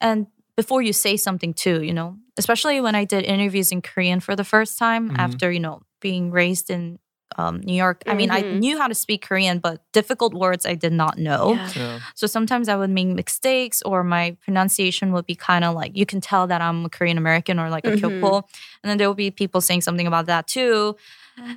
and 0.00 0.26
before 0.56 0.82
you 0.82 0.92
say 0.92 1.16
something 1.16 1.54
too, 1.54 1.82
you 1.82 1.92
know. 1.94 2.16
Especially 2.36 2.80
when 2.80 2.94
I 2.94 3.04
did 3.04 3.24
interviews 3.24 3.72
in 3.72 3.80
Korean 3.82 4.20
for 4.20 4.36
the 4.36 4.44
first 4.44 4.78
time 4.78 5.10
Mhm. 5.10 5.18
after 5.18 5.50
you 5.50 5.60
know 5.60 5.82
being 6.00 6.30
raised 6.30 6.70
in 6.70 6.98
um, 7.36 7.60
New 7.60 7.74
York. 7.74 8.02
I 8.06 8.14
mean, 8.14 8.30
I 8.30 8.42
Mhm. 8.42 8.58
knew 8.58 8.78
how 8.78 8.88
to 8.88 8.94
speak 8.94 9.20
Korean, 9.28 9.58
but 9.58 9.82
difficult 9.92 10.32
words 10.32 10.64
I 10.64 10.74
did 10.74 10.92
not 10.94 11.18
know. 11.18 11.52
Yeah. 11.54 11.70
Yeah. 11.76 11.98
So 12.14 12.26
sometimes 12.26 12.68
I 12.70 12.74
would 12.74 12.88
make 12.90 13.08
mistakes 13.08 13.82
or 13.82 14.02
my 14.02 14.36
pronunciation 14.44 15.12
would 15.12 15.26
be 15.26 15.34
kind 15.34 15.62
of 15.64 15.74
like 15.74 15.92
you 15.94 16.06
can 16.06 16.20
tell 16.22 16.46
that 16.46 16.60
I'm 16.62 16.86
a 16.86 16.88
Korean 16.88 17.18
American 17.18 17.58
or 17.60 17.68
like 17.68 17.86
a. 17.86 17.90
Kyopo. 17.92 18.42
And 18.82 18.88
then 18.90 18.96
there 18.98 19.06
will 19.08 19.14
be 19.26 19.30
people 19.30 19.60
saying 19.60 19.82
something 19.82 20.06
about 20.06 20.24
that 20.26 20.46
too. 20.46 20.96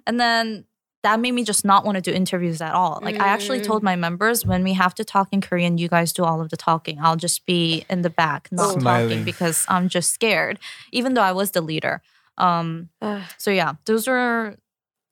And 0.08 0.20
then 0.20 0.66
that 1.04 1.20
made 1.20 1.32
me 1.32 1.44
just 1.44 1.66
not 1.66 1.84
want 1.84 1.96
to 1.96 2.02
do 2.02 2.12
interviews 2.12 2.62
at 2.62 2.74
all. 2.74 3.00
Like 3.02 3.20
I 3.20 3.28
actually 3.28 3.60
Mm. 3.60 3.64
told 3.64 3.82
my 3.84 3.96
members 3.96 4.46
when 4.46 4.64
we 4.64 4.74
have 4.74 4.94
to 4.96 5.04
talk 5.04 5.30
in 5.32 5.42
Korean, 5.42 5.78
you 5.80 5.88
guys 5.88 6.14
do 6.14 6.24
all 6.24 6.42
of 6.42 6.50
the 6.50 6.58
talking. 6.58 7.00
I'll 7.02 7.16
just 7.16 7.46
be 7.48 7.86
in 7.90 8.04
the 8.04 8.10
back, 8.12 8.50
not 8.52 8.74
Smiling. 8.74 9.10
talking 9.10 9.24
because 9.26 9.66
I'm 9.68 9.90
just 9.90 10.14
scared, 10.14 10.60
even 10.92 11.16
though 11.16 11.24
I 11.24 11.32
was 11.32 11.52
the 11.52 11.62
leader. 11.62 12.02
Um, 12.38 12.90
so 13.38 13.50
yeah, 13.50 13.74
those 13.86 14.08
were 14.08 14.58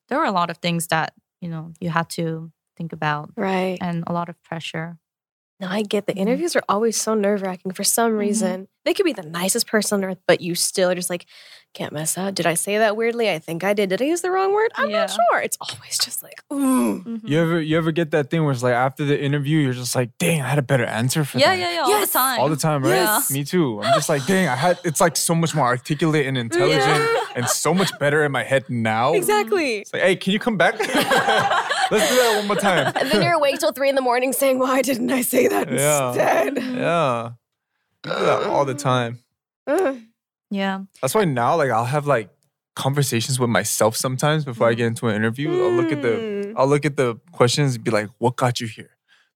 there 0.10 0.18
were 0.20 0.26
a 0.26 0.32
lot 0.32 0.50
of 0.50 0.58
things 0.58 0.88
that, 0.88 1.14
you 1.42 1.50
know, 1.50 1.74
you 1.80 1.90
had 1.90 2.10
to 2.12 2.52
think 2.78 2.94
about 2.94 3.32
right. 3.36 3.78
and 3.82 4.04
a 4.08 4.14
lot 4.14 4.30
of 4.30 4.42
pressure. 4.44 4.98
No, 5.60 5.68
I 5.68 5.82
get 5.82 6.08
the 6.08 6.14
Mhm. 6.14 6.18
interviews 6.22 6.56
are 6.56 6.64
always 6.70 6.96
so 7.00 7.14
nerve 7.16 7.42
wracking 7.42 7.74
for 7.74 7.84
some 7.84 8.14
Mhm. 8.14 8.18
reason. 8.20 8.68
They 8.86 8.94
could 8.94 9.04
be 9.06 9.14
the 9.14 9.24
nicest 9.24 9.68
person 9.68 10.00
on 10.04 10.10
earth, 10.10 10.20
but 10.26 10.40
you 10.42 10.56
still 10.56 10.90
are 10.90 10.96
just 10.96 11.10
like, 11.10 11.26
can't 11.74 11.94
mess 11.94 12.18
up. 12.18 12.34
Did 12.36 12.46
I 12.48 12.56
say 12.56 12.78
that 12.80 12.98
weirdly? 12.98 13.30
I 13.30 13.38
think 13.40 13.64
I 13.64 13.74
did. 13.74 13.90
Did 13.90 14.02
I 14.02 14.06
use 14.06 14.22
the 14.22 14.32
wrong 14.32 14.54
word? 14.54 14.72
I'm 14.76 14.90
Yeah. 14.90 15.02
not 15.02 15.12
sure. 15.12 15.40
It's 15.42 15.58
always 15.62 15.98
just 15.98 16.24
like, 16.24 16.44
ooh. 16.52 17.04
Mhm. 17.04 17.22
You 17.24 17.40
ever 17.40 17.62
you 17.62 17.78
ever 17.78 17.92
get 17.92 18.12
that 18.12 18.30
thing 18.30 18.44
where 18.44 18.52
it's 18.52 18.64
like 18.64 18.74
after 18.74 19.06
the 19.06 19.20
interview, 19.22 19.60
you're 19.60 19.74
just 19.74 19.96
like, 19.96 20.10
dang, 20.18 20.42
I 20.42 20.48
had 20.48 20.58
a 20.60 20.64
better 20.64 20.84
answer 20.86 21.24
for 21.24 21.38
Yeah, 21.38 21.50
that. 21.52 21.60
yeah, 21.60 21.70
yeah, 21.70 21.76
yeah. 21.76 21.82
all 21.82 21.90
Yes. 21.90 22.12
the 22.12 22.18
time. 22.18 22.40
All 22.40 22.50
the 22.50 22.56
time, 22.56 22.84
right? 22.84 22.90
Yes. 22.96 23.32
Me 23.32 23.44
too. 23.44 23.82
I'm 23.84 23.94
just 23.94 24.10
like, 24.10 24.26
dang, 24.26 24.48
I 24.48 24.56
had 24.56 24.80
it's 24.84 25.00
like 25.00 25.16
so 25.16 25.36
much 25.36 25.54
more 25.54 25.66
articulate 25.68 26.26
and 26.26 26.38
intelligent 26.38 27.08
and 27.36 27.48
so 27.48 27.74
much 27.74 27.92
better 28.00 28.24
in 28.26 28.32
my 28.32 28.44
head 28.44 28.66
now. 28.70 29.14
Exactly. 29.14 29.78
It's 29.80 29.94
like, 29.94 30.02
hey, 30.02 30.16
can 30.16 30.34
you 30.34 30.40
come 30.40 30.58
back? 30.58 30.80
Let's 30.80 32.10
do 32.10 32.16
that 32.16 32.34
one 32.38 32.48
more 32.48 32.56
time. 32.56 32.92
And 32.96 33.10
then 33.12 33.22
you're 33.22 33.34
awake 33.34 33.60
till 33.60 33.72
three 33.72 33.90
in 33.90 33.96
the 33.96 34.02
morning 34.02 34.34
saying, 34.34 34.60
why 34.60 34.82
didn't 34.82 35.12
I 35.12 35.22
say 35.22 35.48
that 35.48 35.72
Yeah. 35.72 36.08
instead? 36.10 36.58
Yeah. 36.58 37.30
We 38.04 38.12
do 38.12 38.20
that 38.26 38.44
all 38.44 38.66
the 38.66 38.74
time. 38.76 39.20
Yeah. 40.50 40.82
That's 41.02 41.14
why 41.16 41.26
now, 41.26 41.56
like, 41.58 41.70
I'll 41.72 41.86
have 41.86 42.08
like 42.08 42.30
conversations 42.76 43.40
with 43.40 43.50
myself 43.50 43.96
sometimes 43.96 44.46
before 44.46 44.70
I 44.70 44.74
get 44.74 44.88
into 44.88 45.08
an 45.08 45.16
interview. 45.16 45.50
I'll 45.64 45.72
look 45.72 45.92
at 45.92 46.02
the 46.02 46.08
Mm. 46.10 46.54
I'll 46.58 46.68
look 46.68 46.86
at 46.86 46.96
the 46.98 47.16
questions 47.32 47.76
and 47.76 47.84
be 47.84 47.92
like, 47.92 48.10
what 48.18 48.36
got 48.36 48.60
you 48.60 48.68
here? 48.68 48.90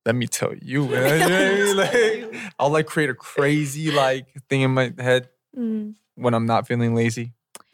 Let 0.05 0.15
me 0.15 0.27
tell 0.27 0.53
you. 0.61 0.85
man." 0.87 1.19
You 1.21 1.29
know 1.29 1.75
what 1.75 1.89
I 1.89 2.03
mean? 2.03 2.31
Like, 2.33 2.53
I'll 2.59 2.69
like 2.71 2.85
create 2.87 3.09
a 3.09 3.13
crazy 3.15 3.91
like 3.91 4.27
thing 4.49 4.61
in 4.61 4.71
my 4.71 4.93
head 4.97 5.29
Mm. 5.57 5.93
when 6.15 6.33
I'm 6.33 6.45
not 6.47 6.67
feeling 6.67 6.95
lazy. 6.95 7.33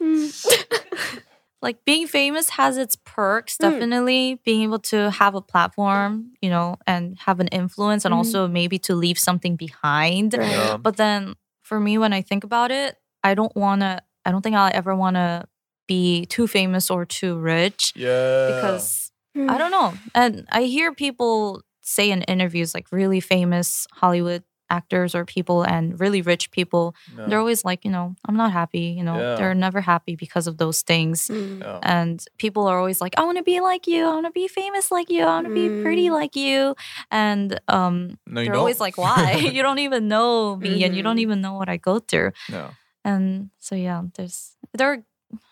Like 1.62 1.84
being 1.84 2.06
famous 2.06 2.48
has 2.50 2.78
its 2.78 2.96
perks, 3.04 3.56
Mm. 3.58 3.70
definitely. 3.70 4.40
Being 4.46 4.62
able 4.62 4.78
to 4.92 5.10
have 5.10 5.34
a 5.34 5.42
platform, 5.42 6.32
you 6.40 6.48
know, 6.48 6.78
and 6.86 7.18
have 7.26 7.38
an 7.38 7.48
influence 7.48 8.06
and 8.06 8.14
Mhm. 8.14 8.16
also 8.16 8.48
maybe 8.48 8.78
to 8.78 8.94
leave 8.94 9.18
something 9.18 9.56
behind. 9.56 10.32
Yeah. 10.32 10.78
But 10.78 10.96
then 10.96 11.34
for 11.62 11.78
me, 11.78 11.98
when 11.98 12.14
I 12.14 12.22
think 12.22 12.44
about 12.44 12.70
it, 12.70 12.96
I 13.22 13.34
don't 13.34 13.54
want 13.56 13.80
to, 13.82 14.00
I 14.24 14.30
don't 14.30 14.42
think 14.42 14.56
I'll 14.56 14.70
ever 14.74 14.94
want 14.94 15.16
to 15.16 15.44
be 15.88 16.26
too 16.26 16.46
famous 16.46 16.90
or 16.90 17.04
too 17.04 17.36
rich 17.38 17.92
Yeah. 17.96 18.46
because 18.54 19.10
I 19.36 19.58
don't 19.58 19.70
know. 19.70 19.94
And 20.14 20.46
I 20.50 20.62
hear 20.64 20.92
people 20.94 21.62
say 21.82 22.10
in 22.10 22.22
interviews, 22.22 22.74
like 22.74 22.86
really 22.92 23.20
famous 23.20 23.86
Hollywood 23.92 24.42
actors 24.72 25.16
or 25.16 25.24
people 25.24 25.62
and 25.64 25.98
really 25.98 26.22
rich 26.22 26.52
people, 26.52 26.94
No. 27.16 27.26
they're 27.26 27.40
always 27.40 27.64
like, 27.64 27.84
you 27.84 27.90
know, 27.90 28.14
I'm 28.28 28.36
not 28.36 28.52
happy. 28.52 28.94
You 28.96 29.02
know, 29.02 29.18
Yeah. 29.18 29.34
they're 29.34 29.54
never 29.54 29.80
happy 29.80 30.14
because 30.14 30.46
of 30.46 30.58
those 30.58 30.82
things. 30.82 31.26
Mm. 31.26 31.60
Yeah. 31.60 31.80
And 31.82 32.24
people 32.38 32.68
are 32.68 32.78
always 32.78 33.00
like, 33.00 33.14
I 33.18 33.24
want 33.24 33.38
to 33.38 33.42
be 33.44 33.58
like 33.60 33.88
you. 33.88 34.04
I 34.06 34.12
want 34.14 34.26
to 34.26 34.30
be 34.32 34.46
famous 34.46 34.92
like 34.92 35.10
you. 35.10 35.22
I 35.24 35.26
want 35.26 35.48
to 35.48 35.54
be 35.54 35.82
pretty 35.82 36.06
Mm. 36.08 36.12
like 36.12 36.36
you. 36.36 36.76
And 37.10 37.58
um, 37.66 38.18
No, 38.28 38.40
you 38.42 38.46
they're 38.46 38.54
don't. 38.54 38.60
always 38.60 38.78
like, 38.78 38.96
why? 38.96 39.32
you 39.56 39.62
don't 39.62 39.80
even 39.80 40.06
know 40.06 40.54
me 40.56 40.84
and 40.84 40.94
you 40.94 41.02
don't 41.02 41.16
Mhm. 41.16 41.26
even 41.26 41.40
know 41.40 41.54
what 41.54 41.68
I 41.68 41.76
go 41.76 41.98
through. 41.98 42.30
no. 42.48 42.70
And 43.04 43.50
so, 43.58 43.74
yeah, 43.74 44.02
there's, 44.14 44.56
there, 44.74 44.92
are, 44.92 45.02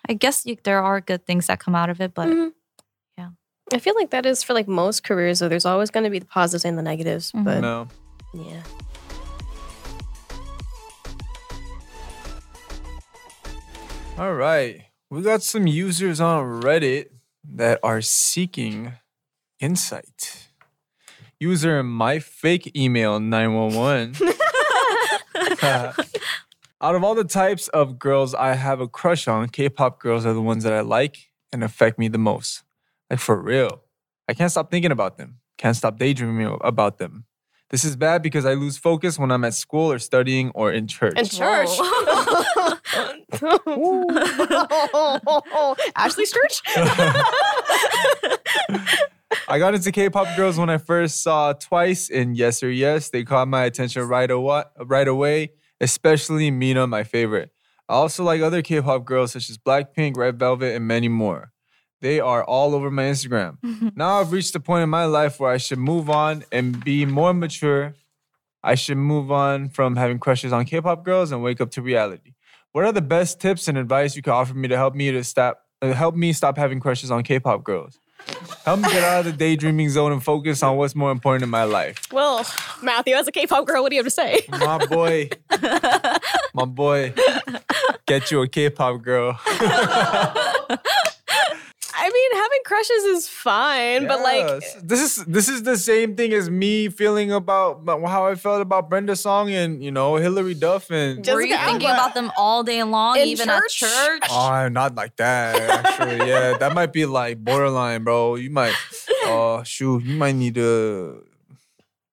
I 0.09 0.13
guess 0.15 0.45
you, 0.47 0.57
there 0.65 0.83
are 0.83 1.01
good 1.01 1.25
things 1.27 1.47
that 1.47 1.61
come 1.61 1.75
out 1.75 1.89
of 1.91 2.01
it, 2.01 2.13
but 2.15 2.29
Mhm. 2.29 2.53
yeah. 3.17 3.31
I 3.73 3.79
feel 3.79 3.95
like 3.95 4.11
that 4.11 4.27
is 4.27 4.43
for 4.43 4.53
like 4.55 4.69
most 4.69 5.03
careers, 5.05 5.39
though. 5.39 5.49
There's 5.49 5.65
always 5.67 5.91
going 5.91 6.05
to 6.05 6.11
be 6.11 6.19
the 6.19 6.27
positives 6.27 6.65
and 6.65 6.77
the 6.79 6.83
negatives. 6.83 7.33
Mhm. 7.33 7.45
But 7.45 7.61
No. 7.61 7.89
yeah. 8.35 8.63
All 14.17 14.35
right. 14.35 14.83
We 15.11 15.23
got 15.23 15.43
some 15.43 15.67
users 15.67 16.21
on 16.21 16.61
Reddit 16.63 17.07
that 17.53 17.79
are 17.83 18.01
seeking 18.03 18.93
insight. 19.61 20.49
User 21.41 21.83
my 21.85 22.19
fake 22.19 22.73
email 22.77 23.21
911. 23.21 24.17
Out 26.81 26.95
of 26.95 27.03
all 27.03 27.17
the 27.17 27.25
types 27.25 27.67
of 27.69 27.99
girls 27.99 28.35
I 28.35 28.55
have 28.55 28.81
a 28.81 28.87
crush 28.87 29.27
on, 29.27 29.49
K-pop 29.49 29.99
girls 29.99 30.25
are 30.25 30.33
the 30.33 30.41
ones 30.41 30.63
that 30.63 30.73
I 30.73 30.81
like 30.81 31.17
and 31.53 31.65
affect 31.65 31.99
me 31.99 32.07
the 32.07 32.19
most. 32.19 32.63
Like 33.11 33.19
for 33.19 33.41
real. 33.41 33.83
I 34.29 34.35
can't 34.35 34.51
stop 34.51 34.71
thinking 34.71 34.93
about 34.93 35.19
them. 35.19 35.41
Can't 35.57 35.75
stop 35.75 35.99
daydreaming 35.99 36.57
about 36.61 36.99
them. 36.99 37.25
This 37.71 37.85
is 37.85 37.97
bad 37.97 38.23
because 38.23 38.47
I 38.47 38.55
lose 38.55 38.79
focus 38.79 39.19
when 39.19 39.33
I'm 39.33 39.45
at 39.45 39.55
school 39.55 39.91
or 39.91 39.99
studying 39.99 40.51
or 40.55 40.71
in 40.73 40.87
church. 40.87 41.19
In 41.19 41.27
church. 41.27 41.69
Ashley's 45.97 46.33
church? 46.33 46.63
I 49.49 49.59
got 49.59 49.75
into 49.75 49.91
K-pop 49.91 50.37
girls 50.37 50.59
when 50.59 50.71
I 50.71 50.79
first 50.79 51.23
saw 51.23 51.55
Twice 51.55 52.09
in 52.09 52.37
Yes 52.37 52.63
or 52.63 52.71
Yes. 52.71 53.11
They 53.11 53.25
caught 53.25 53.49
my 53.49 53.65
attention 53.65 54.07
right 54.07 54.31
away, 54.31 54.63
right 54.79 55.09
away, 55.09 55.51
especially 55.81 56.51
Mina, 56.51 56.87
my 56.87 57.05
favorite. 57.05 57.51
I 57.89 57.95
also 57.95 58.23
like 58.23 58.43
other 58.43 58.63
K-pop 58.63 59.05
girls 59.05 59.33
such 59.33 59.49
as 59.49 59.57
Blackpink, 59.57 60.17
Red 60.17 60.39
Velvet, 60.39 60.75
and 60.75 60.87
many 60.87 61.09
more. 61.09 61.53
They 62.01 62.21
are 62.21 62.45
all 62.45 62.75
over 62.75 62.91
my 62.91 63.05
Instagram. 63.05 63.57
now 63.97 64.21
I've 64.21 64.33
reached 64.33 64.53
the 64.53 64.61
point 64.61 64.83
in 64.83 64.91
my 64.91 65.07
life 65.07 65.41
where 65.41 65.51
I 65.51 65.57
should 65.57 65.79
move 65.79 66.11
on 66.11 66.45
and 66.53 66.85
be 66.85 67.07
more 67.07 67.35
mature. 67.35 67.95
I 68.63 68.75
should 68.75 68.99
move 68.99 69.33
on 69.33 69.71
from 69.71 69.97
having 69.97 70.19
crushes 70.19 70.53
on 70.53 70.65
K-pop 70.65 71.05
girls 71.05 71.33
and 71.33 71.43
wake 71.43 71.61
up 71.61 71.71
to 71.73 71.83
reality. 71.83 72.35
What 72.73 72.85
are 72.85 72.93
the 72.93 73.03
best 73.03 73.41
tips 73.41 73.67
and 73.69 73.79
advice 73.79 74.15
you 74.15 74.23
could 74.23 74.33
offer 74.33 74.55
me 74.55 74.69
to 74.69 74.77
help 74.77 74.95
me 74.95 75.11
to 75.11 75.25
stop 75.25 75.61
uh, 75.81 75.93
help 75.93 76.15
me 76.15 76.33
stop 76.33 76.59
having 76.59 76.81
crushes 76.81 77.11
on 77.11 77.23
K-pop 77.23 77.65
girls? 77.65 77.99
Help 78.65 78.81
me 78.81 78.89
get 78.91 79.03
out 79.03 79.21
of 79.21 79.25
the 79.27 79.33
daydreaming 79.33 79.89
zone 79.89 80.13
and 80.13 80.23
focus 80.23 80.63
on 80.63 80.77
what's 80.77 80.95
more 80.95 81.11
important 81.11 81.45
in 81.45 81.51
my 81.51 81.65
life. 81.65 82.03
Well, 82.13 82.47
Matthew, 82.83 83.15
as 83.15 83.27
a 83.27 83.33
K-pop 83.33 83.67
girl, 83.67 83.83
what 83.83 83.91
do 83.91 83.97
you 83.97 84.01
have 84.03 84.07
to 84.07 84.11
say? 84.11 84.45
My 84.49 84.85
boy, 84.85 85.31
my 86.55 86.65
boy, 86.67 87.15
get 88.07 88.31
you 88.31 88.43
a 88.43 88.49
K-pop 88.49 89.03
girl. 89.03 89.41
I 92.09 92.11
mean, 92.11 92.41
having 92.41 92.59
crushes 92.65 93.05
is 93.19 93.29
fine, 93.29 94.07
but 94.09 94.21
like, 94.23 94.47
this 94.83 95.19
is 95.19 95.25
this 95.27 95.49
is 95.49 95.63
the 95.63 95.77
same 95.77 96.17
thing 96.17 96.33
as 96.33 96.49
me 96.49 96.89
feeling 96.89 97.33
about 97.33 97.81
about 97.83 98.03
how 98.09 98.27
I 98.27 98.35
felt 98.35 98.63
about 98.63 98.89
Brenda 98.89 99.15
Song 99.15 99.51
and 99.51 99.85
you 99.85 99.91
know 99.91 100.17
Hilary 100.17 100.55
Duff 100.55 100.91
and. 100.91 101.23
Just- 101.23 101.35
Were 101.35 101.43
you 101.43 101.49
Jessica 101.49 101.71
thinking 101.71 101.91
about 101.91 102.15
them 102.15 102.33
all 102.39 102.63
day 102.65 102.83
long, 102.83 103.19
In 103.19 103.29
even 103.29 103.47
church? 103.49 103.83
at 103.83 103.89
church? 103.91 104.23
Oh, 104.31 104.69
not 104.69 104.95
like 104.95 105.17
that. 105.17 105.61
Actually, 105.61 106.27
yeah, 106.29 106.57
that 106.57 106.75
might 106.75 106.93
be 106.95 107.05
like 107.05 107.45
borderline, 107.45 108.05
bro. 108.05 108.37
You 108.37 108.51
might, 108.51 108.73
oh 109.25 109.63
shoot, 109.65 110.03
you 110.05 110.17
might 110.17 110.35
need 110.35 110.55
to 110.55 111.25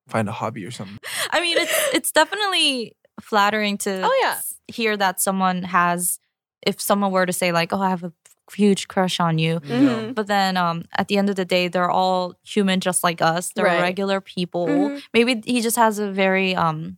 find 0.09 0.27
a 0.27 0.33
hobby 0.33 0.65
or 0.65 0.71
something. 0.71 0.99
I 1.31 1.39
mean, 1.39 1.57
it's 1.57 1.89
it's 1.93 2.11
definitely 2.11 2.97
flattering 3.21 3.77
to 3.79 4.01
Oh, 4.03 4.19
yeah. 4.21 4.39
hear 4.67 4.97
that 4.97 5.21
someone 5.21 5.63
has. 5.63 6.19
If 6.65 6.81
someone 6.81 7.11
were 7.11 7.25
to 7.27 7.33
say 7.33 7.51
like, 7.51 7.71
"Oh, 7.71 7.79
I 7.79 7.89
have 7.91 8.03
a 8.03 8.11
huge 8.53 8.87
crush 8.87 9.19
on 9.19 9.37
you," 9.39 9.59
Mhm. 9.61 10.13
but 10.15 10.27
then 10.27 10.57
um, 10.57 10.85
at 10.97 11.07
the 11.07 11.17
end 11.17 11.29
of 11.29 11.35
the 11.35 11.45
day, 11.45 11.67
they're 11.67 11.89
all 11.91 12.33
human, 12.43 12.79
just 12.79 13.03
like 13.03 13.21
us. 13.21 13.51
They're 13.55 13.65
Right. 13.65 13.81
regular 13.81 14.21
people. 14.21 14.67
Mhm. 14.67 15.01
Maybe 15.13 15.41
he 15.45 15.61
just 15.61 15.77
has 15.77 15.99
a 15.99 16.11
very 16.11 16.55
um, 16.55 16.97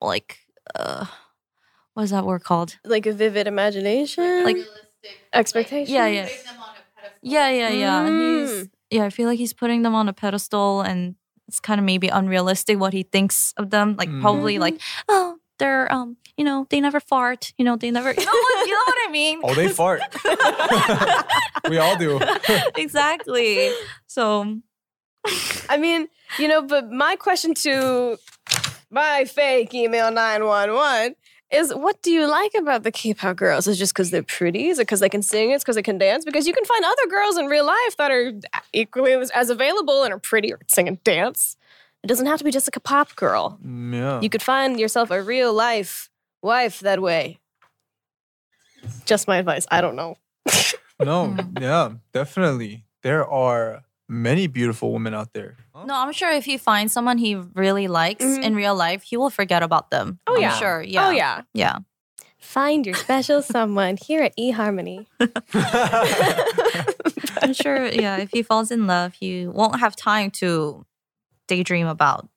like, 0.00 0.38
uh, 0.74 1.06
what 1.94 2.02
is 2.04 2.10
that 2.10 2.24
word 2.24 2.42
called? 2.44 2.76
like 2.84 3.06
a 3.06 3.12
vivid 3.12 3.46
imagination, 3.46 4.44
Like- 4.44 4.56
Realistic, 4.56 5.28
expectation. 5.32 5.94
Yeah, 5.94 6.06
yeah. 6.06 6.22
putting 6.26 6.44
them 6.44 6.60
on 6.60 6.70
a 6.76 7.00
pedestal. 7.00 7.18
Yeah, 7.22 7.48
yeah, 7.50 7.68
yeah. 7.70 8.06
And 8.06 8.20
he's 8.20 8.50
Mm. 8.50 8.70
yeah, 8.90 9.04
I 9.04 9.10
feel 9.10 9.28
like 9.28 9.38
he's 9.38 9.52
putting 9.52 9.82
them 9.82 9.94
on 9.94 10.08
a 10.08 10.12
pedestal 10.12 10.80
and 10.82 11.14
it's 11.48 11.60
kind 11.60 11.78
of 11.78 11.84
maybe 11.84 12.08
unrealistic 12.08 12.78
what 12.80 12.92
he 12.92 13.02
thinks 13.02 13.52
of 13.56 13.70
them. 13.70 13.96
Like 13.98 14.08
probably 14.20 14.58
like, 14.58 14.80
oh, 15.08 15.33
they're 15.58 15.92
um, 15.92 16.16
you 16.36 16.44
know, 16.44 16.66
they 16.70 16.80
never 16.80 17.00
fart, 17.00 17.52
you 17.58 17.64
know, 17.64 17.76
they 17.76 17.90
never 17.90 18.10
you 18.10 18.24
know 18.24 18.32
what 18.32 18.66
you 18.66 18.72
know 18.72 18.82
what 18.86 19.08
I 19.08 19.10
mean? 19.10 19.40
Oh, 19.42 19.54
they 19.54 19.68
fart. 19.68 20.02
we 21.70 21.78
all 21.78 21.96
do. 21.96 22.20
exactly. 22.76 23.70
So 24.06 24.58
I 25.68 25.76
mean, 25.78 26.08
you 26.38 26.48
know, 26.48 26.62
but 26.62 26.90
my 26.90 27.16
question 27.16 27.54
to 27.54 28.18
my 28.90 29.24
fake 29.24 29.74
email 29.74 30.10
911 30.10 31.16
is 31.50 31.72
what 31.72 32.02
do 32.02 32.10
you 32.10 32.26
like 32.26 32.52
about 32.58 32.82
the 32.82 32.90
K-pop 32.90 33.36
girls? 33.36 33.66
Is 33.66 33.76
it 33.76 33.78
just 33.78 33.94
because 33.94 34.10
they're 34.10 34.22
pretty? 34.22 34.68
Is 34.68 34.78
it 34.78 34.82
because 34.82 35.00
they 35.00 35.08
can 35.08 35.22
sing? 35.22 35.50
It's 35.50 35.62
because 35.62 35.76
they 35.76 35.82
can 35.82 35.98
dance? 35.98 36.24
Because 36.24 36.46
you 36.46 36.52
can 36.52 36.64
find 36.64 36.84
other 36.84 37.06
girls 37.08 37.38
in 37.38 37.46
real 37.46 37.66
life 37.66 37.96
that 37.98 38.10
are 38.10 38.32
equally 38.72 39.12
as, 39.12 39.30
as 39.30 39.50
available 39.50 40.02
and 40.02 40.12
are 40.12 40.18
pretty 40.18 40.52
or 40.52 40.58
sing 40.68 40.88
and 40.88 41.02
dance. 41.04 41.56
It 42.04 42.06
doesn't 42.06 42.26
have 42.26 42.36
to 42.38 42.44
be 42.44 42.50
just 42.52 42.68
like 42.68 42.76
a 42.76 42.80
pop 42.84 43.16
girl. 43.16 43.58
Yeah. 43.64 44.20
You 44.20 44.28
could 44.28 44.42
find 44.42 44.78
yourself 44.78 45.10
a 45.10 45.22
real 45.22 45.54
life 45.54 46.10
wife 46.42 46.80
that 46.80 47.00
way. 47.00 47.40
Just 49.06 49.26
my 49.26 49.38
advice. 49.38 49.66
I 49.70 49.80
don't 49.80 49.96
know. 49.96 50.16
No, 51.00 51.26
Mm. 51.34 51.60
yeah, 51.60 51.90
definitely. 52.12 52.84
There 53.02 53.26
are 53.26 53.82
many 54.08 54.46
beautiful 54.46 54.92
women 54.92 55.12
out 55.12 55.32
there. 55.32 55.56
no, 55.74 55.92
I'm 55.94 56.12
sure 56.12 56.30
if 56.30 56.44
he 56.44 56.56
finds 56.56 56.92
someone 56.92 57.18
he 57.18 57.34
really 57.34 57.88
likes 57.88 58.24
Mhm. 58.24 58.42
in 58.44 58.54
real 58.54 58.76
life, 58.76 59.02
he 59.02 59.16
will 59.16 59.28
forget 59.30 59.62
about 59.64 59.90
them. 59.90 60.20
Oh, 60.28 60.36
I'm 60.36 60.40
yeah. 60.42 60.54
sure. 60.56 60.82
Yeah. 60.82 61.08
Oh, 61.08 61.10
yeah. 61.10 61.42
Yeah. 61.52 61.78
Find 62.38 62.86
your 62.86 62.94
special 62.94 63.42
someone 63.56 63.96
here 63.96 64.22
at 64.22 64.36
eHarmony. 64.38 65.06
I'm 67.42 67.52
sure, 67.54 67.86
yeah, 67.86 68.18
if 68.18 68.30
he 68.30 68.42
falls 68.42 68.70
in 68.70 68.86
love, 68.86 69.14
he 69.14 69.46
won't 69.46 69.80
have 69.80 69.96
time 69.96 70.30
to 70.42 70.84
daydream 71.48 71.86
about. 71.86 72.28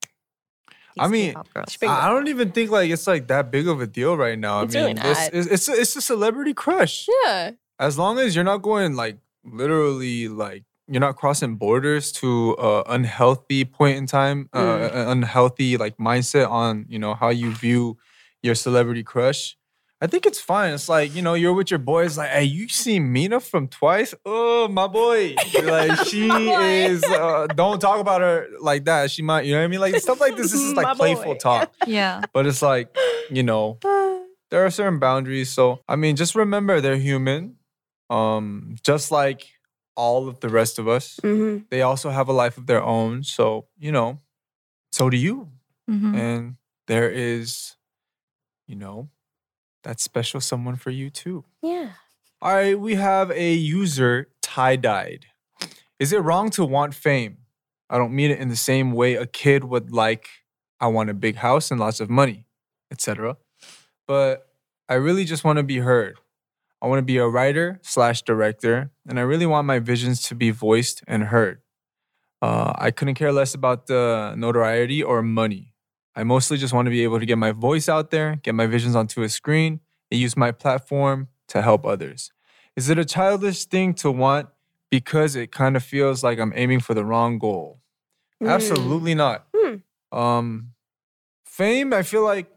I 0.99 1.07
mean, 1.07 1.35
girls. 1.53 1.77
I 1.83 2.07
I 2.07 2.09
don't 2.09 2.27
even 2.27 2.51
think 2.51 2.71
like 2.71 2.89
it's 2.89 3.05
like 3.05 3.27
that 3.27 3.51
big 3.51 3.67
of 3.67 3.81
a 3.81 3.87
deal 3.87 4.17
right 4.17 4.37
now. 4.37 4.61
It's 4.61 4.75
I 4.75 4.79
really 4.79 4.93
mean, 4.95 5.03
this 5.03 5.19
not. 5.19 5.33
is 5.33 5.47
it's 5.47 5.67
a, 5.69 5.73
it's 5.73 5.95
a 5.95 6.01
celebrity 6.01 6.53
crush. 6.53 7.07
Yeah. 7.23 7.51
As 7.79 7.97
long 7.99 8.17
as 8.17 8.33
you're 8.35 8.43
not 8.43 8.63
going 8.63 8.95
like 8.95 9.17
literally 9.43 10.27
like 10.27 10.63
you're 10.87 11.01
not 11.01 11.15
crossing 11.15 11.55
borders 11.57 12.11
to 12.13 12.53
a 12.57 12.83
unhealthy 12.87 13.65
point 13.65 13.97
in 13.97 14.07
time, 14.07 14.49
uh, 14.53 14.59
Mm. 14.59 14.93
an 14.95 15.07
unhealthy 15.09 15.77
like 15.77 15.97
mindset 15.97 16.49
on 16.49 16.85
you 16.89 16.97
know 16.97 17.13
how 17.13 17.29
you 17.29 17.51
view 17.53 17.97
your 18.41 18.55
celebrity 18.55 19.03
crush. 19.03 19.56
I 19.99 20.05
think 20.07 20.27
it's 20.27 20.39
fine. 20.39 20.73
It's 20.73 20.87
like 20.89 21.15
you 21.15 21.21
know 21.23 21.33
you're 21.33 21.53
with 21.53 21.71
your 21.71 21.79
boys. 21.79 22.17
Like, 22.19 22.29
hey, 22.29 22.43
you 22.43 22.67
see 22.69 22.99
Mina 22.99 23.39
from 23.39 23.67
Twice? 23.67 24.13
Oh, 24.25 24.67
my 24.67 24.85
boy. 24.87 25.35
Like 25.63 25.97
she 26.07 26.27
boy. 26.27 26.61
is. 26.61 27.03
Uh, 27.03 27.47
don't 27.47 27.79
talk 27.79 27.99
about 27.99 28.21
her 28.21 28.47
like 28.59 28.85
that. 28.85 29.09
She 29.09 29.23
might. 29.23 29.45
You 29.45 29.53
know 29.53 29.59
what 29.59 29.65
I 29.65 29.67
mean? 29.67 29.79
Like 29.79 29.95
stuff 29.95 30.19
like 30.21 30.35
this. 30.37 30.51
This 30.51 30.61
is 30.61 30.73
My 30.75 30.83
like 30.83 30.97
playful 30.97 31.33
boy. 31.33 31.37
talk. 31.39 31.73
Yeah. 31.87 32.21
But 32.33 32.45
it's 32.45 32.61
like 32.61 32.95
you 33.31 33.41
know 33.43 33.79
there 34.51 34.65
are 34.65 34.69
certain 34.69 34.99
boundaries. 34.99 35.49
So 35.49 35.79
I 35.87 35.95
mean, 35.95 36.15
just 36.15 36.35
remember 36.35 36.79
they're 36.79 36.95
human. 36.97 37.55
Um, 38.09 38.75
just 38.83 39.11
like 39.11 39.47
all 39.95 40.27
of 40.27 40.39
the 40.41 40.49
rest 40.49 40.77
of 40.79 40.87
us, 40.87 41.19
Mm-hmm. 41.23 41.65
they 41.71 41.81
also 41.81 42.11
have 42.11 42.29
a 42.29 42.33
life 42.33 42.57
of 42.59 42.67
their 42.67 42.83
own. 42.83 43.23
So 43.23 43.65
you 43.79 43.91
know, 43.91 44.19
so 44.91 45.09
do 45.09 45.17
you. 45.17 45.49
Mhm. 45.89 46.15
And 46.15 46.55
there 46.87 47.09
is, 47.09 47.75
you 48.67 48.75
know, 48.75 49.09
that 49.88 50.01
special 50.01 50.41
someone 50.41 50.75
for 50.75 50.91
you 50.91 51.09
too. 51.09 51.45
Yeah. 51.61 51.91
All 52.41 52.53
right, 52.53 52.77
we 52.77 52.95
have 52.95 53.31
a 53.31 53.53
user 53.53 54.27
tie 54.41 54.75
dyed. 54.75 55.27
Is 55.97 56.11
it 56.11 56.19
wrong 56.19 56.49
to 56.51 56.65
want 56.65 56.93
fame? 56.93 57.38
I 57.89 57.97
don't 57.97 58.13
mean 58.13 58.31
it 58.31 58.39
in 58.39 58.49
the 58.49 58.57
same 58.57 58.91
way 58.91 59.15
a 59.15 59.25
kid 59.25 59.63
would 59.63 59.93
like, 59.93 60.27
I 60.81 60.88
want 60.88 61.09
a 61.09 61.13
big 61.13 61.38
house 61.38 61.71
and 61.71 61.79
lots 61.79 62.01
of 62.01 62.09
money, 62.09 62.45
etc. 62.91 63.38
But 64.05 64.49
I 64.89 64.95
really 64.95 65.23
just 65.23 65.45
want 65.45 65.55
to 65.55 65.63
be 65.63 65.77
heard. 65.77 66.19
I 66.81 66.88
want 66.88 66.99
to 66.99 67.05
be 67.13 67.17
a 67.17 67.27
writer 67.27 67.79
slash 67.81 68.23
director, 68.23 68.91
and 69.07 69.17
I 69.17 69.23
really 69.23 69.45
want 69.45 69.67
my 69.67 69.79
visions 69.79 70.21
to 70.23 70.35
be 70.35 70.51
voiced 70.51 71.01
and 71.07 71.23
heard. 71.23 71.61
Uh, 72.41 72.73
I 72.75 72.91
couldn't 72.91 73.15
care 73.15 73.31
less 73.31 73.53
about 73.53 73.88
the 73.88 74.35
notoriety 74.38 75.01
or 75.01 75.23
money. 75.23 75.73
I 76.18 76.24
mostly 76.24 76.57
just 76.57 76.74
want 76.74 76.88
to 76.88 76.89
be 76.89 77.03
able 77.03 77.20
to 77.20 77.28
get 77.28 77.38
my 77.38 77.51
voice 77.51 77.88
out 77.88 78.09
there, 78.09 78.38
get 78.38 78.55
my 78.55 78.65
visions 78.65 78.95
onto 78.95 79.22
a 79.22 79.30
screen, 79.30 79.82
and 80.11 80.20
use 80.20 80.36
my 80.36 80.51
platform 80.51 81.28
to 81.49 81.61
help 81.61 81.86
others. 81.86 82.32
Is 82.76 82.89
it 82.89 82.97
a 82.97 83.05
childish 83.05 83.65
thing 83.65 83.93
to 83.95 84.09
want 84.09 84.49
because 84.89 85.36
it 85.36 85.51
kind 85.51 85.76
of 85.76 85.84
feels 85.84 86.24
like 86.24 86.39
I'm 86.39 86.53
aiming 86.55 86.80
for 86.80 86.95
the 86.95 87.05
wrong 87.05 87.38
goal? 87.38 87.82
Mm. 88.41 88.49
Absolutely 88.49 89.13
not. 89.13 89.45
Hmm. 89.55 89.76
Um, 90.11 90.72
fame, 91.45 91.93
I 91.93 92.01
feel 92.01 92.24
like 92.24 92.47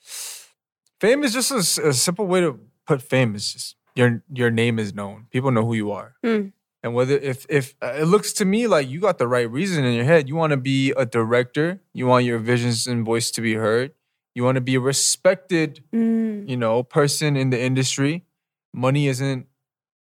fame 0.00 1.24
is 1.24 1.34
just 1.34 1.50
a 1.50 1.92
simple 1.92 2.26
way 2.26 2.40
to 2.40 2.58
put 2.86 3.02
fame. 3.02 3.34
Is 3.34 3.52
just 3.52 3.76
your 3.94 4.22
your 4.32 4.50
name 4.50 4.78
is 4.78 4.94
known. 4.94 5.26
People 5.30 5.50
know 5.50 5.66
who 5.66 5.74
you 5.74 5.92
are. 5.92 6.14
Hmm. 6.24 6.48
And 6.84 6.94
whether 6.94 7.16
if 7.16 7.46
if 7.48 7.74
uh, 7.82 7.94
it 7.96 8.04
looks 8.04 8.34
to 8.34 8.44
me 8.44 8.66
like 8.66 8.86
you 8.90 9.00
got 9.00 9.16
the 9.16 9.26
right 9.26 9.50
reason 9.50 9.86
in 9.86 9.94
your 9.94 10.04
head, 10.04 10.28
you 10.28 10.36
want 10.36 10.50
to 10.50 10.58
be 10.58 10.92
a 10.98 11.06
director, 11.06 11.80
you 11.94 12.06
want 12.06 12.26
your 12.26 12.38
visions 12.38 12.86
and 12.86 13.06
voice 13.06 13.30
to 13.32 13.40
be 13.40 13.54
heard, 13.54 13.92
you 14.34 14.44
want 14.44 14.56
to 14.56 14.60
be 14.60 14.74
a 14.74 14.80
respected 14.80 15.82
Mm. 15.94 16.46
you 16.46 16.58
know, 16.58 16.82
person 16.82 17.36
in 17.38 17.48
the 17.48 17.58
industry, 17.60 18.26
money 18.74 19.08
isn't 19.08 19.46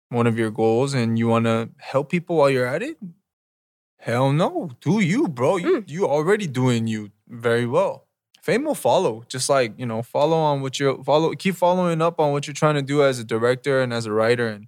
one 0.10 0.28
of 0.28 0.38
your 0.38 0.52
goals 0.52 0.94
and 0.94 1.18
you 1.18 1.30
want 1.30 1.46
to 1.46 1.70
help 1.80 2.10
people 2.10 2.36
while 2.36 2.50
you're 2.50 2.68
at 2.68 2.84
it, 2.84 2.98
hell 4.00 4.34
no. 4.34 4.72
Do 4.82 5.00
you, 5.00 5.30
bro. 5.30 5.56
You 5.58 5.86
you 5.88 6.06
already 6.08 6.48
doing 6.48 6.88
you 6.88 7.12
very 7.30 7.66
well. 7.66 8.08
Fame 8.42 8.66
will 8.66 8.76
follow. 8.76 9.24
Just 9.30 9.50
like, 9.50 9.74
you 9.78 9.86
know, 9.86 10.02
follow 10.02 10.38
on 10.38 10.62
what 10.62 10.80
you're 10.80 11.02
follow 11.04 11.34
keep 11.34 11.56
following 11.56 12.02
up 12.02 12.20
on 12.20 12.34
what 12.34 12.46
you're 12.48 12.54
trying 12.64 12.76
to 12.76 12.82
do 12.94 13.04
as 13.04 13.20
a 13.20 13.24
director 13.24 13.82
and 13.82 13.94
as 13.94 14.06
a 14.06 14.12
writer 14.12 14.48
and 14.50 14.68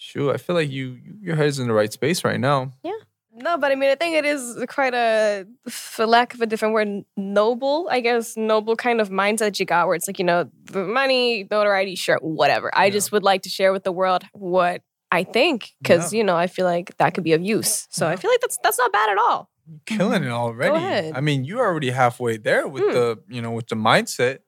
shoot, 0.00 0.30
I 0.32 0.38
feel 0.38 0.56
like 0.56 0.70
you 0.70 0.86
you- 1.04 1.16
your 1.20 1.36
head's 1.36 1.58
in 1.58 1.68
the 1.68 1.74
right 1.74 1.92
space 1.92 2.24
right 2.24 2.40
now. 2.40 2.72
Yeah. 2.82 2.92
No, 3.32 3.56
but 3.56 3.70
I 3.70 3.74
mean, 3.76 3.90
I 3.90 3.94
think 3.94 4.16
it 4.16 4.24
is 4.24 4.42
quite 4.68 4.92
a, 4.92 5.46
for 5.68 6.04
lack 6.04 6.34
of 6.34 6.40
a 6.40 6.46
different 6.46 6.74
word, 6.74 6.88
noble, 7.16 7.86
I 7.90 8.00
guess, 8.00 8.36
noble 8.36 8.74
kind 8.76 9.00
of 9.00 9.08
mindset 9.08 9.58
you 9.60 9.64
got 9.66 9.86
where 9.86 9.94
it's 9.94 10.08
like, 10.08 10.18
you 10.18 10.24
know, 10.24 10.50
the 10.64 10.84
money, 10.84 11.46
notoriety, 11.50 11.94
sure, 11.94 12.18
whatever. 12.20 12.70
I 12.74 12.86
Yeah. 12.86 12.90
just 12.98 13.12
would 13.12 13.22
like 13.22 13.42
to 13.42 13.48
share 13.48 13.72
with 13.72 13.84
the 13.84 13.92
world 13.92 14.24
what 14.32 14.82
I 15.12 15.22
think 15.22 15.70
because, 15.80 16.12
Yeah. 16.12 16.18
you 16.18 16.24
know, 16.24 16.36
I 16.36 16.48
feel 16.48 16.66
like 16.66 16.96
that 16.98 17.14
could 17.14 17.24
be 17.24 17.32
of 17.32 17.42
use. 17.42 17.86
So 17.90 18.08
I 18.08 18.16
feel 18.16 18.30
like 18.30 18.40
that's 18.40 18.58
that's 18.64 18.78
not 18.78 18.92
bad 18.92 19.10
at 19.10 19.18
all. 19.18 19.48
Killing 19.86 20.24
it 20.24 20.30
already. 20.30 20.74
ahead. 20.76 21.12
I 21.14 21.20
mean, 21.20 21.44
you're 21.44 21.64
already 21.64 21.90
halfway 21.90 22.36
there 22.36 22.66
with 22.66 22.82
Hmm. 22.82 22.92
the, 22.92 23.18
you 23.28 23.40
know, 23.40 23.52
with 23.52 23.68
the 23.68 23.76
mindset. 23.76 24.38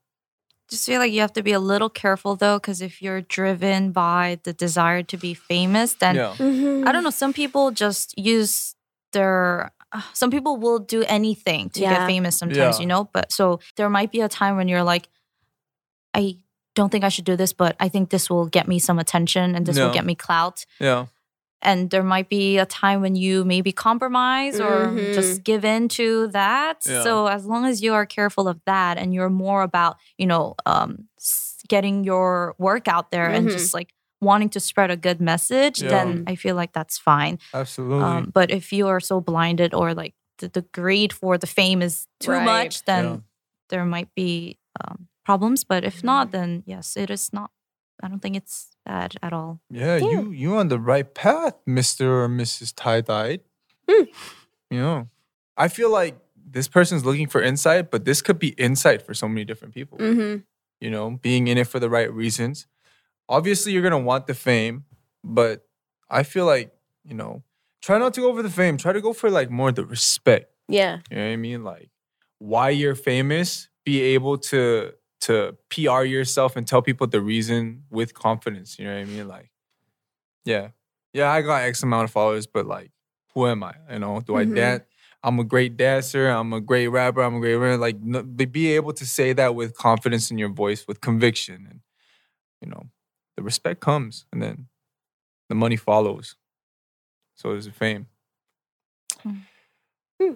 Just 0.72 0.86
feel 0.86 1.00
like 1.04 1.12
you 1.12 1.20
have 1.20 1.34
to 1.34 1.42
be 1.42 1.52
a 1.52 1.60
little 1.60 1.90
careful 1.90 2.34
though, 2.34 2.56
because 2.56 2.80
if 2.80 3.02
you're 3.02 3.20
driven 3.20 3.92
by 3.92 4.38
the 4.44 4.54
desire 4.54 5.02
to 5.12 5.16
be 5.18 5.34
famous, 5.34 5.92
then 6.02 6.14
yeah. 6.16 6.32
I 6.88 6.90
don't 6.92 7.04
know. 7.04 7.10
Some 7.10 7.34
people 7.34 7.70
just 7.72 8.16
use 8.16 8.74
their. 9.12 9.70
uh, 9.92 10.00
Some 10.14 10.30
people 10.30 10.56
will 10.56 10.78
do 10.78 11.00
anything 11.18 11.68
to 11.74 11.80
Yeah. 11.80 11.92
get 11.94 12.06
famous. 12.06 12.38
Sometimes, 12.38 12.76
Yeah. 12.78 12.80
you 12.80 12.86
know. 12.86 13.02
But 13.12 13.30
so 13.38 13.60
there 13.76 13.90
might 13.90 14.10
be 14.10 14.22
a 14.22 14.28
time 14.28 14.56
when 14.56 14.66
you're 14.66 14.82
like, 14.94 15.08
I 16.14 16.36
don't 16.74 16.90
think 16.90 17.04
I 17.04 17.10
should 17.10 17.26
do 17.26 17.36
this, 17.36 17.52
but 17.52 17.76
I 17.78 17.88
think 17.90 18.08
this 18.08 18.30
will 18.30 18.46
get 18.46 18.66
me 18.66 18.78
some 18.78 18.98
attention 18.98 19.54
and 19.54 19.66
this 19.66 19.76
Yeah. 19.76 19.84
will 19.84 19.92
get 19.98 20.06
me 20.06 20.14
clout. 20.14 20.64
Yeah. 20.80 21.06
And 21.62 21.90
there 21.90 22.02
might 22.02 22.28
be 22.28 22.58
a 22.58 22.66
time 22.66 23.00
when 23.00 23.14
you 23.14 23.44
maybe 23.44 23.72
compromise 23.72 24.58
or 24.60 24.86
Mhm. 24.88 25.14
just 25.14 25.44
give 25.44 25.64
in 25.64 25.88
to 25.90 26.26
that. 26.28 26.82
Yeah. 26.86 27.02
So 27.04 27.26
as 27.28 27.46
long 27.46 27.64
as 27.66 27.82
you 27.82 27.94
are 27.94 28.04
careful 28.06 28.48
of 28.48 28.60
that 28.66 28.98
and 28.98 29.14
you're 29.14 29.30
more 29.30 29.62
about, 29.62 29.96
you 30.18 30.26
know, 30.26 30.54
um, 30.66 31.08
getting 31.68 32.02
your 32.04 32.54
work 32.58 32.88
out 32.88 33.10
there 33.12 33.30
and 33.30 33.46
Mhm. 33.48 33.52
just 33.52 33.72
like 33.74 33.94
wanting 34.20 34.48
to 34.50 34.60
spread 34.60 34.90
a 34.90 34.96
good 34.96 35.20
message, 35.20 35.80
Yeah. 35.82 35.88
then 35.90 36.24
I 36.26 36.34
feel 36.36 36.56
like 36.56 36.72
that's 36.72 36.98
fine. 36.98 37.38
Absolutely. 37.54 38.04
Um, 38.04 38.30
but 38.34 38.50
if 38.50 38.72
you 38.72 38.88
are 38.88 39.00
so 39.00 39.20
blinded 39.20 39.72
or 39.74 39.94
like 39.94 40.14
the, 40.38 40.48
the 40.48 40.62
greed 40.72 41.12
for 41.12 41.38
the 41.38 41.46
fame 41.46 41.80
is 41.82 42.06
too 42.20 42.32
Right. 42.32 42.44
much, 42.44 42.84
then 42.84 43.04
Yeah. 43.04 43.16
there 43.68 43.84
might 43.84 44.12
be 44.16 44.58
um, 44.80 45.06
problems. 45.24 45.62
But 45.64 45.84
if 45.84 46.02
not, 46.02 46.30
then 46.32 46.62
yes, 46.66 46.96
it 46.96 47.10
is 47.10 47.32
not. 47.32 47.50
I 48.02 48.08
don't 48.08 48.20
think 48.20 48.34
it's 48.36 48.70
bad 48.84 49.14
at 49.22 49.32
all. 49.32 49.60
yeah, 49.70 49.96
Yeah. 49.96 50.10
you 50.10 50.30
you 50.30 50.56
on 50.56 50.68
the 50.68 50.78
right 50.78 51.12
path, 51.14 51.54
Mr. 51.68 52.02
or 52.02 52.28
Mrs. 52.28 52.72
Tie 52.76 53.00
Dyed. 53.02 53.40
Hmm. 53.88 54.04
You 54.70 54.80
know. 54.80 55.08
I 55.56 55.68
feel 55.68 55.90
like 55.90 56.16
this 56.36 56.66
person's 56.68 57.04
looking 57.04 57.28
for 57.28 57.42
insight, 57.42 57.90
but 57.90 58.04
this 58.04 58.22
could 58.22 58.38
be 58.38 58.48
insight 58.50 59.02
for 59.02 59.14
so 59.14 59.28
many 59.28 59.44
different 59.44 59.74
people. 59.74 59.98
Mm-hmm. 59.98 60.40
you 60.80 60.90
know, 60.90 61.18
being 61.22 61.46
in 61.48 61.58
it 61.58 61.66
for 61.68 61.78
the 61.78 61.88
right 61.90 62.12
reasons. 62.12 62.66
Obviously, 63.28 63.72
you're 63.72 63.82
gonna 63.82 63.98
want 63.98 64.26
the 64.26 64.34
fame, 64.34 64.84
but 65.22 65.66
I 66.10 66.22
feel 66.24 66.44
like, 66.46 66.72
you 67.04 67.14
know, 67.14 67.42
try 67.80 67.98
not 67.98 68.14
to 68.14 68.20
go 68.20 68.34
for 68.34 68.42
the 68.42 68.50
fame. 68.50 68.76
Try 68.76 68.92
to 68.92 69.00
go 69.00 69.12
for 69.12 69.30
like 69.30 69.50
more 69.50 69.70
the 69.72 69.84
respect. 69.84 70.50
Yeah. 70.68 70.98
You 71.10 71.16
know 71.16 71.24
what 71.26 71.32
I 71.32 71.36
mean? 71.36 71.64
Like 71.64 71.90
why 72.38 72.70
you're 72.70 72.94
famous, 72.96 73.68
be 73.84 74.00
able 74.14 74.38
to 74.38 74.92
to 75.22 75.56
PR 75.70 76.02
yourself 76.02 76.56
and 76.56 76.66
tell 76.66 76.82
people 76.82 77.06
the 77.06 77.20
reason 77.20 77.84
with 77.90 78.14
confidence. 78.14 78.78
You 78.78 78.84
know 78.86 78.94
what 78.94 79.00
I 79.00 79.04
mean? 79.04 79.28
Like, 79.28 79.50
yeah. 80.44 80.68
Yeah, 81.12 81.30
I 81.30 81.42
got 81.42 81.62
X 81.62 81.82
amount 81.82 82.04
of 82.04 82.10
followers, 82.10 82.46
but 82.46 82.66
like, 82.66 82.90
who 83.34 83.46
am 83.46 83.62
I? 83.62 83.74
You 83.90 83.98
know, 83.98 84.20
do 84.20 84.36
I 84.36 84.44
Mhm. 84.44 84.54
dance? 84.54 84.82
I'm 85.22 85.38
a 85.38 85.44
great 85.44 85.76
dancer. 85.76 86.28
I'm 86.28 86.52
a 86.52 86.60
great 86.60 86.88
rapper. 86.88 87.22
I'm 87.22 87.36
a 87.36 87.40
great 87.40 87.54
rapper. 87.56 87.76
Like, 87.76 88.00
no, 88.00 88.22
be- 88.22 88.44
be 88.46 88.72
able 88.74 88.92
to 88.94 89.06
say 89.06 89.32
that 89.34 89.54
with 89.54 89.76
confidence 89.76 90.30
in 90.30 90.38
your 90.38 90.48
voice, 90.48 90.86
with 90.88 91.00
conviction, 91.00 91.66
and 91.70 91.80
you 92.60 92.68
know, 92.68 92.90
the 93.36 93.42
respect 93.42 93.80
comes, 93.80 94.24
and 94.32 94.42
then 94.42 94.68
the 95.48 95.54
money 95.54 95.76
follows. 95.76 96.36
So 97.36 97.54
does 97.54 97.66
the 97.66 97.72
fame. 97.72 98.06
Hmm. 99.22 100.34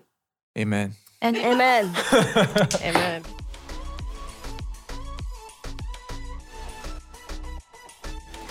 Amen. 0.59 0.95
And 1.20 1.37
Amen. 1.51 1.95
Amen. 2.82 3.24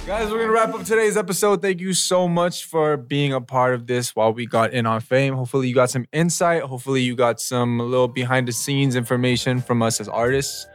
Guys, 0.05 0.31
we're 0.31 0.41
gonna 0.41 0.51
wrap 0.51 0.71
up 0.71 0.83
today's 0.85 1.17
episode. 1.17 1.63
Thank 1.63 1.81
you 1.81 1.91
so 1.91 2.27
much 2.27 2.65
for 2.65 2.95
being 2.95 3.33
a 3.33 3.41
part 3.41 3.73
of 3.73 3.87
this 3.87 4.15
while 4.15 4.31
we 4.31 4.45
got 4.45 4.71
in 4.71 4.85
on 4.85 5.01
fame. 5.01 5.33
Hopefully, 5.33 5.67
you 5.67 5.73
got 5.73 5.89
some 5.89 6.05
insight. 6.13 6.61
Hopefully, 6.61 7.01
you 7.01 7.15
got 7.15 7.41
some 7.41 7.79
little 7.79 8.07
behind 8.07 8.47
the 8.47 8.51
scenes 8.51 8.95
information 8.95 9.61
from 9.61 9.81
us 9.81 9.99
as 9.99 10.07
artists. 10.07 10.67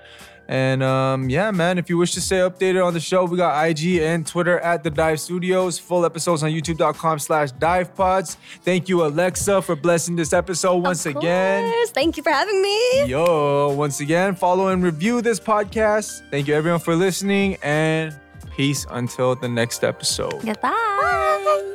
And 0.49 0.83
um, 0.83 1.31
yeah, 1.31 1.53
man, 1.53 1.79
if 1.79 1.89
you 1.89 1.97
wish 1.97 2.13
to 2.15 2.21
stay 2.21 2.39
updated 2.39 2.85
on 2.85 2.93
the 2.93 2.99
show, 2.99 3.25
we 3.25 3.37
got 3.37 3.69
IG 3.69 4.01
and 4.01 4.27
Twitter 4.27 4.59
at 4.59 4.83
the 4.83 4.91
Dive 4.91 5.21
Studios. 5.21 5.79
Full 5.79 6.05
episodes 6.05 6.43
on 6.43 6.51
youtube.com 6.51 7.21
slash 7.21 7.53
dive 7.53 7.95
pods. 7.95 8.37
Thank 8.65 8.89
you, 8.89 8.97
AleXa, 8.97 9.63
for 9.63 9.77
blessing 9.77 10.17
this 10.17 10.33
episode 10.33 10.79
once 10.79 11.07
Of 11.07 11.15
again. 11.15 11.73
Thank 11.91 12.17
you 12.17 12.25
for 12.25 12.31
having 12.31 12.61
me. 12.61 13.05
Yo, 13.05 13.73
once 13.77 14.01
again, 14.01 14.35
follow 14.35 14.67
and 14.69 14.83
review 14.83 15.23
this 15.23 15.39
podcast. 15.39 16.29
Thank 16.33 16.49
you 16.49 16.55
everyone 16.57 16.81
for 16.81 16.97
listening 16.97 17.57
and 17.63 18.13
Peace 18.51 18.87
until 18.91 19.35
the 19.35 19.49
next 19.49 19.85
episode. 19.85 20.43
Goodbye. 20.45 20.71
Bye. 20.71 21.67